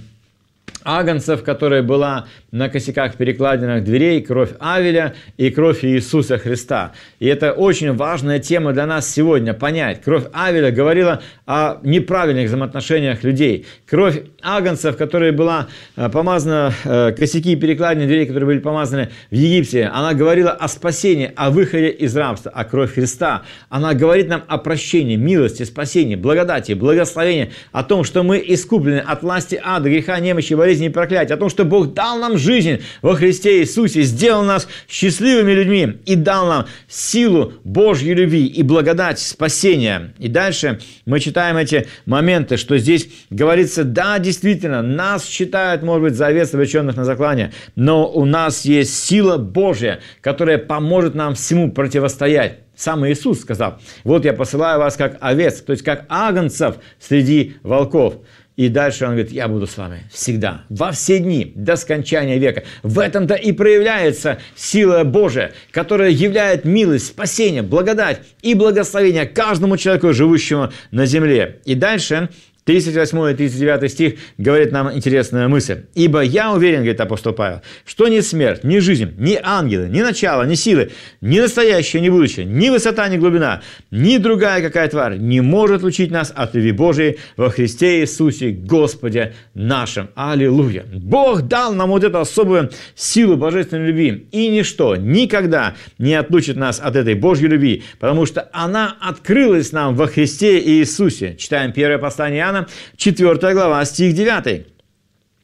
агнцев, 0.85 1.43
которая 1.43 1.83
была 1.83 2.27
на 2.51 2.71
косяках 2.71 3.17
перекладинах 3.17 3.85
дверей, 3.85 4.23
кровь 4.23 4.51
Авеля 4.59 5.15
и 5.37 5.51
кровь 5.51 5.85
Иисуса 5.85 6.39
Христа. 6.39 6.93
И 7.19 7.27
это 7.27 7.53
очень 7.53 7.95
важная 7.95 8.39
тема 8.39 8.73
для 8.73 8.87
нас 8.87 9.09
сегодня 9.13 9.53
понять. 9.53 10.01
Кровь 10.03 10.25
Авеля 10.33 10.71
говорила 10.71 11.21
о 11.47 11.79
неправильных 11.83 12.47
взаимоотношениях 12.47 13.23
людей. 13.23 13.67
Кровь 13.87 14.23
агнцев, 14.43 14.97
которая 14.97 15.33
была 15.33 15.69
э, 15.97 16.09
помазана, 16.09 16.73
э, 16.85 17.13
косяки 17.13 17.55
перекладины 17.55 18.07
дверей, 18.07 18.25
которые 18.25 18.47
были 18.47 18.59
помазаны 18.61 19.11
в 19.31 19.35
Египте, 19.35 19.85
она 19.85 20.15
говорила 20.15 20.51
о 20.51 20.69
спасении, 20.69 21.31
о 21.37 21.51
выходе 21.51 21.91
из 21.91 22.17
рабства. 22.17 22.51
А 22.55 22.65
кровь 22.65 22.95
Христа, 22.95 23.43
она 23.69 23.93
говорит 23.93 24.29
нам 24.29 24.45
о 24.49 24.57
прощении, 24.57 25.17
милости, 25.17 25.65
спасении, 25.65 26.17
благодати, 26.17 26.73
благословении, 26.73 27.53
о 27.73 27.85
том, 27.85 28.05
что 28.05 28.23
мы 28.23 28.43
искуплены 28.47 29.01
от 29.01 29.23
власти 29.23 29.61
ада, 29.63 29.91
греха, 29.91 30.19
немощи, 30.19 30.55
болезни 30.55 30.87
и 30.87 30.91
проклятия, 30.91 31.35
о 31.35 31.37
том, 31.37 31.51
что 31.51 31.65
Бог 31.65 31.93
дал 31.93 32.19
нам 32.19 32.38
жизнь 32.39 32.83
во 33.03 33.15
Христе 33.15 33.61
Иисусе, 33.61 34.03
сделал 34.03 34.43
нас 34.43 34.69
счастливыми 34.89 35.53
людьми 35.53 35.99
и 36.07 36.15
дал 36.15 36.47
нам 36.47 36.67
силу 36.89 37.53
Божьей 37.65 38.15
любви 38.15 38.47
и 38.47 38.63
благодать 38.63 39.19
спасения. 39.19 40.15
И 40.19 40.29
дальше 40.29 40.81
мы 41.05 41.21
читаем 41.21 41.57
эти 41.57 41.87
моменты, 42.07 42.57
что 42.57 42.79
здесь 42.79 43.09
говорится, 43.31 43.85
да, 43.85 44.19
действительно, 44.19 44.83
нас 44.83 45.27
считают, 45.27 45.83
может 45.83 46.03
быть, 46.03 46.15
за 46.15 46.27
овец, 46.27 46.55
обреченных 46.55 46.97
на 46.97 47.05
заклание, 47.05 47.53
но 47.77 48.11
у 48.11 48.25
нас 48.25 48.65
есть 48.65 48.97
сила 49.05 49.37
Божья, 49.37 50.01
которая 50.21 50.59
поможет 50.59 51.15
нам 51.15 51.35
всему 51.35 51.73
противостоять 51.73 52.61
Сам 52.79 53.05
Иисус 53.09 53.41
сказал, 53.41 53.81
вот 54.05 54.25
я 54.25 54.33
посылаю 54.33 54.79
вас 54.79 54.97
как 54.97 55.19
овец, 55.21 55.61
то 55.61 55.73
есть 55.73 55.83
как 55.83 56.07
агнцев 56.09 56.77
среди 57.01 57.57
волков. 57.65 58.19
И 58.59 58.69
дальше 58.69 59.05
он 59.05 59.13
говорит, 59.13 59.31
я 59.31 59.47
буду 59.47 59.69
с 59.69 59.77
вами 59.77 60.03
всегда, 60.13 60.65
во 60.69 60.91
все 60.91 61.21
дни, 61.21 61.53
до 61.55 61.77
скончания 61.77 62.39
века. 62.39 62.65
В 62.83 62.99
этом-то 62.99 63.35
и 63.35 63.53
проявляется 63.53 64.41
сила 64.57 65.05
Божия, 65.05 65.53
которая 65.71 66.11
являет 66.11 66.65
милость, 66.65 67.07
спасение, 67.07 67.63
благодать 67.63 68.21
и 68.43 68.55
благословение 68.55 69.27
каждому 69.27 69.77
человеку, 69.77 70.13
живущему 70.13 70.73
на 70.91 71.07
земле. 71.07 71.61
И 71.67 71.77
дальше 71.77 72.31
38 72.69 73.31
и 73.31 73.35
39 73.35 73.91
стих 73.91 74.15
говорит 74.37 74.73
нам 74.73 74.93
интересная 74.93 75.49
мысль. 75.49 75.87
«Ибо 75.95 76.21
я 76.21 76.53
уверен,— 76.53 76.81
говорит 76.81 77.01
апостол 77.01 77.33
Павел,— 77.33 77.63
что 77.87 78.09
ни 78.09 78.21
смерть, 78.21 78.63
ни 78.63 78.79
жизнь, 78.79 79.15
ни 79.17 79.41
ангелы, 79.43 79.89
ни 79.89 80.03
начало, 80.03 80.43
ни 80.43 80.55
силы, 80.55 80.91
ни 81.23 81.41
настоящее, 81.41 82.03
ни 82.03 82.11
будущее, 82.11 82.45
ни 82.45 82.69
высота, 82.69 83.09
ни 83.09 83.17
глубина, 83.17 83.63
ни 83.91 84.19
другая 84.19 84.61
какая 84.61 84.87
тварь 84.89 85.17
не 85.17 85.41
может 85.41 85.83
учить 85.83 86.11
нас 86.11 86.31
от 86.37 86.55
любви 86.55 86.73
Божией 86.73 87.19
во 87.39 87.49
Христе 87.49 88.01
Иисусе 88.01 88.51
Господе 88.51 89.33
нашим». 89.55 90.11
Аллилуйя! 90.15 90.85
Бог 90.93 91.49
дал 91.49 91.73
нам 91.73 91.89
вот 91.89 92.05
эту 92.05 92.19
особую 92.19 92.71
силу 92.95 93.39
божественной 93.39 93.87
любви, 93.87 94.29
и 94.31 94.49
ничто 94.49 94.97
никогда 94.97 95.75
не 95.97 96.15
отлучит 96.15 96.57
нас 96.57 96.81
от 96.81 96.97
этой 96.97 97.15
Божьей 97.15 97.49
любви, 97.49 97.83
потому 97.99 98.27
что 98.27 98.51
она 98.53 98.95
открылась 99.01 99.73
нам 99.73 99.95
во 99.95 100.07
Христе 100.07 100.61
Иисусе. 100.61 101.35
Читаем 101.37 101.73
первое 101.73 101.97
послание 101.97 102.41
Иоанна, 102.41 102.58
Иоанна, 102.59 102.69
4 102.97 103.55
глава, 103.55 103.85
стих 103.85 104.15
9. 104.15 104.67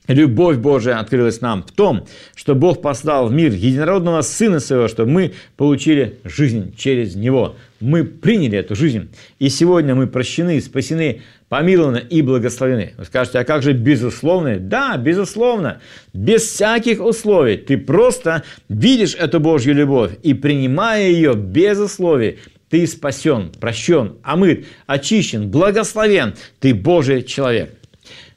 Любовь 0.06 0.58
Божия 0.58 0.98
открылась 0.98 1.40
нам 1.40 1.62
в 1.62 1.72
том, 1.72 2.06
что 2.34 2.54
Бог 2.54 2.82
послал 2.82 3.28
в 3.28 3.32
мир 3.32 3.52
единородного 3.52 4.20
Сына 4.20 4.60
Своего, 4.60 4.86
чтобы 4.86 5.10
мы 5.10 5.32
получили 5.56 6.18
жизнь 6.24 6.74
через 6.76 7.14
Него. 7.14 7.56
Мы 7.80 8.04
приняли 8.04 8.58
эту 8.58 8.76
жизнь, 8.76 9.08
и 9.38 9.48
сегодня 9.48 9.94
мы 9.94 10.06
прощены, 10.06 10.60
спасены, 10.60 11.22
помилованы 11.48 12.02
и 12.10 12.20
благословены. 12.20 12.92
Вы 12.98 13.04
скажете, 13.06 13.38
а 13.38 13.44
как 13.44 13.62
же 13.62 13.72
безусловно? 13.72 14.58
Да, 14.58 14.94
безусловно, 14.98 15.80
без 16.12 16.42
всяких 16.42 17.00
условий. 17.00 17.56
Ты 17.56 17.78
просто 17.78 18.42
видишь 18.68 19.14
эту 19.14 19.40
Божью 19.40 19.74
любовь 19.74 20.12
и 20.22 20.34
принимая 20.34 21.08
ее 21.08 21.34
без 21.34 21.78
условий, 21.78 22.40
ты 22.74 22.88
спасен, 22.88 23.52
прощен, 23.60 24.16
омыт, 24.24 24.66
очищен, 24.88 25.48
благословен, 25.48 26.34
ты 26.58 26.74
Божий 26.74 27.22
человек. 27.22 27.70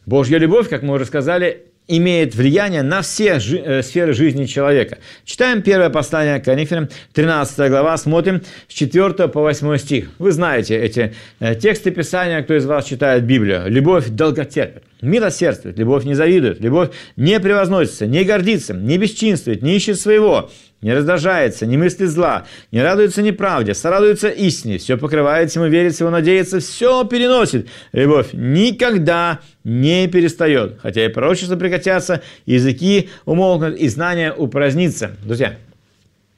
Божья 0.06 0.38
любовь, 0.38 0.70
как 0.70 0.84
мы 0.84 0.94
уже 0.94 1.06
сказали, 1.06 1.64
имеет 1.88 2.36
влияние 2.36 2.84
на 2.84 3.02
все 3.02 3.40
жи- 3.40 3.58
э, 3.58 3.82
сферы 3.82 4.14
жизни 4.14 4.46
человека. 4.46 5.00
Читаем 5.26 5.64
первое 5.64 5.90
послание 5.90 6.40
к 6.40 6.46
Коринфянам, 6.46 6.88
13 7.14 7.68
глава, 7.72 7.98
смотрим 7.98 8.44
с 8.68 8.74
4 8.74 9.28
по 9.28 9.42
8 9.42 9.76
стих. 9.80 10.12
Вы 10.20 10.32
знаете 10.32 10.78
эти 10.78 11.16
э, 11.40 11.56
тексты 11.56 11.90
Писания, 11.90 12.44
кто 12.44 12.56
из 12.56 12.68
вас 12.68 12.86
читает 12.86 13.24
Библию. 13.24 13.64
Любовь 13.66 14.10
долготерпит, 14.10 14.84
милосердствует, 15.02 15.80
любовь 15.80 16.04
не 16.06 16.14
завидует, 16.14 16.62
любовь 16.62 16.92
не 17.16 17.40
превозносится, 17.40 18.06
не 18.06 18.24
гордится, 18.24 18.76
не 18.76 19.00
бесчинствует, 19.00 19.64
не 19.64 19.76
ищет 19.76 20.00
своего, 20.00 20.52
не 20.82 20.94
раздражается, 20.94 21.66
не 21.66 21.78
мыслит 21.78 22.10
зла, 22.10 22.46
не 22.72 22.82
радуется 22.82 23.22
неправде, 23.22 23.74
сорадуется 23.74 24.30
истине, 24.30 24.78
все 24.78 24.98
покрывает 24.98 25.50
всему, 25.50 25.66
верит 25.66 25.94
всего, 25.94 26.10
надеется, 26.10 26.60
все 26.60 27.04
переносит. 27.04 27.68
Любовь 27.92 28.30
никогда 28.34 29.40
не 29.64 30.08
перестает, 30.08 30.80
хотя 30.82 31.06
и 31.06 31.10
пророчества 31.10 31.56
прекратятся, 31.56 32.22
языки 32.46 33.10
умолкнут, 33.26 33.76
и 33.78 33.88
знания 33.90 34.34
упразднится. 34.34 35.12
Друзья, 35.24 35.58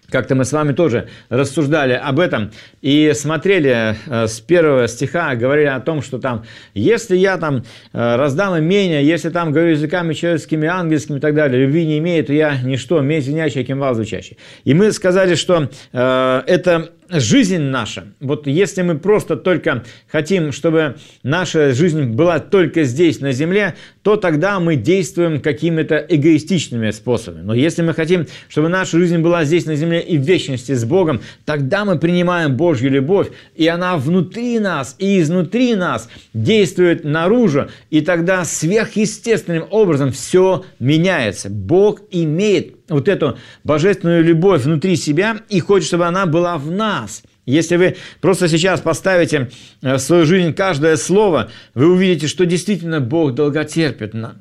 как-то 0.10 0.36
мы 0.36 0.46
с 0.46 0.52
вами 0.52 0.74
тоже 0.74 1.08
рассуждали 1.30 1.94
об 1.94 2.20
этом 2.20 2.52
и 2.82 3.12
смотрели 3.16 3.96
э, 4.08 4.28
с 4.28 4.40
первого 4.40 4.88
стиха, 4.88 5.36
говорили 5.36 5.68
о 5.68 5.80
том, 5.80 6.02
что 6.02 6.20
там, 6.20 6.46
если 6.74 7.16
я 7.16 7.38
там 7.38 7.64
э, 7.94 8.16
раздам 8.16 8.60
имение, 8.60 9.06
если 9.06 9.30
там 9.30 9.52
говорю 9.52 9.72
языками 9.72 10.14
человеческими, 10.14 10.68
ангельскими 10.68 11.18
и 11.18 11.22
так 11.22 11.36
далее, 11.36 11.66
любви 11.66 11.86
не 11.86 12.00
имею, 12.00 12.26
то 12.26 12.34
я 12.34 12.58
ничто, 12.62 13.02
месть 13.02 13.28
звенящая, 13.28 13.64
кимвал 13.64 13.96
звучащий. 13.96 14.38
И 14.64 14.74
мы 14.74 14.92
сказали, 14.92 15.36
что 15.36 15.70
э, 15.94 16.42
это 16.48 16.90
жизнь 17.12 17.60
наша, 17.60 18.14
вот 18.20 18.48
если 18.48 18.82
мы 18.82 18.98
просто 18.98 19.36
только 19.36 19.84
хотим, 20.08 20.52
чтобы 20.52 20.98
наша 21.24 21.74
жизнь 21.74 22.04
была 22.04 22.40
только 22.40 22.84
здесь, 22.84 23.20
на 23.20 23.32
земле, 23.32 23.76
то 24.04 24.16
тогда 24.16 24.60
мы 24.60 24.76
действуем 24.76 25.42
какими-то 25.42 25.98
эгоистичными 25.98 26.92
способами. 26.92 27.42
Но 27.42 27.54
если 27.54 27.82
мы 27.82 27.94
хотим, 27.94 28.28
чтобы 28.48 28.70
наша 28.70 28.98
жизнь 28.98 29.18
была 29.20 29.44
здесь, 29.44 29.66
на 29.66 29.76
земле 29.76 30.02
и 30.02 30.18
в 30.18 30.22
вечности 30.22 30.74
с 30.74 30.86
Богом, 30.86 31.22
тогда 31.46 31.86
мы 31.86 31.98
принимаем 31.98 32.56
Божью 32.56 32.92
любовь, 32.92 33.30
и 33.56 33.68
она 33.68 33.98
внутри 33.98 34.60
нас 34.60 34.96
и 35.00 35.20
изнутри 35.20 35.76
нас 35.76 36.10
действует 36.34 37.04
наружу, 37.04 37.70
и 37.90 38.02
тогда 38.02 38.46
сверхъестественным 38.46 39.66
образом 39.70 40.12
все 40.12 40.66
меняется. 40.80 41.50
Бог 41.50 42.02
имеет 42.12 42.79
вот 42.90 43.08
эту 43.08 43.38
божественную 43.64 44.24
любовь 44.24 44.64
внутри 44.64 44.96
себя 44.96 45.38
и 45.50 45.60
хочет, 45.60 45.88
чтобы 45.88 46.06
она 46.06 46.26
была 46.26 46.58
в 46.58 46.72
нас. 46.72 47.24
Если 47.46 47.78
вы 47.78 47.96
просто 48.22 48.48
сейчас 48.48 48.82
поставите 48.82 49.50
э, 49.82 49.96
в 49.96 50.00
свою 50.00 50.26
жизнь 50.26 50.54
каждое 50.54 50.98
слово, 50.98 51.50
вы 51.74 51.92
увидите, 51.92 52.28
что 52.28 52.46
действительно 52.46 53.00
Бог 53.00 53.34
долготерпит 53.34 54.14
нам. 54.14 54.38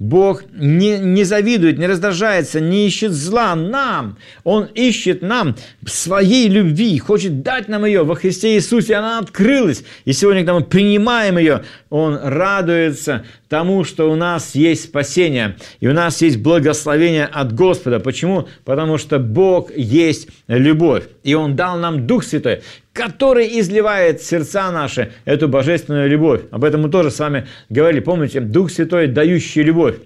Бог 0.00 0.44
не, 0.54 0.98
не 0.98 1.24
завидует, 1.24 1.78
не 1.78 1.86
раздражается, 1.86 2.58
не 2.58 2.86
ищет 2.86 3.12
зла 3.12 3.54
нам. 3.54 4.16
Он 4.44 4.64
ищет 4.64 5.20
нам 5.20 5.56
своей 5.84 6.48
любви, 6.48 6.98
хочет 6.98 7.42
дать 7.42 7.68
нам 7.68 7.84
ее 7.84 8.02
во 8.04 8.14
Христе 8.14 8.54
Иисусе. 8.54 8.94
Она 8.94 9.18
открылась. 9.18 9.84
И 10.06 10.14
сегодня, 10.14 10.40
когда 10.40 10.54
мы 10.54 10.64
принимаем 10.64 11.36
ее, 11.36 11.64
Он 11.90 12.16
радуется 12.16 13.26
тому, 13.50 13.82
что 13.82 14.10
у 14.10 14.14
нас 14.14 14.54
есть 14.54 14.84
спасение. 14.84 15.56
И 15.80 15.88
у 15.88 15.92
нас 15.92 16.22
есть 16.22 16.38
благословение 16.38 17.26
от 17.26 17.52
Господа. 17.52 17.98
Почему? 17.98 18.48
Потому 18.64 18.96
что 18.96 19.18
Бог 19.18 19.76
есть 19.76 20.28
любовь. 20.46 21.08
И 21.24 21.34
Он 21.34 21.56
дал 21.56 21.76
нам 21.76 22.06
Дух 22.06 22.22
Святой, 22.22 22.62
который 22.92 23.60
изливает 23.60 24.20
в 24.20 24.24
сердца 24.26 24.70
наши 24.70 25.12
эту 25.24 25.48
божественную 25.48 26.08
любовь. 26.08 26.42
Об 26.52 26.62
этом 26.62 26.82
мы 26.82 26.90
тоже 26.90 27.10
с 27.10 27.18
вами 27.18 27.48
говорили. 27.68 28.00
Помните, 28.00 28.40
Дух 28.40 28.70
Святой, 28.70 29.08
дающий 29.08 29.64
любовь. 29.64 29.96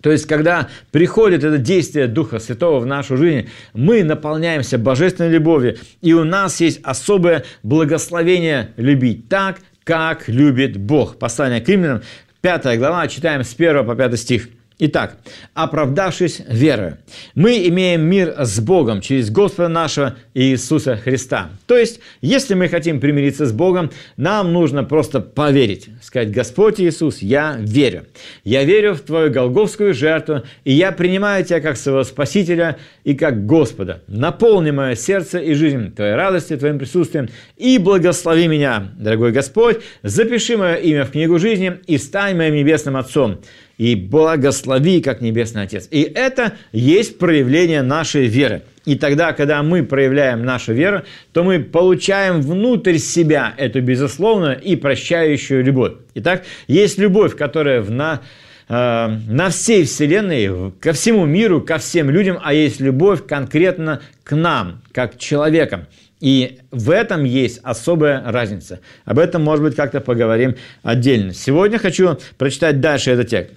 То 0.00 0.12
есть, 0.12 0.26
когда 0.26 0.68
приходит 0.92 1.42
это 1.42 1.58
действие 1.58 2.06
Духа 2.06 2.38
Святого 2.38 2.78
в 2.78 2.86
нашу 2.86 3.16
жизнь, 3.16 3.48
мы 3.72 4.04
наполняемся 4.04 4.78
божественной 4.78 5.30
любовью, 5.30 5.78
и 6.02 6.12
у 6.12 6.24
нас 6.24 6.60
есть 6.60 6.80
особое 6.84 7.44
благословение 7.62 8.74
любить 8.76 9.28
так, 9.28 9.56
как 9.84 10.28
любит 10.28 10.76
Бог. 10.78 11.18
Послание 11.18 11.60
к 11.60 11.68
римлянам, 11.68 12.02
5 12.44 12.76
глава, 12.76 13.08
читаем 13.08 13.42
с 13.42 13.54
1 13.54 13.86
по 13.86 13.96
5 13.96 14.20
стих. 14.20 14.48
Итак, 14.80 15.18
оправдавшись 15.54 16.42
верою, 16.48 16.98
мы 17.36 17.68
имеем 17.68 18.00
мир 18.02 18.34
с 18.36 18.58
Богом 18.58 19.00
через 19.00 19.30
Господа 19.30 19.68
нашего 19.68 20.16
Иисуса 20.34 20.96
Христа. 20.96 21.50
То 21.68 21.76
есть, 21.76 22.00
если 22.20 22.54
мы 22.54 22.68
хотим 22.68 22.98
примириться 22.98 23.46
с 23.46 23.52
Богом, 23.52 23.92
нам 24.16 24.52
нужно 24.52 24.82
просто 24.82 25.20
поверить, 25.20 25.90
сказать, 26.02 26.32
Господь 26.32 26.80
Иисус, 26.80 27.22
я 27.22 27.56
верю. 27.56 28.06
Я 28.42 28.64
верю 28.64 28.94
в 28.94 29.00
Твою 29.02 29.30
голговскую 29.30 29.94
жертву, 29.94 30.42
и 30.64 30.72
я 30.72 30.90
принимаю 30.90 31.44
Тебя 31.44 31.60
как 31.60 31.76
своего 31.76 32.02
Спасителя 32.02 32.76
и 33.04 33.14
как 33.14 33.46
Господа. 33.46 34.02
Наполни 34.08 34.72
мое 34.72 34.96
сердце 34.96 35.38
и 35.38 35.54
жизнь 35.54 35.94
Твоей 35.94 36.14
радости, 36.14 36.56
Твоим 36.56 36.80
присутствием, 36.80 37.28
и 37.56 37.78
благослови 37.78 38.48
меня, 38.48 38.88
дорогой 38.98 39.30
Господь, 39.30 39.78
запиши 40.02 40.56
мое 40.56 40.74
имя 40.74 41.04
в 41.04 41.12
книгу 41.12 41.38
жизни 41.38 41.78
и 41.86 41.96
стань 41.96 42.36
моим 42.36 42.56
небесным 42.56 42.96
Отцом 42.96 43.38
и 43.78 43.94
благослови, 43.94 45.00
как 45.00 45.20
Небесный 45.20 45.62
Отец. 45.62 45.88
И 45.90 46.02
это 46.02 46.54
есть 46.72 47.18
проявление 47.18 47.82
нашей 47.82 48.26
веры. 48.26 48.62
И 48.84 48.96
тогда, 48.96 49.32
когда 49.32 49.62
мы 49.62 49.82
проявляем 49.82 50.44
нашу 50.44 50.72
веру, 50.72 51.02
то 51.32 51.42
мы 51.42 51.60
получаем 51.60 52.42
внутрь 52.42 52.98
себя 52.98 53.54
эту 53.56 53.80
безусловную 53.80 54.60
и 54.60 54.76
прощающую 54.76 55.64
любовь. 55.64 55.94
Итак, 56.14 56.44
есть 56.68 56.98
любовь, 56.98 57.34
которая 57.34 57.80
в 57.80 57.90
на, 57.90 58.20
э, 58.68 59.08
на 59.28 59.48
всей 59.48 59.84
Вселенной, 59.84 60.72
ко 60.80 60.92
всему 60.92 61.24
миру, 61.24 61.62
ко 61.62 61.78
всем 61.78 62.10
людям, 62.10 62.38
а 62.42 62.52
есть 62.52 62.80
любовь 62.80 63.26
конкретно 63.26 64.02
к 64.22 64.36
нам, 64.36 64.82
как 64.92 65.18
человекам. 65.18 65.86
И 66.20 66.60
в 66.70 66.90
этом 66.90 67.24
есть 67.24 67.60
особая 67.62 68.22
разница. 68.24 68.80
Об 69.04 69.18
этом, 69.18 69.42
может 69.42 69.62
быть, 69.62 69.76
как-то 69.76 70.00
поговорим 70.00 70.56
отдельно. 70.82 71.34
Сегодня 71.34 71.78
хочу 71.78 72.18
прочитать 72.38 72.80
дальше 72.80 73.10
этот 73.10 73.28
текст. 73.28 73.52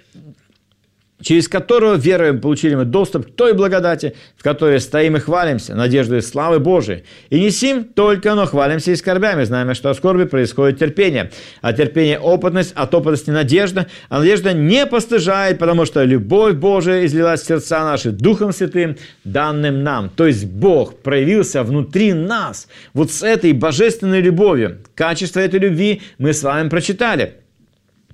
Через 1.20 1.48
которого 1.48 1.94
веруем 1.94 2.40
получили 2.40 2.74
мы 2.74 2.84
доступ 2.84 3.26
к 3.26 3.34
той 3.34 3.52
благодати, 3.52 4.14
в 4.36 4.42
которой 4.42 4.80
стоим 4.80 5.16
и 5.16 5.20
хвалимся, 5.20 5.74
надеждой 5.74 6.22
славы 6.22 6.58
Божией. 6.60 7.04
И 7.30 7.40
не 7.40 7.50
сим 7.50 7.84
только, 7.84 8.34
но 8.34 8.46
хвалимся 8.46 8.92
и 8.92 8.96
скорбями, 8.96 9.44
знаем, 9.44 9.74
что 9.74 9.90
от 9.90 9.96
скорби 9.96 10.24
происходит 10.24 10.78
терпение, 10.78 11.30
а 11.60 11.72
терпение– 11.72 12.18
опытность, 12.20 12.72
от 12.74 12.94
опытности– 12.94 13.30
надежда, 13.32 13.86
а 14.08 14.20
надежда 14.20 14.52
не 14.52 14.86
постыжает, 14.86 15.58
потому 15.58 15.84
что 15.86 16.04
любовь 16.04 16.54
Божия 16.54 17.04
излилась 17.04 17.42
в 17.42 17.46
сердца 17.46 17.84
наши 17.84 18.10
Духом 18.10 18.52
Святым, 18.52 18.96
данным 19.24 19.82
нам. 19.82 20.10
То 20.10 20.26
есть 20.26 20.46
Бог 20.46 20.98
проявился 21.02 21.62
внутри 21.62 22.12
нас, 22.12 22.68
вот 22.94 23.10
с 23.10 23.22
этой 23.22 23.52
божественной 23.52 24.20
любовью. 24.20 24.78
Качество 24.94 25.40
этой 25.40 25.60
любви 25.60 26.02
мы 26.18 26.32
с 26.32 26.42
вами 26.42 26.68
прочитали– 26.68 27.34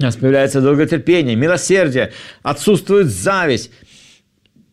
у 0.00 0.02
нас 0.02 0.16
появляется 0.16 0.60
долготерпение, 0.60 1.36
милосердие, 1.36 2.12
отсутствует 2.42 3.06
зависть. 3.06 3.70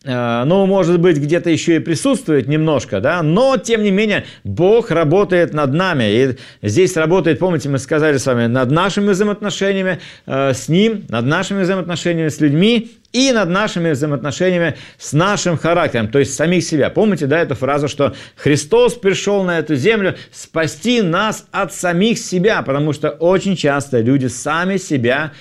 Э, 0.04 0.42
ну, 0.44 0.66
может 0.66 0.98
быть, 0.98 1.18
где-то 1.18 1.50
еще 1.50 1.76
и 1.76 1.78
присутствует 1.78 2.48
немножко, 2.48 3.00
да, 3.00 3.22
но, 3.22 3.56
тем 3.56 3.82
не 3.82 3.92
менее, 3.92 4.24
Бог 4.42 4.90
работает 4.90 5.54
над 5.54 5.72
нами. 5.72 6.04
И 6.10 6.36
здесь 6.62 6.96
работает, 6.96 7.38
помните, 7.38 7.68
мы 7.68 7.78
сказали 7.78 8.16
с 8.16 8.26
вами, 8.26 8.46
над 8.46 8.70
нашими 8.70 9.10
взаимоотношениями 9.10 10.00
э, 10.26 10.54
с 10.54 10.68
Ним, 10.68 11.04
над 11.08 11.26
нашими 11.26 11.62
взаимоотношениями 11.62 12.28
с 12.30 12.40
людьми 12.40 12.90
и 13.12 13.30
над 13.30 13.48
нашими 13.48 13.92
взаимоотношениями 13.92 14.76
с 14.98 15.12
нашим 15.12 15.56
характером, 15.56 16.08
то 16.08 16.18
есть 16.18 16.34
самих 16.34 16.64
себя. 16.64 16.90
Помните, 16.90 17.26
да, 17.26 17.38
эту 17.38 17.54
фразу, 17.54 17.86
что 17.86 18.14
Христос 18.36 18.94
пришел 18.94 19.44
на 19.44 19.58
эту 19.58 19.76
землю 19.76 20.16
спасти 20.32 21.02
нас 21.02 21.46
от 21.52 21.72
самих 21.72 22.18
себя, 22.18 22.62
потому 22.62 22.92
что 22.92 23.10
очень 23.10 23.54
часто 23.54 24.00
люди 24.00 24.26
сами 24.26 24.78
себя 24.78 25.32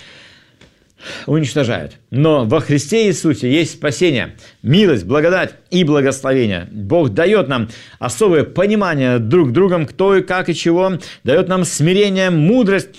уничтожают. 1.25 1.93
Но 2.09 2.45
во 2.45 2.59
Христе 2.59 3.07
Иисусе 3.07 3.51
есть 3.51 3.73
спасение, 3.73 4.35
милость, 4.61 5.05
благодать 5.05 5.55
и 5.69 5.83
благословение. 5.83 6.67
Бог 6.71 7.09
дает 7.09 7.47
нам 7.47 7.69
особое 7.99 8.43
понимание 8.43 9.19
друг 9.19 9.51
другом, 9.51 9.85
кто 9.85 10.15
и 10.15 10.21
как 10.21 10.49
и 10.49 10.55
чего, 10.55 10.99
дает 11.23 11.47
нам 11.47 11.65
смирение, 11.65 12.29
мудрость, 12.29 12.89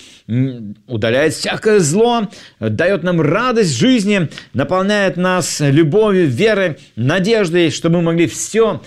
удаляет 0.87 1.33
всякое 1.33 1.79
зло, 1.79 2.29
дает 2.59 3.03
нам 3.03 3.21
радость 3.21 3.77
жизни, 3.77 4.29
наполняет 4.53 5.17
нас 5.17 5.59
любовью, 5.59 6.27
верой, 6.27 6.77
надеждой, 6.95 7.69
чтобы 7.69 7.97
мы 7.97 8.03
могли 8.03 8.27
все 8.27 8.81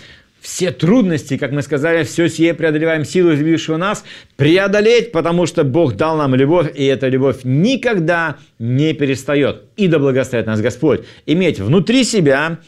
все 0.46 0.70
трудности, 0.70 1.36
как 1.36 1.50
мы 1.50 1.60
сказали, 1.60 2.04
все 2.04 2.28
сие 2.28 2.54
преодолеваем 2.54 3.04
силу, 3.04 3.34
излившего 3.34 3.76
нас, 3.78 4.04
преодолеть, 4.36 5.10
потому 5.10 5.44
что 5.44 5.64
Бог 5.64 5.96
дал 5.96 6.16
нам 6.16 6.36
любовь, 6.36 6.70
и 6.72 6.84
эта 6.84 7.08
любовь 7.08 7.40
никогда 7.42 8.36
не 8.60 8.94
перестает. 8.94 9.62
И 9.76 9.88
да 9.88 9.98
благословит 9.98 10.46
нас 10.46 10.60
Господь. 10.60 11.00
Иметь 11.26 11.58
внутри 11.58 12.04
себя 12.04 12.60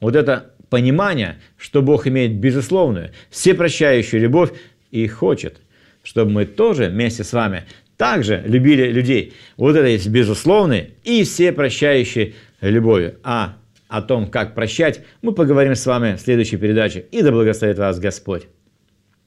вот 0.00 0.16
это 0.16 0.52
понимание, 0.70 1.36
что 1.58 1.82
Бог 1.82 2.06
имеет 2.06 2.36
безусловную, 2.36 3.10
всепрощающую 3.28 4.18
любовь 4.22 4.52
и 4.90 5.06
хочет, 5.06 5.58
чтобы 6.02 6.30
мы 6.30 6.46
тоже 6.46 6.86
вместе 6.86 7.22
с 7.22 7.34
вами 7.34 7.64
также 7.98 8.42
любили 8.46 8.90
людей 8.90 9.34
вот 9.58 9.76
этой 9.76 9.98
безусловной 10.08 10.94
и 11.04 11.22
всепрощающей 11.22 12.34
любовью. 12.62 13.16
А 13.22 13.58
о 13.88 14.02
том, 14.02 14.30
как 14.30 14.54
прощать, 14.54 15.02
мы 15.22 15.32
поговорим 15.32 15.74
с 15.74 15.86
вами 15.86 16.16
в 16.16 16.20
следующей 16.20 16.56
передаче. 16.56 17.06
И 17.10 17.22
да 17.22 17.30
благословит 17.30 17.78
вас 17.78 17.98
Господь. 17.98 18.48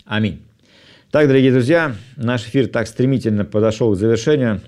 Аминь. 0.06 0.42
Так, 1.12 1.28
дорогие 1.28 1.52
друзья, 1.52 1.96
наш 2.18 2.44
эфир 2.44 2.68
так 2.68 2.88
стремительно 2.88 3.46
подошел 3.46 3.94
к 3.94 3.98
завершению. 3.98 4.62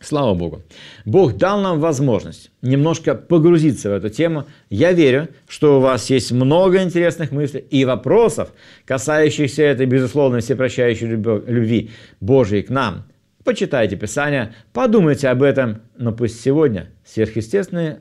Слава 0.00 0.34
Богу. 0.34 0.62
Бог 1.04 1.36
дал 1.36 1.60
нам 1.60 1.80
возможность 1.80 2.50
немножко 2.60 3.14
погрузиться 3.14 3.88
в 3.88 3.92
эту 3.92 4.10
тему. 4.10 4.46
Я 4.68 4.92
верю, 4.92 5.28
что 5.48 5.78
у 5.78 5.80
вас 5.80 6.10
есть 6.10 6.30
много 6.30 6.82
интересных 6.82 7.30
мыслей 7.30 7.64
и 7.70 7.84
вопросов, 7.84 8.52
касающихся 8.84 9.62
этой, 9.62 9.86
безусловно, 9.86 10.40
всепрощающей 10.40 11.06
любви 11.06 11.90
Божией 12.20 12.62
к 12.62 12.70
нам. 12.70 13.04
Почитайте 13.44 13.96
Писание, 13.96 14.54
подумайте 14.72 15.28
об 15.28 15.42
этом, 15.42 15.82
но 15.96 16.12
пусть 16.12 16.40
сегодня 16.40 16.90
сверхъестественные 17.04 18.00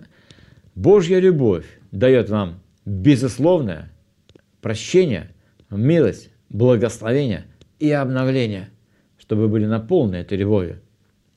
Божья 0.75 1.19
любовь 1.19 1.65
дает 1.91 2.29
вам 2.29 2.61
безусловное 2.85 3.91
прощение, 4.61 5.31
милость, 5.69 6.29
благословение 6.49 7.45
и 7.79 7.91
обновление, 7.91 8.69
чтобы 9.17 9.43
вы 9.43 9.49
были 9.49 9.65
наполнены 9.65 10.17
этой 10.17 10.37
любовью 10.37 10.81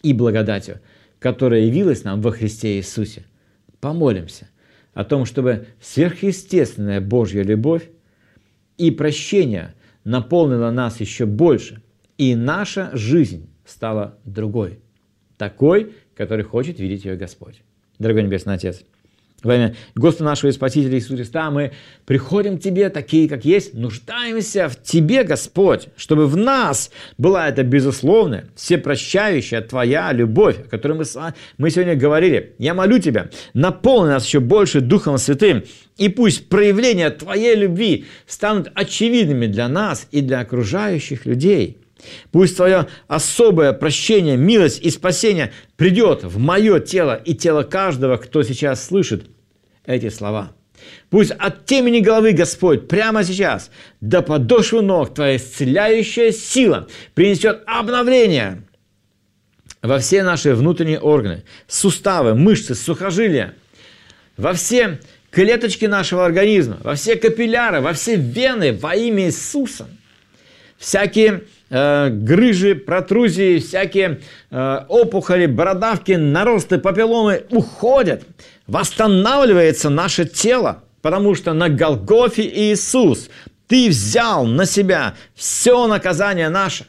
и 0.03 0.12
благодатью, 0.12 0.80
которая 1.18 1.62
явилась 1.62 2.05
нам 2.05 2.20
во 2.20 2.30
Христе 2.30 2.76
Иисусе. 2.76 3.24
Помолимся 3.80 4.49
о 4.95 5.05
том, 5.05 5.26
чтобы 5.26 5.66
сверхъестественная 5.80 7.01
Божья 7.01 7.43
любовь 7.43 7.91
и 8.78 8.91
прощение 8.91 9.74
наполнило 10.05 10.70
нас 10.70 11.01
еще 11.01 11.26
больше, 11.26 11.82
и 12.16 12.34
наша 12.34 12.91
жизнь 12.95 13.51
стала 13.64 14.18
другой, 14.24 14.80
такой, 15.37 15.93
который 16.14 16.45
хочет 16.45 16.78
видеть 16.80 17.05
ее 17.05 17.16
Господь. 17.16 17.62
Дорогой 17.99 18.22
Небесный 18.22 18.55
Отец, 18.55 18.82
во 19.47 19.55
имя 19.55 19.76
Господа 19.94 20.24
нашего 20.24 20.51
и 20.51 20.53
Спасителя 20.53 20.94
Иисуса 20.97 21.16
Христа 21.16 21.51
мы 21.51 21.72
приходим 22.05 22.59
к 22.59 22.62
Тебе, 22.62 22.90
такие, 22.90 23.28
как 23.28 23.44
есть, 23.44 23.74
нуждаемся 23.74 24.68
в 24.68 24.82
Тебе, 24.82 25.24
Господь, 25.24 25.88
чтобы 25.97 26.26
в 26.26 26.36
нас 26.36 26.90
была 27.16 27.49
эта 27.49 27.62
безусловная, 27.62 28.49
всепрощающая 28.55 29.62
Твоя 29.62 30.12
любовь, 30.12 30.59
о 30.59 30.68
которой 30.68 30.99
мы, 30.99 31.05
мы 31.59 31.70
сегодня 31.70 31.97
говорили. 31.97 32.55
Я 32.59 32.74
молю 32.74 32.99
Тебя, 32.99 33.30
наполни 33.55 34.11
нас 34.11 34.26
еще 34.26 34.40
больше 34.40 34.80
Духом 34.80 35.18
Святым, 35.18 35.64
и 35.97 36.09
пусть 36.09 36.49
проявления 36.49 37.11
Твоей 37.11 37.57
любви 37.57 38.07
станут 38.26 38.70
очевидными 38.74 39.47
для 39.47 39.68
нас 39.68 40.07
и 40.11 40.20
для 40.20 40.40
окружающих 40.40 41.26
людей. 41.26 41.78
Пусть 42.30 42.57
Твое 42.57 42.86
особое 43.09 43.72
прощение, 43.72 44.36
милость 44.36 44.80
и 44.82 44.90
спасение 44.90 45.53
придет 45.76 46.24
в 46.24 46.38
мое 46.38 46.80
тело 46.80 47.14
и 47.14 47.34
тело 47.34 47.62
каждого, 47.62 48.16
кто 48.16 48.42
сейчас 48.42 48.84
слышит 48.84 49.26
эти 49.87 50.09
слова. 50.09 50.53
Пусть 51.11 51.30
от 51.30 51.66
темени 51.66 52.01
головы, 52.01 52.32
Господь, 52.32 52.89
прямо 52.89 53.24
сейчас 53.24 53.70
до 54.01 54.22
подошвы 54.22 54.82
ног 54.82 55.14
Твоя 55.14 55.37
исцеляющая 55.37 56.32
сила 56.32 56.87
принесет 57.14 57.62
обновление 57.66 58.62
во 59.82 59.99
все 59.99 60.22
наши 60.22 60.55
внутренние 60.55 61.01
органы, 61.01 61.45
суставы, 61.66 62.34
мышцы, 62.34 62.74
сухожилия, 62.74 63.55
во 64.37 64.53
все 64.53 65.01
клеточки 65.30 65.87
нашего 65.87 66.26
организма, 66.26 66.78
во 66.82 66.95
все 66.95 67.16
капилляры, 67.16 67.80
во 67.80 67.93
все 67.93 68.16
вены 68.16 68.72
во 68.72 68.95
имя 68.95 69.26
Иисуса. 69.26 69.89
Всякие 70.76 71.45
э, 71.71 72.09
грыжи, 72.11 72.75
протрузии, 72.75 73.59
всякие 73.59 74.21
э, 74.51 74.81
опухоли, 74.89 75.47
бородавки, 75.47 76.12
наросты, 76.12 76.79
папилломы 76.79 77.45
уходят– 77.51 78.23
восстанавливается 78.67 79.91
наше 79.91 80.25
тело, 80.25 80.83
потому 81.03 81.35
что 81.35 81.53
на 81.53 81.69
Голгофе 81.69 82.43
Иисус 82.43 83.31
ты 83.69 83.89
взял 83.89 84.45
на 84.45 84.67
себя 84.67 85.14
все 85.35 85.87
наказание 85.87 86.49
наше. 86.49 86.87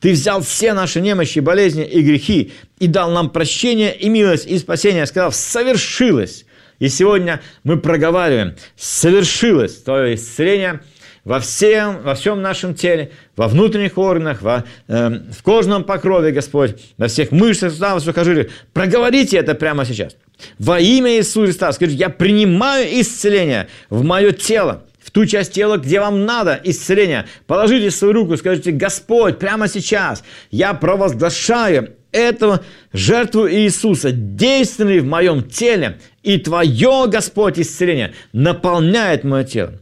Ты 0.00 0.12
взял 0.12 0.42
все 0.42 0.72
наши 0.72 1.00
немощи, 1.00 1.38
болезни 1.38 1.84
и 1.84 2.02
грехи 2.02 2.52
и 2.78 2.86
дал 2.86 3.10
нам 3.12 3.30
прощение 3.30 3.94
и 3.94 4.08
милость 4.08 4.46
и 4.46 4.58
спасение, 4.58 5.06
сказав, 5.06 5.34
совершилось. 5.34 6.44
И 6.80 6.88
сегодня 6.88 7.40
мы 7.62 7.76
проговариваем, 7.76 8.56
совершилось 8.76 9.76
твое 9.82 10.16
исцеление– 10.16 10.80
во 11.24 11.38
всем, 11.38 12.02
во 12.02 12.14
всем 12.14 12.42
нашем 12.42 12.74
теле, 12.74 13.12
во 13.36 13.48
внутренних 13.48 13.96
органах, 13.96 14.42
во, 14.42 14.64
э, 14.88 15.10
в 15.30 15.42
кожном 15.42 15.84
покрове, 15.84 16.32
Господь, 16.32 16.76
во 16.98 17.06
всех 17.06 17.30
мышцах, 17.30 17.70
суставах, 17.70 18.02
сухожилиях. 18.02 18.48
Проговорите 18.72 19.36
это 19.36 19.54
прямо 19.54 19.84
сейчас. 19.84 20.16
Во 20.58 20.80
имя 20.80 21.16
Иисуса 21.16 21.46
Христа 21.46 21.72
скажите, 21.72 21.98
я 21.98 22.08
принимаю 22.08 22.88
исцеление 23.00 23.68
в 23.90 24.02
мое 24.02 24.32
тело, 24.32 24.84
в 25.00 25.10
ту 25.10 25.26
часть 25.26 25.52
тела, 25.52 25.76
где 25.76 26.00
вам 26.00 26.24
надо 26.24 26.60
исцеление. 26.64 27.26
Положите 27.46 27.90
свою 27.90 28.14
руку, 28.14 28.36
скажите, 28.36 28.72
Господь, 28.72 29.38
прямо 29.38 29.68
сейчас 29.68 30.24
я 30.50 30.74
провозглашаю 30.74 31.94
эту 32.12 32.60
жертву 32.92 33.48
Иисуса, 33.48 34.12
действенный 34.12 35.00
в 35.00 35.06
моем 35.06 35.42
теле, 35.42 35.98
и 36.22 36.38
Твое, 36.38 37.06
Господь, 37.08 37.58
исцеление 37.58 38.12
наполняет 38.32 39.24
мое 39.24 39.44
тело. 39.44 39.72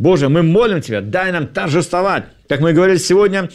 Боже, 0.00 0.30
мы 0.30 0.42
молим 0.42 0.80
Тебя, 0.80 1.02
дай 1.02 1.30
нам 1.30 1.46
торжествовать. 1.46 2.24
Как 2.48 2.60
мы 2.60 2.72
говорили 2.72 2.96
сегодня, 2.96 3.50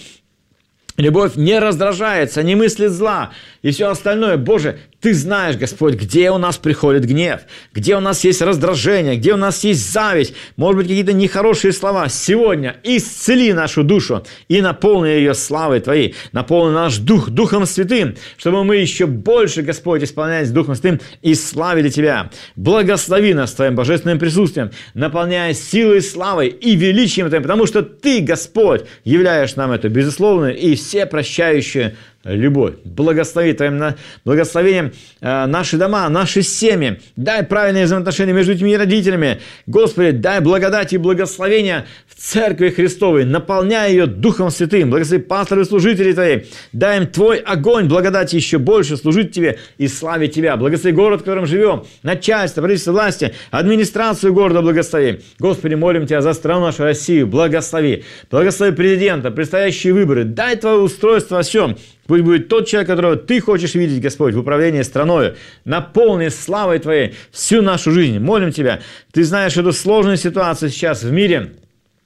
Любовь 0.98 1.36
не 1.36 1.60
раздражается, 1.60 2.41
не 2.41 2.56
мыслит 2.56 2.91
зла 2.91 3.34
и 3.62 3.72
все 3.72 3.89
остальное. 3.89 4.38
Боже, 4.38 4.80
Ты 5.02 5.14
знаешь, 5.14 5.56
Господь, 5.56 5.96
где 5.96 6.32
у 6.32 6.38
нас 6.38 6.58
приходит 6.58 7.06
гнев, 7.06 7.41
где 7.74 7.96
у 7.96 8.00
нас 8.00 8.24
есть 8.24 8.41
раздражение, 8.41 9.18
где 9.18 9.34
у 9.34 9.38
нас 9.38 9.64
есть 9.64 9.91
зависть, 9.91 10.34
может 10.58 10.78
быть, 10.78 10.88
какие-то 10.88 11.14
нехорошие 11.14 11.74
слова. 11.74 12.10
Сегодня 12.10 12.78
исцели 12.84 13.54
нашу 13.54 13.84
душу 13.84 14.26
и 14.48 14.62
наполни 14.62 15.10
ее 15.10 15.34
славой 15.34 15.80
Твоей, 15.82 16.16
наполни 16.32 16.74
наш 16.74 16.98
дух 16.98 17.30
Духом 17.30 17.66
Святым, 17.66 18.16
чтобы 18.38 18.64
мы 18.64 18.78
еще 18.78 19.06
больше, 19.06 19.62
Господь, 19.62 20.04
исполняясь 20.04 20.50
Духом 20.50 20.76
Святым 20.76 21.00
и 21.22 21.36
славили 21.36 21.89
Тебя. 21.89 22.32
Благослови 22.56 23.34
нас 23.34 23.54
Твоим 23.54 23.76
божественным 23.76 24.18
присутствием, 24.18 24.72
наполняя 24.93 25.54
силой, 25.54 26.02
славой 26.02 26.48
и 26.48 26.76
величием 26.76 27.28
Твоим, 27.28 27.43
потому 27.43 27.68
что 27.68 27.84
Ты, 27.84 28.22
Господь, 28.22 28.86
являешь 29.04 29.56
нам 29.56 29.72
это 29.72 29.89
безусловную 29.89 30.58
и 30.58 30.76
все 30.76 31.06
прощающую 31.06 31.96
любовь. 32.26 32.73
Благослови 32.84 33.53
Твоим 33.53 33.82
благословением 34.26 34.91
э, 35.21 35.45
наши 35.45 35.78
дома, 35.78 36.09
наши 36.09 36.41
семьи. 36.41 36.99
Дай 37.15 37.43
правильные 37.43 37.86
взаимоотношения 37.86 38.34
между 38.34 38.53
этими 38.53 38.71
и 38.71 38.78
родителями. 38.78 39.39
Господи, 39.67 40.11
дай 40.11 40.41
благодать 40.41 40.93
и 40.93 40.97
благословения 40.97 41.86
в 42.07 42.19
Церкви 42.19 42.69
Христовой. 42.69 43.26
Наполняй 43.26 43.91
ее 43.91 44.07
Духом 44.07 44.49
Святым. 44.49 44.89
Благослови 44.89 45.21
пасторы 45.21 45.61
и 45.61 45.65
служителей 45.65 46.13
Твоей. 46.13 46.47
Дай 46.73 46.97
им 46.97 47.07
Твой 47.07 47.38
огонь 47.38 47.88
благодати 47.88 48.36
еще 48.36 48.57
больше 48.57 48.97
служить 48.97 49.32
Тебе 49.32 49.59
и 49.78 49.88
славить 49.88 50.34
Тебя. 50.34 50.57
Благослови 50.57 50.95
город, 50.95 51.21
в 51.21 51.23
котором 51.23 51.45
живем, 51.45 51.86
начальство, 52.01 52.61
правительство 52.61 52.91
власти, 52.91 53.34
администрацию 53.51 54.34
города 54.34 54.61
благослови. 54.61 55.21
Господи, 55.39 55.76
молим 55.76 56.07
Тебя 56.07 56.21
за 56.21 56.34
страну 56.34 56.61
нашу 56.61 56.84
Россию. 56.84 57.28
Благослови. 57.28 58.03
Благослови 58.32 58.76
президента, 58.76 59.30
предстоящие 59.30 59.93
выборы. 59.93 60.23
Дай 60.23 60.55
Твое 60.55 60.78
устройство 60.78 61.36
во 61.36 61.41
всем. 61.43 61.78
Пусть 62.08 62.24
будет 62.24 62.49
тот 62.49 62.68
человек, 62.68 62.88
которого 62.88 63.16
ты 63.16 63.39
хочешь 63.39 63.74
видеть, 63.76 64.01
Господь, 64.01 64.36
в 64.36 64.39
управлении 64.39 64.84
страной. 64.84 65.36
Наполни 65.64 66.28
славой 66.28 66.80
Твоей 66.80 67.16
всю 67.32 67.62
нашу 67.62 67.91
жизнь. 67.91 68.20
Молим 68.20 68.51
Тебя. 68.51 68.82
Ты 69.12 69.24
знаешь 69.24 69.58
эту 69.58 69.74
сложную 69.74 70.18
ситуацию 70.18 70.70
сейчас 70.70 71.03
в 71.03 71.12
мире 71.12 71.53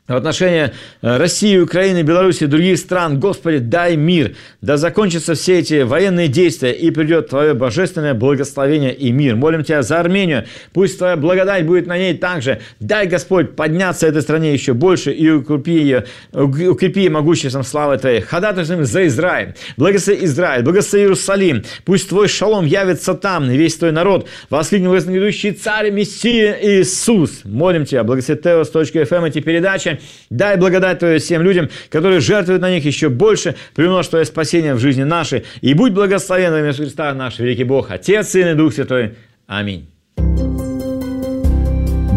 в 0.10 0.16
отношении 0.16 0.72
э, 1.02 1.18
России, 1.18 1.58
Украины, 1.58 2.02
Беларуси 2.02 2.44
и 2.44 2.48
других 2.48 2.80
стран. 2.80 3.20
Господи, 3.20 3.60
дай 3.60 3.96
мир, 3.96 4.36
да 4.62 4.76
закончатся 4.78 5.36
все 5.36 5.60
эти 5.60 5.84
военные 5.84 6.28
действия 6.28 6.72
и 6.72 6.90
придет 6.92 7.30
Твое 7.30 7.54
божественное 7.54 8.16
благословение 8.16 8.94
и 8.94 9.12
мир. 9.12 9.36
Молим 9.36 9.64
Тебя 9.64 9.84
за 9.84 10.00
Армению, 10.00 10.46
пусть 10.74 10.98
Твоя 10.98 11.16
благодать 11.16 11.66
будет 11.66 11.86
на 11.86 11.98
ней 11.98 12.18
также. 12.18 12.60
Дай, 12.80 13.06
Господь, 13.06 13.56
подняться 13.56 14.08
этой 14.08 14.22
стране 14.24 14.52
еще 14.52 14.74
больше 14.74 15.12
и 15.12 15.30
укрепи 15.30 15.74
ее, 15.74 16.06
укрепи 16.34 17.08
могуществом 17.08 17.64
славы 17.64 17.98
Твоей. 18.00 18.22
Ходатайствуем 18.22 18.86
за 18.86 19.06
Израиль. 19.08 19.54
Благослови 19.78 20.26
Израиль, 20.26 20.64
благослови 20.64 21.04
Иерусалим. 21.04 21.64
Пусть 21.86 22.10
Твой 22.10 22.28
шалом 22.28 22.66
явится 22.66 23.14
там, 23.14 23.50
и 23.52 23.56
весь 23.56 23.78
Твой 23.78 23.92
народ 23.92 24.28
воскликнет 24.50 24.90
вознегодующий 24.90 25.52
Царь 25.52 25.92
Мессия 25.92 26.58
Иисус. 26.60 27.42
Молим 27.44 27.86
Тебя, 27.86 28.04
благослови 28.04 28.42
Теос.фм 28.42 29.26
эти 29.26 29.40
передачи. 29.40 29.99
Дай 30.30 30.58
благодать 30.58 31.00
Твою 31.00 31.20
всем 31.20 31.42
людям, 31.42 31.70
которые 31.90 32.20
жертвуют 32.20 32.62
на 32.62 32.70
них 32.70 32.86
еще 32.86 33.10
больше, 33.10 33.56
примножь 33.76 34.08
Твое 34.08 34.26
спасение 34.26 34.74
в 34.74 34.80
жизни 34.80 35.04
нашей. 35.04 35.46
И 35.62 35.74
будь 35.74 35.94
благословен 35.94 36.52
во 36.52 36.60
имя 36.60 36.74
Христа 36.74 37.14
наш 37.14 37.40
великий 37.40 37.64
Бог, 37.64 37.92
Отец, 37.92 38.30
Сын 38.30 38.50
и 38.50 38.54
Дух 38.56 38.74
Святой. 38.74 39.16
Аминь. 39.48 39.88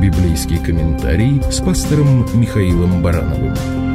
Библейский 0.02 0.58
комментарий 0.58 1.40
с 1.50 1.60
пастором 1.60 2.26
Михаилом 2.34 3.02
Барановым. 3.02 3.91